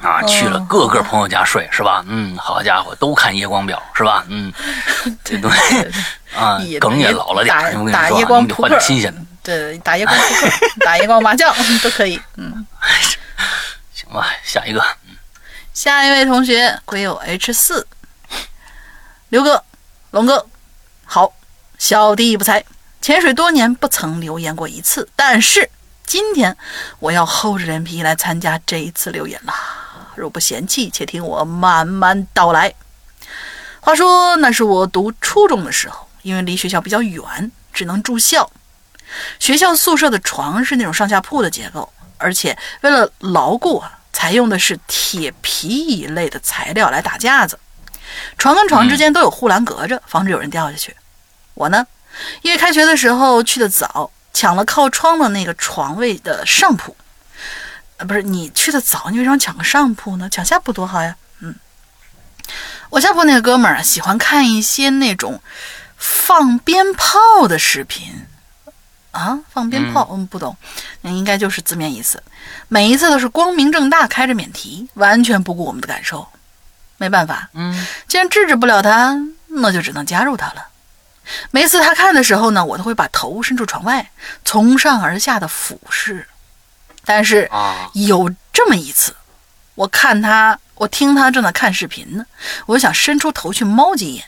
[0.00, 2.04] 啊，去了哦各个朋友家睡是吧？
[2.06, 4.24] 嗯，好家伙，都看夜光表是吧？
[4.28, 4.52] 嗯，
[5.24, 5.58] 这东西
[6.38, 9.20] 啊，梗也老了点我跟你说啊，打夜光你得换点新鲜的。
[9.48, 10.50] 对，打夜光扑克，
[10.84, 12.20] 打夜光麻将 都可以。
[12.36, 12.66] 嗯，
[13.94, 14.84] 行吧，下一个，
[15.72, 17.86] 下一位同学鬼友 H 四，
[19.30, 19.64] 刘哥、
[20.10, 20.46] 龙哥，
[21.06, 21.32] 好，
[21.78, 22.62] 小弟不才，
[23.00, 25.70] 潜水多年不曾留言过一次，但是
[26.04, 26.54] 今天
[26.98, 29.54] 我要厚着脸皮来参加这一次留言啦。
[30.14, 32.74] 若不嫌弃，且听我慢慢道来。
[33.80, 38.52] 话说那是我读初中的时候，因为离学校比较远，只能住校。
[39.38, 47.58] 学校宿舍的床是那种上下铺的结构，而且为了牢固啊，采用的是铁皮一类的材料来打架子。
[48.38, 50.96] 床跟床之间都有护栏隔着，防止有人掉下去。
[51.54, 51.86] 我呢，
[52.42, 56.96] 因为开学的时候去的早，抢了靠窗的那个床位的上铺。
[57.98, 60.28] 啊，不是你去的早，你为什么抢个上铺呢？
[60.30, 61.16] 抢下铺多好呀。
[61.40, 61.54] 嗯，
[62.90, 65.42] 我下铺那个哥们儿啊，喜欢看一些那种
[65.96, 68.26] 放鞭炮的视频。
[69.18, 70.56] 啊，放鞭炮，嗯，不懂，
[71.00, 72.22] 那应该就是字面意思。
[72.68, 76.26] 每一次都是光明正大开着免提，完全不顾我们的感受。
[76.96, 79.16] 没办法，嗯既然制止不了他，
[79.46, 80.68] 那就只能加入他了。
[81.50, 84.10] 每次他看的时候呢，我都会把头伸出窗外，
[84.44, 86.26] 从上而下的俯视。
[87.04, 89.14] 但是啊，有这么一次，
[89.74, 92.26] 我看他，我听他正在看视频呢，
[92.66, 94.24] 我就想伸出头去猫几眼，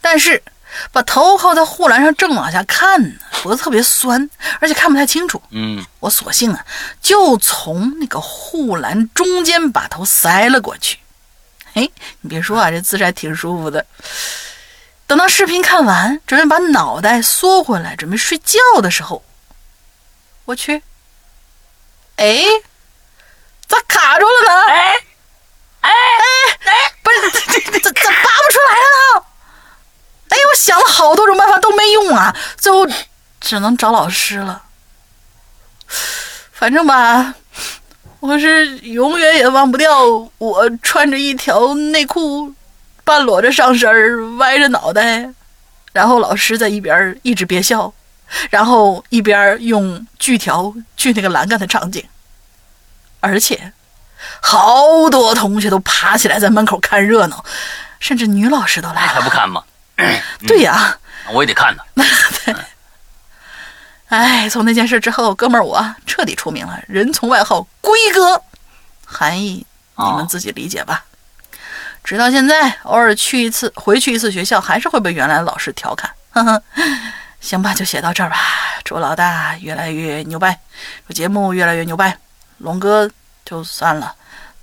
[0.00, 0.42] 但是
[0.90, 4.28] 把头靠在护栏上正往下看呢，脖子特别酸，
[4.60, 5.42] 而且看不太清楚。
[5.50, 6.64] 嗯我索性啊，
[7.00, 10.98] 就从那个护栏中间把头塞了过去。
[11.74, 11.88] 哎，
[12.20, 13.86] 你别说啊，这姿势还挺舒服的。
[15.06, 19.22] 等到视频看完，准备把脑袋缩回来，准备睡觉的时候，
[20.46, 20.82] 我去，
[22.16, 22.44] 哎，
[23.66, 24.72] 咋卡住了呢？
[24.72, 24.94] 哎
[25.80, 25.90] 哎
[26.64, 26.72] 哎，
[27.02, 28.84] 不是，咋咋咋拔不出来了
[29.20, 29.21] 呢？
[30.42, 32.84] 哎，我想了好多种办法都没用啊，最后
[33.40, 34.62] 只能找老师了。
[36.52, 37.34] 反正吧，
[38.20, 40.04] 我是永远也忘不掉
[40.38, 42.52] 我穿着一条内裤，
[43.04, 45.30] 半裸着上身，歪着脑袋，
[45.92, 47.92] 然后老师在一边一直憋笑，
[48.50, 52.04] 然后一边用锯条锯那个栏杆的场景，
[53.20, 53.72] 而且
[54.40, 57.44] 好多同学都爬起来在门口看热闹，
[58.00, 59.08] 甚至女老师都来了。
[59.08, 59.62] 还不看吗？
[60.46, 60.96] 对呀，
[61.30, 61.82] 我也得看呢。
[64.08, 68.42] 哎，从那件事之后，哥们儿我彻底出名了，人从外号龟哥，
[69.06, 69.64] 含义
[69.96, 71.04] 你们哦自己理解吧。
[72.04, 76.10] 直到现在，偶尔去一次，回去一次学校，还是会被原来的老师调侃。
[76.32, 76.62] 呵呵，
[77.40, 78.36] 行吧，就写到这儿吧。
[78.84, 80.58] 祝老大越来越牛掰，
[81.06, 82.18] 祝节目越来越牛掰。
[82.58, 83.10] 龙哥
[83.44, 84.14] 就算了，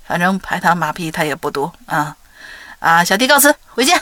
[0.06, 2.16] 反正拍他马屁他也不多啊
[2.78, 3.02] 啊！
[3.02, 4.00] 小弟告辞，回见。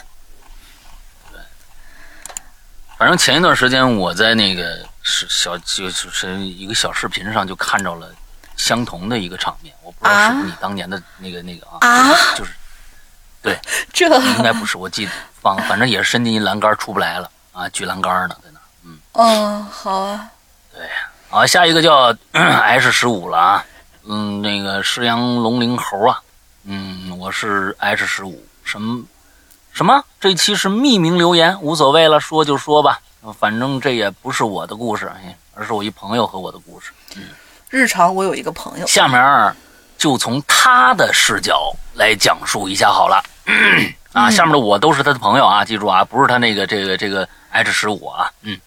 [2.98, 8.10] 反正前一段时间我在那个是小就是一个小视频上就看着了
[8.56, 12.12] 相同的一个场面，我不知道是不是你当年的那个那个啊，啊？
[12.36, 12.50] 就是
[13.40, 13.56] 对
[13.94, 18.58] 这应该不是，我记得放，反正也是伸进一栏杆出不来了啊，举栏杆呢在那。
[18.84, 20.28] 嗯，哦，好啊，
[20.74, 20.84] 对
[21.28, 23.64] 好，下一个叫 H 十五了啊，
[24.08, 26.20] 嗯，那个狮羊龙灵猴啊，
[26.64, 29.04] 嗯，我是 H 十五，什么
[29.78, 30.02] 什么？
[30.18, 32.98] 这期是匿名留言，无所谓了，说就说吧，
[33.38, 36.90] 反正这也不是我的故事，哎而是我一朋友和我的故事。
[37.70, 39.54] 日常我有一个朋友，下面儿
[39.96, 43.22] 就从他的视角来讲述一下好了。
[44.12, 48.58] 啊，下面的我都是他的朋友啊，记住啊，不是他那个这个这个 H 十五啊，嗯。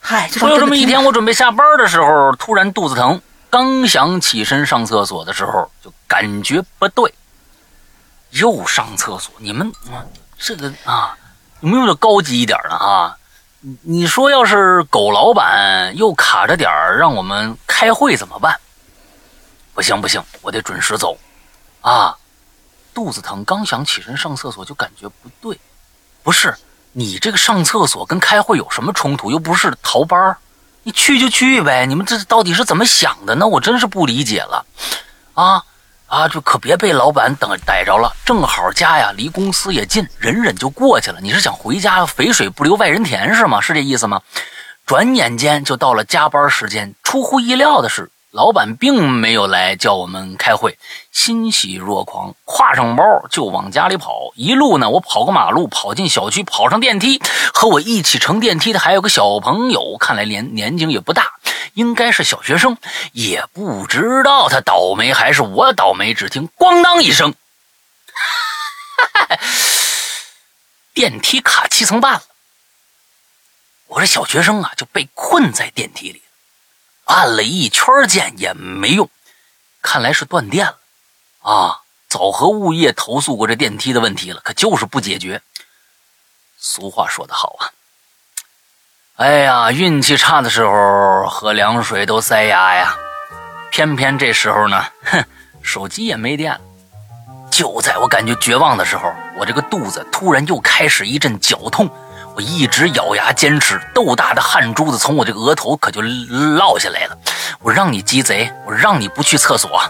[0.00, 7.14] 嗨，就说有这么一天，我准备下班的时候，突然肚子疼，刚想起身上厕所的时候，就感觉不对，
[8.30, 9.32] 又上厕所。
[9.38, 10.02] 你们啊，
[10.38, 11.16] 这个啊，
[11.60, 13.16] 有没有点高级一点的啊？
[13.82, 18.58] 你说要是狗老板又卡着点让我们开会怎么办？
[19.74, 21.18] 不行不行，我得准时走
[21.80, 22.16] 啊！
[22.94, 25.58] 肚子疼，刚想起身上厕所就感觉不对，
[26.22, 26.54] 不是
[26.92, 29.30] 你这个上厕所跟开会有什么冲突？
[29.30, 30.38] 又不是逃班儿
[30.82, 31.84] 你去就去呗。
[31.84, 33.46] 你们这到底是怎么想的呢？
[33.46, 34.64] 我真是不理解了，
[35.34, 35.62] 啊
[36.06, 36.28] 啊！
[36.28, 38.14] 就可别被老板等逮着了。
[38.24, 41.18] 正好家呀离公司也近，忍忍就过去了。
[41.20, 43.60] 你是想回家肥水不流外人田是吗？
[43.60, 44.22] 是这意思吗？
[44.86, 50.78] 转眼间就到了加班时间，出乎意料的是，老板并没有来叫我们开会，
[51.10, 54.30] 欣喜若狂，挎上包就往家里跑。
[54.34, 57.18] 一路呢，我跑过马路，跑进小区，跑上电梯，
[57.54, 61.36] 和我一起乘电梯的还有个小朋友，看来年年纪也不大，
[61.72, 62.76] 应该是小学生，
[63.12, 66.12] 也不知道他倒霉还是我倒霉。
[66.12, 67.32] 只听咣当一声，
[70.92, 72.22] 电梯卡七层半了。
[73.86, 76.20] 我这小学生啊，就被困在电梯里，
[77.06, 79.10] 按了一圈键也没用，
[79.82, 80.78] 看来是断电了。
[81.40, 85.42] 啊，早和物业投诉过这电梯的问题了，可就是不解决。
[86.58, 87.70] 俗话说得好啊，
[89.16, 92.96] 哎呀，运气差的时候喝凉水都塞牙呀，
[93.70, 95.24] 偏偏这时候呢，哼，
[95.62, 96.60] 手机也没电了。
[97.50, 101.88] 就在我感觉绝望的时候，我这个肚子突然又开始一阵绞痛。
[102.36, 107.16] 我一直咬牙坚持，豆大的汗珠子从我这个额头可就落下来了。
[107.62, 109.80] 我让你鸡贼，我让你不去厕所，我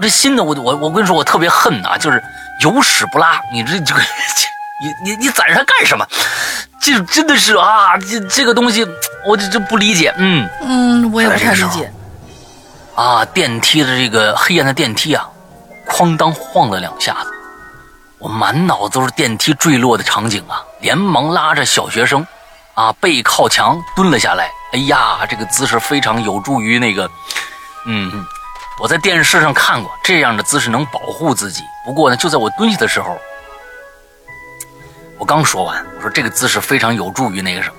[0.00, 2.22] 这心呢，我我我跟你说，我特别恨呐、就是
[2.60, 3.40] 有屎不拉。
[3.52, 4.00] 你这这个，
[4.80, 6.06] 你你你攒着它干什么？
[6.80, 8.86] 这真的是啊，这这个东西，
[9.26, 10.14] 我这这不理解。
[10.18, 11.92] 嗯嗯，我也不太理解。
[12.94, 15.28] 啊，电梯的这个黑暗的电梯啊，
[15.88, 17.30] 哐当晃了两下子。
[18.20, 22.26] 我满脑子都是电梯坠落的场景啊，连忙拉着小学生，
[22.74, 24.50] 啊，背靠墙蹲了下来。
[24.72, 27.10] 哎呀，这个姿势非常有助于那个，
[27.86, 28.24] 嗯，
[28.78, 31.62] 我在电视上看过这样的姿势能保护自己。
[31.86, 33.18] 不过呢，就在我蹲下的时候，
[35.16, 37.76] 我刚说完，我说这个姿势非常有助于那个什么，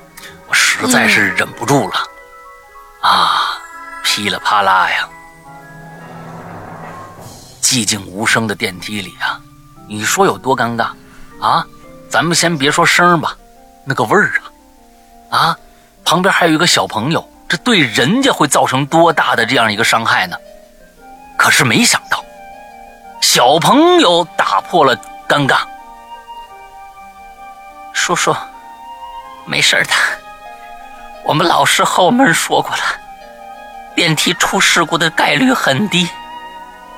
[0.48, 1.94] 我实在是忍不住了，
[3.02, 3.62] 啊，
[4.04, 5.08] 噼里啪啦呀，
[7.62, 9.40] 寂静无声的电梯里啊。
[9.88, 10.90] 你说有多尴尬
[11.40, 11.66] 啊？
[12.10, 13.36] 咱们先别说声儿吧，
[13.86, 14.32] 那个味儿
[15.30, 15.58] 啊，啊，
[16.04, 20.36] 旁边还有一个小朋友，这对人家会造成多大的这样一个伤害呢？
[21.38, 22.24] 可是没想到，
[23.22, 25.60] 小朋友打破了尴尬。
[27.94, 28.36] 叔叔，
[29.46, 29.94] 没事的，
[31.24, 32.84] 我们老师和我们说过了，
[33.96, 36.10] 电梯出事故的概率很低。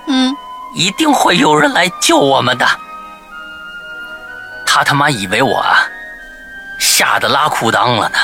[0.07, 0.33] 嗯，
[0.73, 2.65] 一定会有人来救我们的。
[4.73, 5.85] 他他妈以为我啊
[6.79, 8.15] 吓得拉裤裆了呢，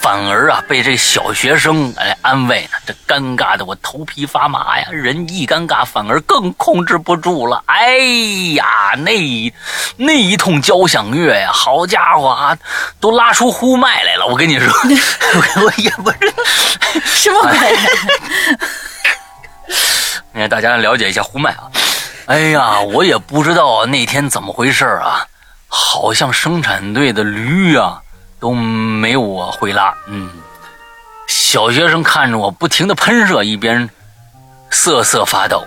[0.00, 7.62] 反而啊被这小学生来安慰呢，这尴尬的我头皮发麻呀，人一尴尬反而更控制不住了。
[7.66, 7.96] 哎
[8.56, 8.64] 呀，
[8.98, 9.52] 那一
[9.96, 12.58] 那一通交响乐呀，好家伙啊，
[12.98, 14.26] 都拉出呼麦来了。
[14.26, 16.34] 我跟你说， 我我也不是。
[17.04, 17.78] 什么鬼？
[20.32, 21.70] 你看大家了解一下呼麦啊。
[22.26, 25.24] 哎呀，我也不知道那天怎么回事啊，
[25.74, 28.02] 好像生产队的驴啊
[28.38, 29.94] 都没我会拉。
[30.06, 30.28] 嗯，
[31.26, 33.88] 小学生看着我不停的喷射，一边
[34.68, 35.64] 瑟瑟发抖。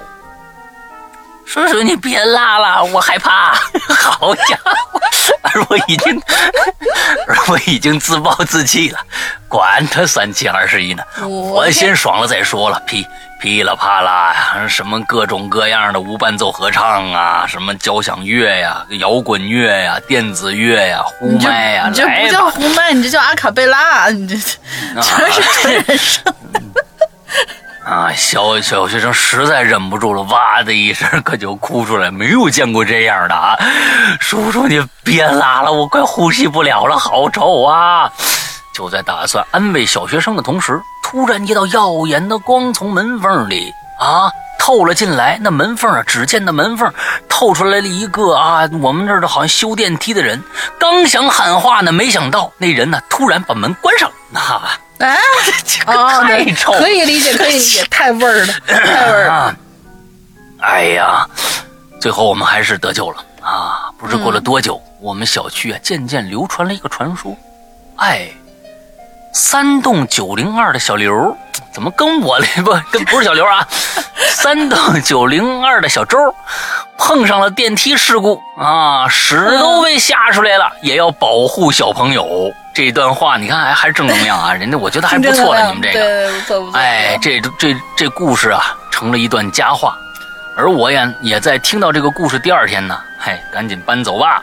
[1.47, 3.53] 叔叔，你别拉了，我害怕。
[3.89, 5.01] 好家伙，
[5.41, 6.21] 而我已经，
[7.27, 8.99] 而我已经自暴自弃了，
[9.47, 12.79] 管他三七二十一呢，我先爽了再说了。
[12.81, 13.05] 噼
[13.45, 24.35] 噼里啪啦呀，什么各种各样的无伴奏合唱啊，什么交响乐呀、摇滚乐呀、电子乐呀、呼麦呀，你这不叫呼麦，你这叫阿卡贝拉，你这
[24.99, 26.23] 全是纯人声。
[27.85, 33.55] 啊，小小学生实在忍不住了，哇的一声可就哭出来，没有见过这样的啊！
[34.19, 38.11] 叔叔，你别拉了，我快呼吸不了了，好丑啊！
[38.75, 44.29] 就在打算安慰小学生的同时，突然一道耀眼的光从门缝里啊
[44.59, 45.39] 透了进来。
[45.41, 46.93] 那门缝啊，只见那门缝
[47.29, 50.43] 透出来了一个啊，我们这儿的好像修电梯的人。
[50.77, 55.17] 刚想喊话呢，没想到那人呢突然把门关上，啊，哎，
[55.63, 59.33] 这个太丑了可以理解，可以理解， 太味儿了，太味儿了。
[59.33, 59.55] 啊！
[60.59, 61.25] 哎呀，
[62.01, 63.89] 最后我们还是得救了啊！
[63.97, 67.33] 不知过了多久，我们小区啊渐渐流传了一个传说，
[67.97, 68.27] 哎，
[69.35, 71.37] 三栋九零二的小刘，
[71.69, 73.67] 怎么跟我的不 跟不是小刘啊？
[74.31, 76.17] 三栋九零二的小周
[76.97, 82.25] 碰上了电梯事故啊，屎都被吓出来了，也要保护小朋友。
[82.73, 85.99] 这段话你看还还是正能量啊， 人家我觉得还不错了，你们这个。
[85.99, 86.79] 对，不错不错。
[86.79, 89.97] 哎，这这这故事啊，成了一段佳话，
[90.55, 94.41] 而我也也在听到这个故事第二天呢，嘿，赶紧搬走吧。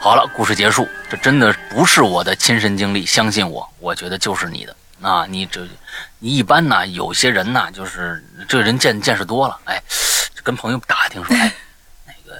[0.00, 0.88] 好了，故事结束。
[1.10, 4.74] 这真的不是我的亲身经历，相信我，我觉得就是你的。
[5.02, 5.66] 啊，你这，
[6.18, 9.82] 你一般呢，有些人呢，就是这人见见识多了，哎，
[10.42, 11.52] 跟朋友打听说，哎，
[12.06, 12.36] 那个，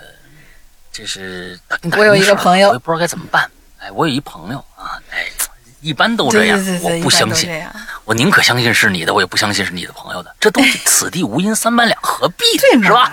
[0.93, 1.59] 这是
[1.97, 3.51] 我有一个朋友我也不知道该怎么办。
[3.81, 5.27] 哎，我有一朋友啊，哎，
[5.81, 7.51] 一般都这样，对对对对我不相信
[8.05, 10.35] 我宁可相信是你的，我也不相信是你的朋友的。
[10.41, 12.45] 这东西此地无银三百两，何必
[12.79, 12.87] 呢？
[12.87, 13.13] 是吧？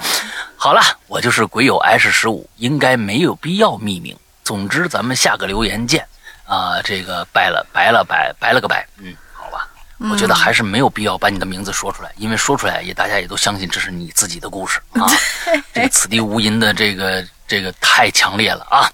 [0.55, 4.15] 好了，我就是鬼友 S 十五，应该没有必要匿名。
[4.45, 6.07] 总之，咱们下个留言见
[6.45, 9.67] 啊、这个拜了拜了拜拜了个拜，嗯，好吧。
[10.11, 15.09] 我觉得还是没有必要把你的名字说出来，因为说出来也大家也都相信这是你自己的故事啊。
[15.73, 18.87] 这个此地无银的这个这个太强烈了啊！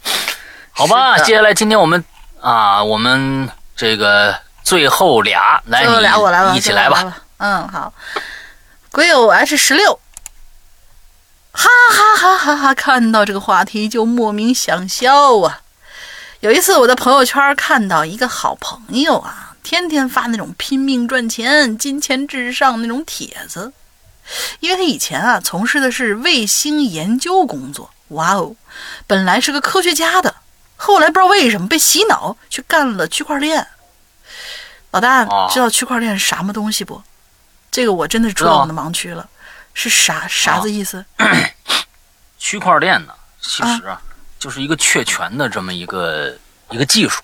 [0.72, 2.02] 好吧，接下来今天我们
[2.40, 4.34] 啊，我们这个
[4.64, 7.18] 最后俩来，最后俩我来吧，一起来吧。
[7.38, 7.94] 嗯，好。
[8.92, 10.00] 鬼友 H 十六，
[11.52, 12.74] 哈哈哈哈哈！
[12.74, 15.62] 看到这个话题就莫名想笑啊。
[16.40, 23.74] 有一次我在朋友圈看到一个好朋友啊，天天发那种拼命赚钱、金钱至上那种帖子，
[24.60, 28.56] 因为他以前啊从事的是卫星研究工作，哇哦，
[29.06, 30.34] 本来是个科学家的，
[30.78, 33.68] 后来不知道为什么被洗脑去干了区块链。
[34.92, 37.02] 老大哦，知道区块链是什么东西不？
[37.70, 39.30] 这个我真的是出到我的盲区了，
[39.74, 41.04] 是啥啥子意思？
[42.38, 44.02] 区块链呢，其实啊，
[44.40, 46.36] 就是一个确权的这么一个
[46.70, 47.22] 一个技术。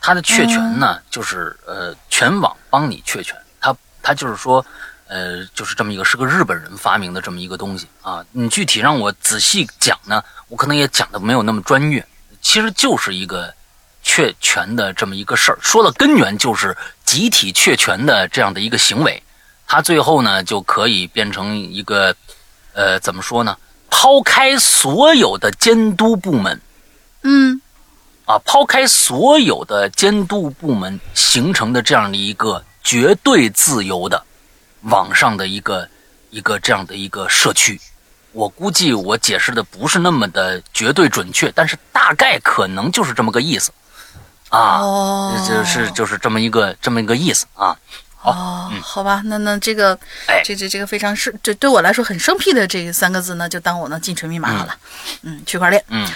[0.00, 3.36] 它的确权呢，就是呃全网帮你确权。
[3.60, 4.64] 它它就是说，
[5.08, 8.24] 呃，就是这么一个是个日本人发明的这么一个东西啊。
[8.30, 12.06] 你具体让我仔细讲呢，我可能也讲的没有那么专业。
[12.40, 13.52] 其实就是一个
[14.04, 15.58] 确权的这么一个事儿。
[15.60, 16.74] 说的根源就是
[17.04, 19.20] 集体确权的这样的一个行为，
[19.68, 22.16] 它最后呢就可以变成一个
[22.72, 23.56] 呃怎么说呢？
[23.90, 26.60] 抛开所有的监督部门
[27.22, 27.60] 嗯
[28.24, 34.24] 啊，抛开所有的监督部门形成的这样的一个绝对自由的
[34.82, 35.88] 网上的一个
[36.30, 37.80] 一个这样的一个社区。
[38.32, 43.72] 我估计我解释的不是那么的绝对准确，但是大概可能就是这么个意思
[44.50, 47.76] 啊，哦，就是就是这么一个这么一个意思啊。
[48.20, 49.96] 好哦，好吧，那那这个，
[50.26, 54.76] 哎这这这个非常是，这对我来说很生僻的这三个字呢，就当我的进群密码好了。
[55.22, 55.82] 嗯，区块链。
[55.88, 56.06] 嗯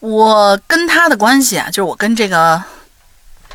[0.00, 2.62] 我跟他的关系啊，就是我跟这个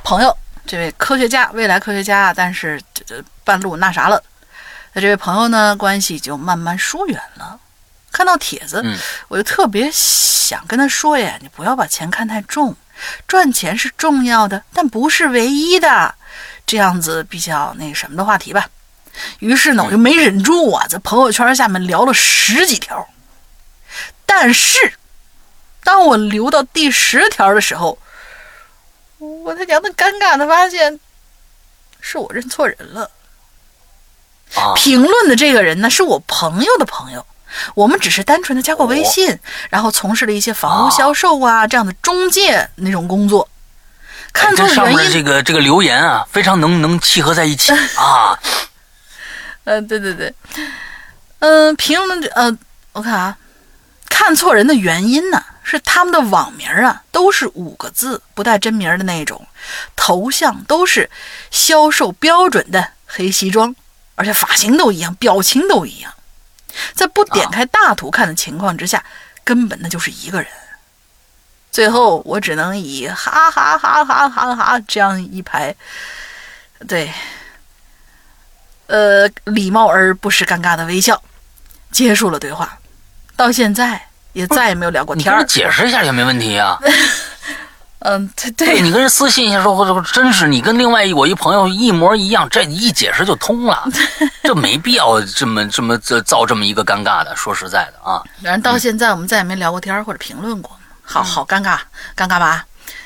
[0.03, 4.23] 朋友，这位科学家，未来科学家，但是这这半路那啥了，
[4.94, 7.60] 那这位朋友呢，关系就慢慢疏远了。
[8.11, 12.76] 看到帖子，嗯我就特别想跟他说呀，你不要把钱看太重，
[13.27, 16.15] 赚钱是重要的，但不是唯一的。
[16.70, 18.70] 这样子比较那个什么的话题吧。
[19.40, 23.08] 于是呢，我就没忍住啊，在朋友圈下面聊了十几条。
[24.24, 24.94] 但是，
[25.84, 27.98] 当我留到第十条的时候，
[29.18, 31.00] 我他娘的尴尬的发现，
[32.00, 33.10] 是我认错人了。
[34.54, 37.26] 啊评论的这个人呢，是我朋友的朋友，
[37.74, 39.40] 我们只是单纯的加过微信，
[39.72, 43.50] 然后从事了一些房屋销售啊这样的中介那种工作。
[44.34, 48.38] 看错跟上面原因，这个这个留言啊，非常能能契合在一起 啊。
[49.66, 50.34] 呃，对对对，
[51.40, 52.58] 嗯、评论呃，
[52.94, 53.38] 我看啊，
[54.10, 59.48] 看错人的原因呢，是他们的网名啊都是五个字，不带真名的那种，
[59.96, 61.10] 头像都是
[61.52, 63.76] 销售标准的黑西装，
[64.16, 66.12] 而且发型都一样，表情都一样，
[66.94, 69.04] 在不点开大图看的情况之下，
[69.44, 70.50] 根本那就是一个人。
[71.72, 75.74] 最后，我只能以哈哈哈哈哈哈这样一排，
[76.88, 77.12] 对，
[78.88, 81.22] 呃，礼貌而不失尴尬的微笑，
[81.91, 82.78] 结束了对话。
[83.36, 84.02] 到现在
[84.34, 85.48] 也再也没有聊过天儿你。
[85.48, 86.78] 解释一下也没问题啊。
[88.02, 93.86] 嗯，对对对，你跟人私信一下说，或者真是你跟另外一我一朋友一模一样，这一解释就通了，
[94.41, 97.36] 这没必要这么这么这造这么一个尴尬的。
[97.36, 100.79] 说实在的啊，反正到现在我们再也没聊过天儿或者评论过，
[101.10, 101.80] 好好尴尬，
[102.15, 102.64] 尴尬吧？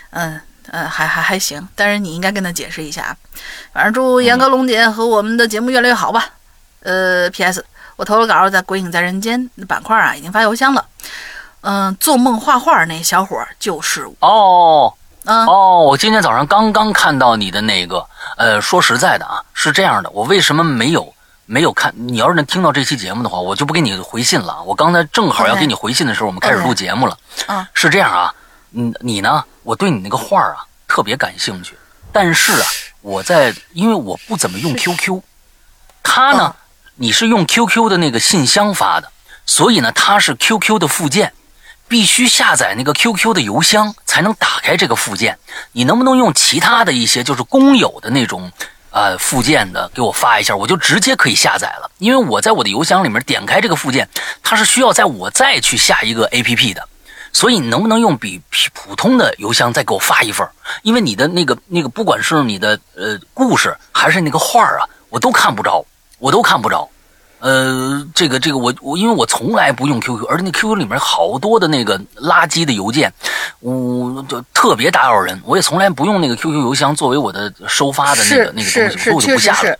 [0.09, 0.39] 嗯
[0.71, 3.15] 嗯，还还还行，但是你应该跟他解释一下。
[3.71, 6.25] 反正祝严哥龙姐和我们的节目越来越好吧。
[6.81, 7.63] 呃，P.S.
[7.95, 10.85] 我投了稿在《鬼影在人间》板块啊，已经发邮箱了。
[11.61, 14.15] 嗯，做梦画画那小伙就是我。
[14.19, 14.93] 哦
[15.25, 18.05] 嗯哦，我今天早上刚刚看到你的那个，
[18.35, 21.12] 呃，说实在的啊，是这样的，我为什么没有
[21.45, 21.93] 没有看？
[21.95, 24.61] 你要是能听到这期节目的话，我就不给你回信了。
[24.63, 27.17] 我刚才正好要给你回信的时候，我们开始录节目了。
[27.47, 28.33] 啊是这样啊，
[28.71, 29.43] 嗯，你呢？
[29.63, 31.77] 我对你那个画啊特别感兴趣，
[32.11, 32.67] 但是啊，
[33.01, 35.21] 我在因为我不怎么用 QQ，
[36.01, 36.55] 他呢，
[36.95, 39.11] 你是用 QQ 的那个信箱发的，
[39.45, 41.33] 所以呢，它是 QQ 的附件，
[41.87, 45.37] 必须下载那个 QQ 的邮箱才能打开这个附件。
[45.71, 48.51] 你能不能用其他的一些就是公有的那种
[48.93, 51.91] 呃附件的给我发一下，我就直接可以下载了？
[51.97, 54.07] 因为我在我的邮箱里面点开这个附件，
[54.41, 56.87] 它是需要在我再去下一个 APP 的。
[57.35, 58.39] 所以你能不能用比
[58.73, 60.47] 普通的邮箱再给我发一份？
[60.83, 65.83] 因为你的那个那个，不管是你的呃故事还是那个画啊，我都看不着，
[66.19, 66.87] 我都看不着。
[67.43, 73.11] 呃，这个这个我我因为我从来不用 QQ，而且那 QQ 里面好多的那个垃圾的邮件，
[73.59, 75.37] 我就特别打扰人。
[75.43, 79.77] 我也从来不用那个 QQ 邮箱作为我的收发的那个那个东西，我就是不下了。。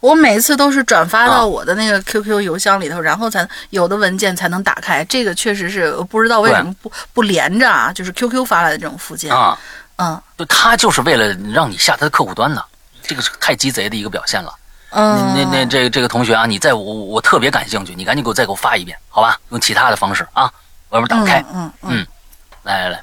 [0.00, 5.02] 我每次都是转发啊到我的那个 QQ 邮箱里头，然后才有的文件才能打开。
[5.06, 9.34] 这个确实是我不知道为什么不不连着啊，就是 QQ 发来的这种附件。
[9.34, 9.58] 啊，
[9.96, 12.62] 嗯就他就是为了让你下他的客户端呢，
[13.02, 14.52] 这个是太鸡贼的一个表现了。
[14.90, 19.38] 嗯，那那这个这个同学啊，你在我我特别感兴趣，你赶紧给我再给我发一遍，好吧？
[19.50, 20.50] 用其他的方式啊，
[20.88, 22.06] 我要不打开，嗯嗯嗯
[22.62, 23.02] 来来来，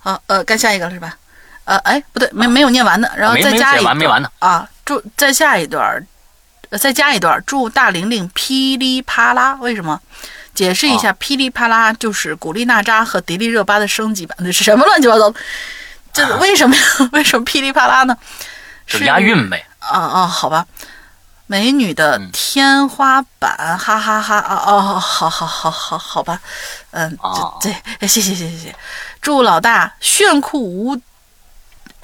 [0.00, 1.16] 好，呃，该下一个了是吧？
[1.64, 6.04] 呃，哎，不对，没没有念完呢，然后再加一段完没完呢啊，祝再下一段
[6.78, 10.00] 再加一段儿，祝大玲玲噼里啪啦，为什么？
[10.52, 15.32] 解释一哦下，噼里啪啦就是古力娜扎和迪丽热巴的升级版，那是什么乱七八糟？
[16.12, 16.82] 这啊为什么呀？
[17.12, 18.16] 为什么噼里啪啦呢？
[18.86, 19.64] 是押韵呗。
[19.80, 20.66] 啊啊，好吧，
[21.46, 22.30] 美女的嗯。
[22.32, 26.40] 天花板，哈哈哈啊哦，好好好好好吧，
[26.92, 28.76] 嗯，哦这这，谢谢谢谢谢谢，
[29.20, 31.00] 祝老大炫酷无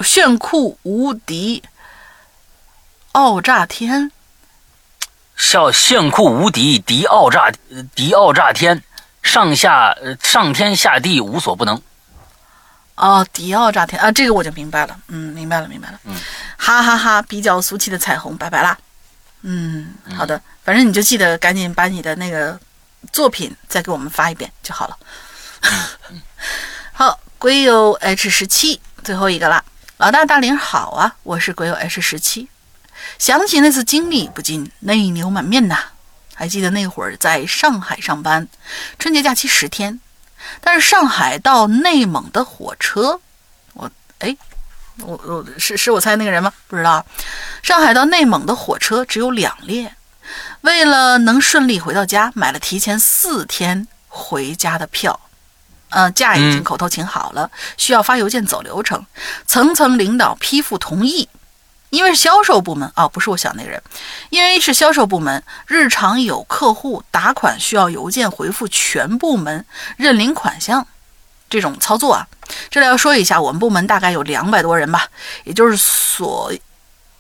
[0.01, 1.63] 炫酷无敌，
[3.13, 4.11] 傲炸天，
[5.37, 8.83] 笑炫酷无敌，敌傲炸呃敌傲炸天，
[9.23, 11.81] 上下呃上天下地无所不能。
[12.97, 16.15] 哦，迪奥炸天啊，这个我就明白了，嗯，明白了明白了，嗯，
[16.57, 18.77] 哈哈哈，比较俗气的彩虹，拜拜啦，
[19.43, 22.59] 嗯，好的，反正你就记得赶紧把你的那个
[23.13, 24.99] 作品再给我们发一遍就好了。
[26.93, 29.63] 好，鬼友 H 十七最后一个啦，
[29.99, 32.49] 老大大林好啊，我是鬼友 H 十七，
[33.19, 35.79] 想起那次经历，不禁泪流满面呐。
[36.35, 38.47] 还记得那会儿在上海上班，
[38.99, 39.99] 春节假期十天，
[40.61, 43.19] 但是上海到内蒙的火车，
[43.73, 44.37] 我哎，
[45.03, 46.53] 我我是是我猜那个人吗？
[46.67, 47.05] 不知道。
[47.63, 49.95] 上海到内蒙的火车只有两列，
[50.63, 55.21] 为了能顺利回到家，买了提前四天回家的票。
[55.91, 59.05] 嗯，假已经嗯口头请好了，需要发邮件走流程，
[59.47, 61.29] 层层领导批复同意。
[61.91, 63.81] 因为是销售部门啊、不是我想那个人，
[64.31, 69.65] 因为是销售部门，日常有客户打款需要邮件回复全部门
[69.97, 70.85] 认领款项
[71.49, 72.27] 这种操作啊。
[72.71, 75.09] 这里要说一下，我们部门大概有两百多人吧，
[75.45, 76.53] 也就是所，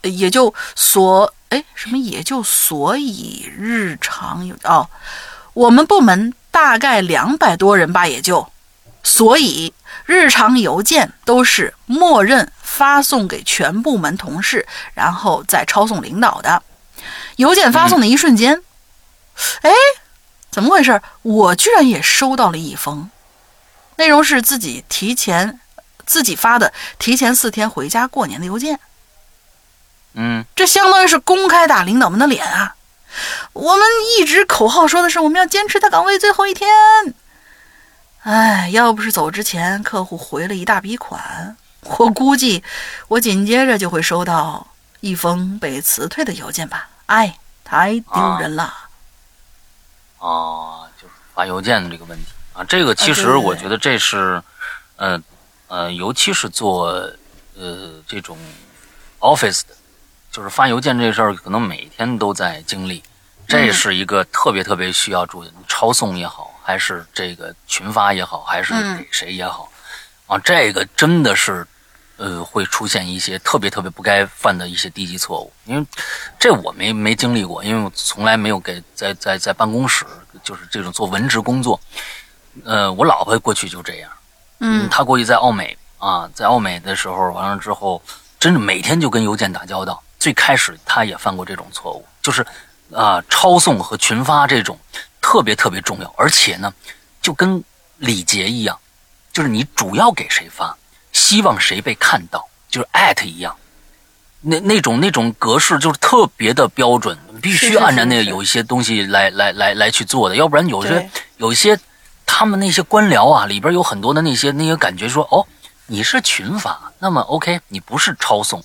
[0.02, 4.88] 也就所，哎，什么也就所以日常有哦，
[5.52, 8.48] 我们部门大概两百多人吧，也就，
[9.02, 9.72] 所以
[10.04, 16.62] 日常邮件都是默认发送给全部门同事，然后再抄送领导的。
[17.36, 18.62] 邮件发送的一瞬间，
[19.62, 19.70] 哎、
[20.50, 21.00] 怎么回事？
[21.22, 23.10] 我居然也收到了一封，
[23.96, 25.60] 内容是自己提前
[26.04, 28.78] 自己发的，提前四天回家过年的邮件。
[30.18, 32.74] 嗯这相当于是公开打领导们的脸啊！
[33.52, 33.86] 我们
[34.18, 36.68] 一直口号说的是我们要坚持在岗位最后一天。
[38.22, 42.64] 哎，要不是走之前客户回了一大笔款，我估计
[43.08, 44.66] 我紧接着就会收到
[45.00, 46.88] 一封被辞退的邮件吧。
[47.06, 48.64] 哎，太丢人了。
[50.18, 54.42] 啊，就是发邮件的这个问题啊，这个其实我觉得这是，
[54.96, 55.20] 呃
[55.68, 56.86] 呃，尤其是做
[57.54, 58.38] 呃这种
[59.20, 59.74] office 的，
[60.32, 63.02] 就是发邮件这事儿，可能每天都在经历，
[63.46, 69.70] 这嗯是一个特别特别需要注意的，抄送也好，还是这个群发也好，还是嗯给谁也好，
[70.26, 71.66] 啊，这个真的是。
[72.18, 75.86] 呃，会出现一些特别特别不该犯的一些低级错误，因为
[76.38, 80.06] 这我没没经历过，因为我从来没有给在在在办公室
[80.42, 81.78] 就是这种做文职工作。
[82.64, 84.10] 呃，我老婆过去就这样，
[84.60, 84.88] 嗯。
[84.90, 88.02] 她过去在澳美啊，在澳美的时候，完了之后，
[88.38, 90.02] 真的每天就跟邮件打交道。
[90.18, 92.44] 最开始她也犯过这种错误，就是
[92.94, 94.78] 啊、抄送和群发这种
[95.20, 96.72] 特别特别重要，而且呢，
[97.20, 97.62] 就跟
[97.98, 98.78] 礼节一样，
[99.32, 100.76] 就是你主要给谁发，
[101.12, 103.54] 希望谁被看到，就是艾特一样。
[104.40, 111.76] 那那种那种格式就是特别的标准，必须按照那个有一些东西来来来来去做的，要不然有些有一些
[112.26, 115.46] 他们那些官僚啊，里边有很多的那些那些感觉说，哦，
[115.86, 118.62] 你是群发，那么 OK，你不是抄送，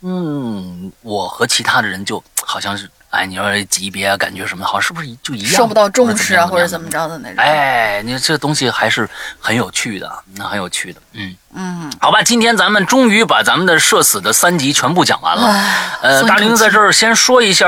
[0.00, 7.36] 嗯，我和其他的人就好像是，哎，你说级别啊，感觉什么，好像是不是就一样，受不到重视啊，或者怎么着的那种。
[7.38, 9.08] 哎，你这东西还是
[9.38, 11.36] 很有趣的，那很有趣的，嗯。
[11.54, 15.52] 嗯，好吧，今天咱们终于把咱们的社死的三集全部讲完了。
[16.00, 17.66] 呃，大玲在这儿先说一下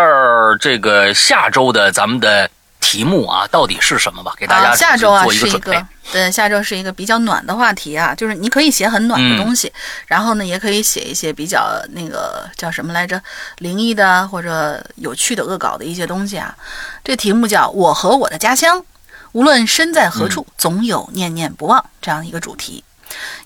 [0.58, 2.48] 这个下周的咱们的
[2.84, 5.84] 题目啊，到底是什么吧，给大家好，下周啊一是一个。
[6.12, 9.72] 对，下周是一个比较暖的话题啊，就是你可以写很暖的嗯东西，
[10.06, 13.20] 然后呢，也可以写一些比较那个叫什么来着，
[13.58, 16.54] 灵异的啊或者有趣的恶搞的一些东西啊。
[17.02, 18.84] 这题目叫“我和我的家乡”，
[19.32, 22.84] 无论身在何处，总有念念不忘这样一个主题。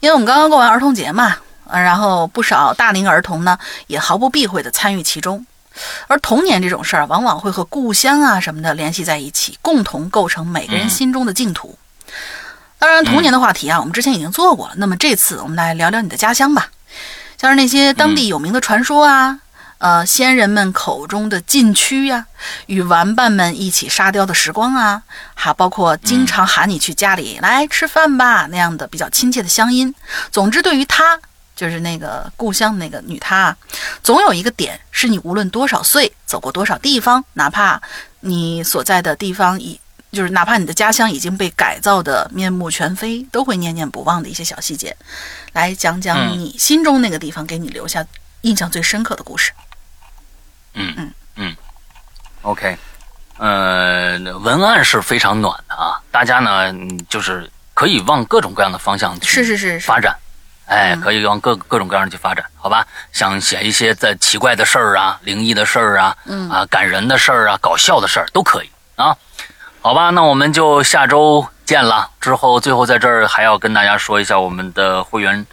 [0.00, 1.36] 因为我们刚刚过完儿童节嘛，
[1.68, 3.56] 嗯然后不少大龄儿童呢
[3.86, 5.46] 也毫不避讳地参与其中。
[6.06, 11.78] 而童年这种事儿，往往会和故乡啊什么的联系在一起，共同构成每个人嗯心中的净土。
[12.78, 14.74] 当然，童年的话题啊，我们之前已经做过了。
[14.76, 16.70] 那么这次我们来聊聊你的家乡吧，
[17.36, 19.40] 像是那些当地有名的传说啊，
[19.78, 22.26] 呃，先人们口中的禁区呀、
[22.66, 25.02] 与玩伴们一起沙雕的时光啊，
[25.34, 29.92] 还包括经常喊你去家里、来吃饭吧那样的比较亲切的乡音。
[30.30, 31.18] 总之，对于他，
[31.58, 33.56] 就是那个故乡那个女她啊，
[34.00, 37.82] 总有一个点是你无论多少岁，走过多少地方，哪怕
[38.20, 39.80] 你所在的地方已
[40.12, 44.96] 就是哪怕你的家乡已经被改造的面目全非，都会念念不忘的一些小细节。
[45.52, 48.06] 来讲讲嗯你心中那个地方给你留下
[48.42, 49.50] 印象最深刻的故事。
[50.74, 51.56] 嗯嗯嗯
[52.42, 52.78] ，OK，
[53.38, 60.16] 呃，文案是非常暖的啊，大家呢嗯就是可以往各种各样的方向去是是是是发展。
[60.68, 62.86] 哎，嗯可以往各各种各样的去发展，好吧？
[63.12, 69.16] 想写一些在奇怪的事儿啊、灵异的事儿啊、嗯啊感人的事儿啊、搞笑的事儿都可以啊。
[69.80, 72.10] 好吧，那我们就下周见了。
[72.20, 75.46] 之后最后在这儿还要跟大家说一下我们的会员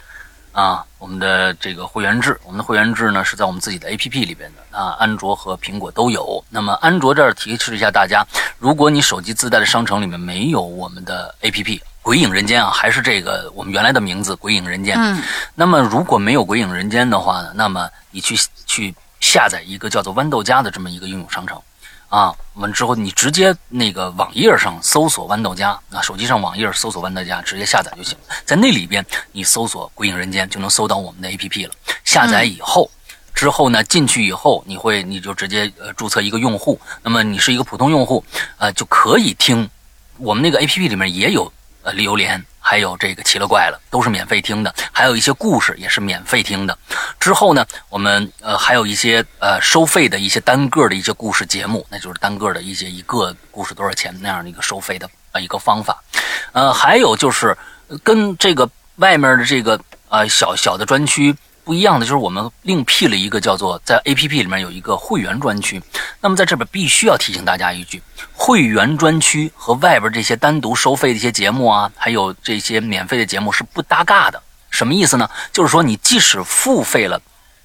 [0.52, 6.44] 啊，我们的这个会员制，我们的会员制呢是在我们自己的 APP 里边的啊，安卓和苹果都有。
[6.50, 8.26] 那么安卓这儿提示一下大家，
[8.58, 11.64] 如果你手机自带的商城里面没有我们的 APP
[12.06, 14.96] 《鬼影人间》啊，还是这个我们原来的名字《鬼影人间》。
[15.00, 15.20] 嗯
[15.56, 21.60] 那么如果没有《鬼影人间》的话呢，那么你去去下载一个叫做豌豆荚的这么一个应用商城，
[22.08, 28.36] 啊，完之后你直接那个网页上搜索豌豆荚啊，手机上网页搜索豌豆荚，直接下载就行了。
[28.44, 31.74] 在那里边你搜索《鬼影人间》就能搜到我们的 APP 了。
[32.04, 32.88] 下载以后。
[33.34, 38.24] 之后呢，进去以后，你会你就直接呃注册一个用户，那么你是一个普通用户，
[38.56, 39.68] 呃就可以听
[40.16, 41.52] 我们那个 A P P 里面也有
[41.86, 46.76] 呃榴莲，还有这个奇了怪了，都是免费听的，还有一些故事也是免费听的。
[47.20, 56.02] 之后呢，我们呃还有一些呃收费的一些单个的一些故事节目，那就是单个的一些一个故事多少钱那样的一个收费的呃一个方法。
[56.50, 57.56] 呃，还有就是
[58.02, 61.32] 跟这个外面的这个呃小小的专区。
[61.66, 65.82] 不一样的就是我们另辟了一个叫做在 A P P 里面有一个会员专区，
[66.20, 68.00] 那么在这边必须要提醒大家一句，
[68.32, 74.40] 会员专区和外边这些单独收费的一些节目啊，还有这些免费的节目是不搭嘎的。
[74.70, 75.28] 什么意思呢？
[75.52, 77.20] 就是说你即使付费了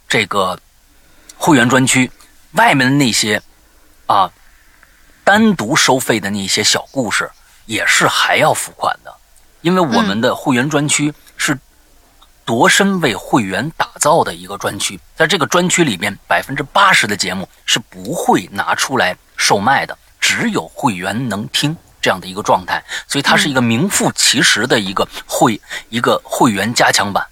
[0.09, 0.59] 这个
[1.37, 2.09] 会员专区，
[2.53, 3.39] 外面的那些
[4.07, 4.31] 啊
[5.23, 7.29] 单独收费的那些小故事，
[7.67, 9.13] 也是还要付款的，
[9.61, 11.55] 因为我们的会员专区是
[12.51, 27.25] 度身为会员打造的一个专区，在这个专区里边，百分之八十的节目是不会拿出来售卖的，只有会员能听这样的一个状态，所以它是一个名副其实的一个会一个会员加强版。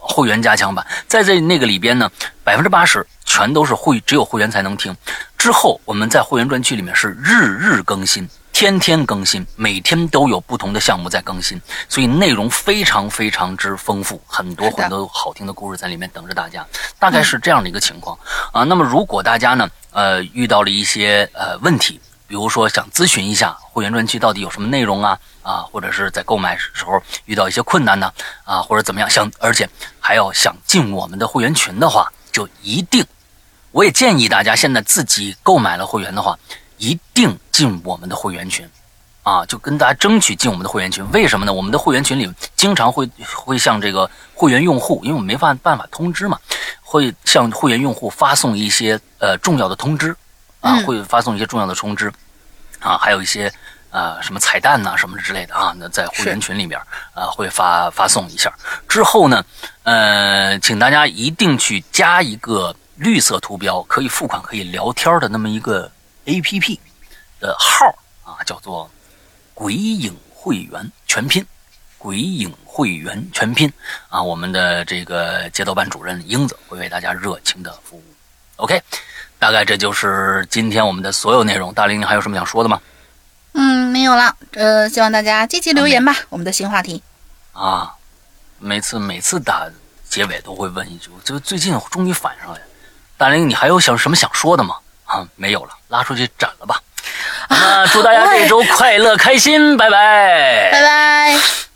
[0.00, 2.10] 会员加强版，在这那个里边呢，
[2.42, 4.96] 百分之八十全都是会，只有会员才能听。
[5.36, 8.26] 之后我们在会员专区里面是日日更新，
[8.58, 16.66] 天天更新，每天都有不同的项目在更新，所以内容非常非常之丰富，很多很多好听的故事在里面等着大家。
[16.98, 18.18] 大概是这样的一个情况
[18.50, 18.64] 啊。
[18.64, 22.00] 那么如果大家呢，呃，遇到了一些呃问题。
[22.26, 28.12] 比如说想咨询一下会员专区到底有什么内容啊啊，或者是在购买时候遇到一些困难呢
[28.44, 29.70] 啊，或者怎么样想，而且
[30.00, 33.06] 还要想进我们的会员群的话，就一定，
[33.70, 36.36] 我也建议大家现在自己购买了会员的话，
[36.78, 38.68] 一定进我们的会员群，
[39.22, 41.08] 啊，就跟大家争取进我们的会员群。
[41.12, 41.52] 为什么呢？
[41.52, 46.38] 我们的会员群里经常会会向这个会员用户，因为我们没法办法通知嘛，
[46.80, 50.16] 会向会员用户发送一些呃重要的通知。
[50.60, 52.12] 啊，会发送一些重要的通知，
[52.80, 53.48] 啊，还有一些
[53.90, 56.76] 呃什么彩蛋呐什么之类的啊，那在会员群里面
[57.14, 58.52] 啊会发发送一下。
[58.88, 59.44] 之后呢，
[59.84, 65.88] 呃，请大家一定去加一个绿色图标可以付款可以聊天的那么一个
[66.28, 66.78] A P P
[67.40, 67.86] 的号
[68.22, 68.88] 啊，叫做
[69.54, 71.44] “鬼影会员全拼
[71.96, 73.72] ”，“鬼影会员全拼”
[74.10, 78.04] 啊，我们的这个街道办主任英子会为大家热情的服务。
[78.56, 78.80] OK。
[79.40, 81.72] 大概这就是今天我们的所有内容。
[81.72, 82.80] 大玲，你还有什么想说的吗？
[83.52, 84.36] 嗯，没有了。
[84.54, 86.12] 呃，希望大家积极留言吧。
[86.28, 87.00] 我们的新话题
[87.52, 87.94] 啊，
[88.58, 89.70] 每次每次打
[90.10, 92.66] 结尾都会问一句，就最近终于反上来了。
[93.16, 94.74] 大玲，你还有想什么想说的吗？
[95.08, 96.80] 啊，没有了，拉出去斩了吧。
[97.48, 101.67] 那祝大家这周快乐开心，拜拜，拜拜。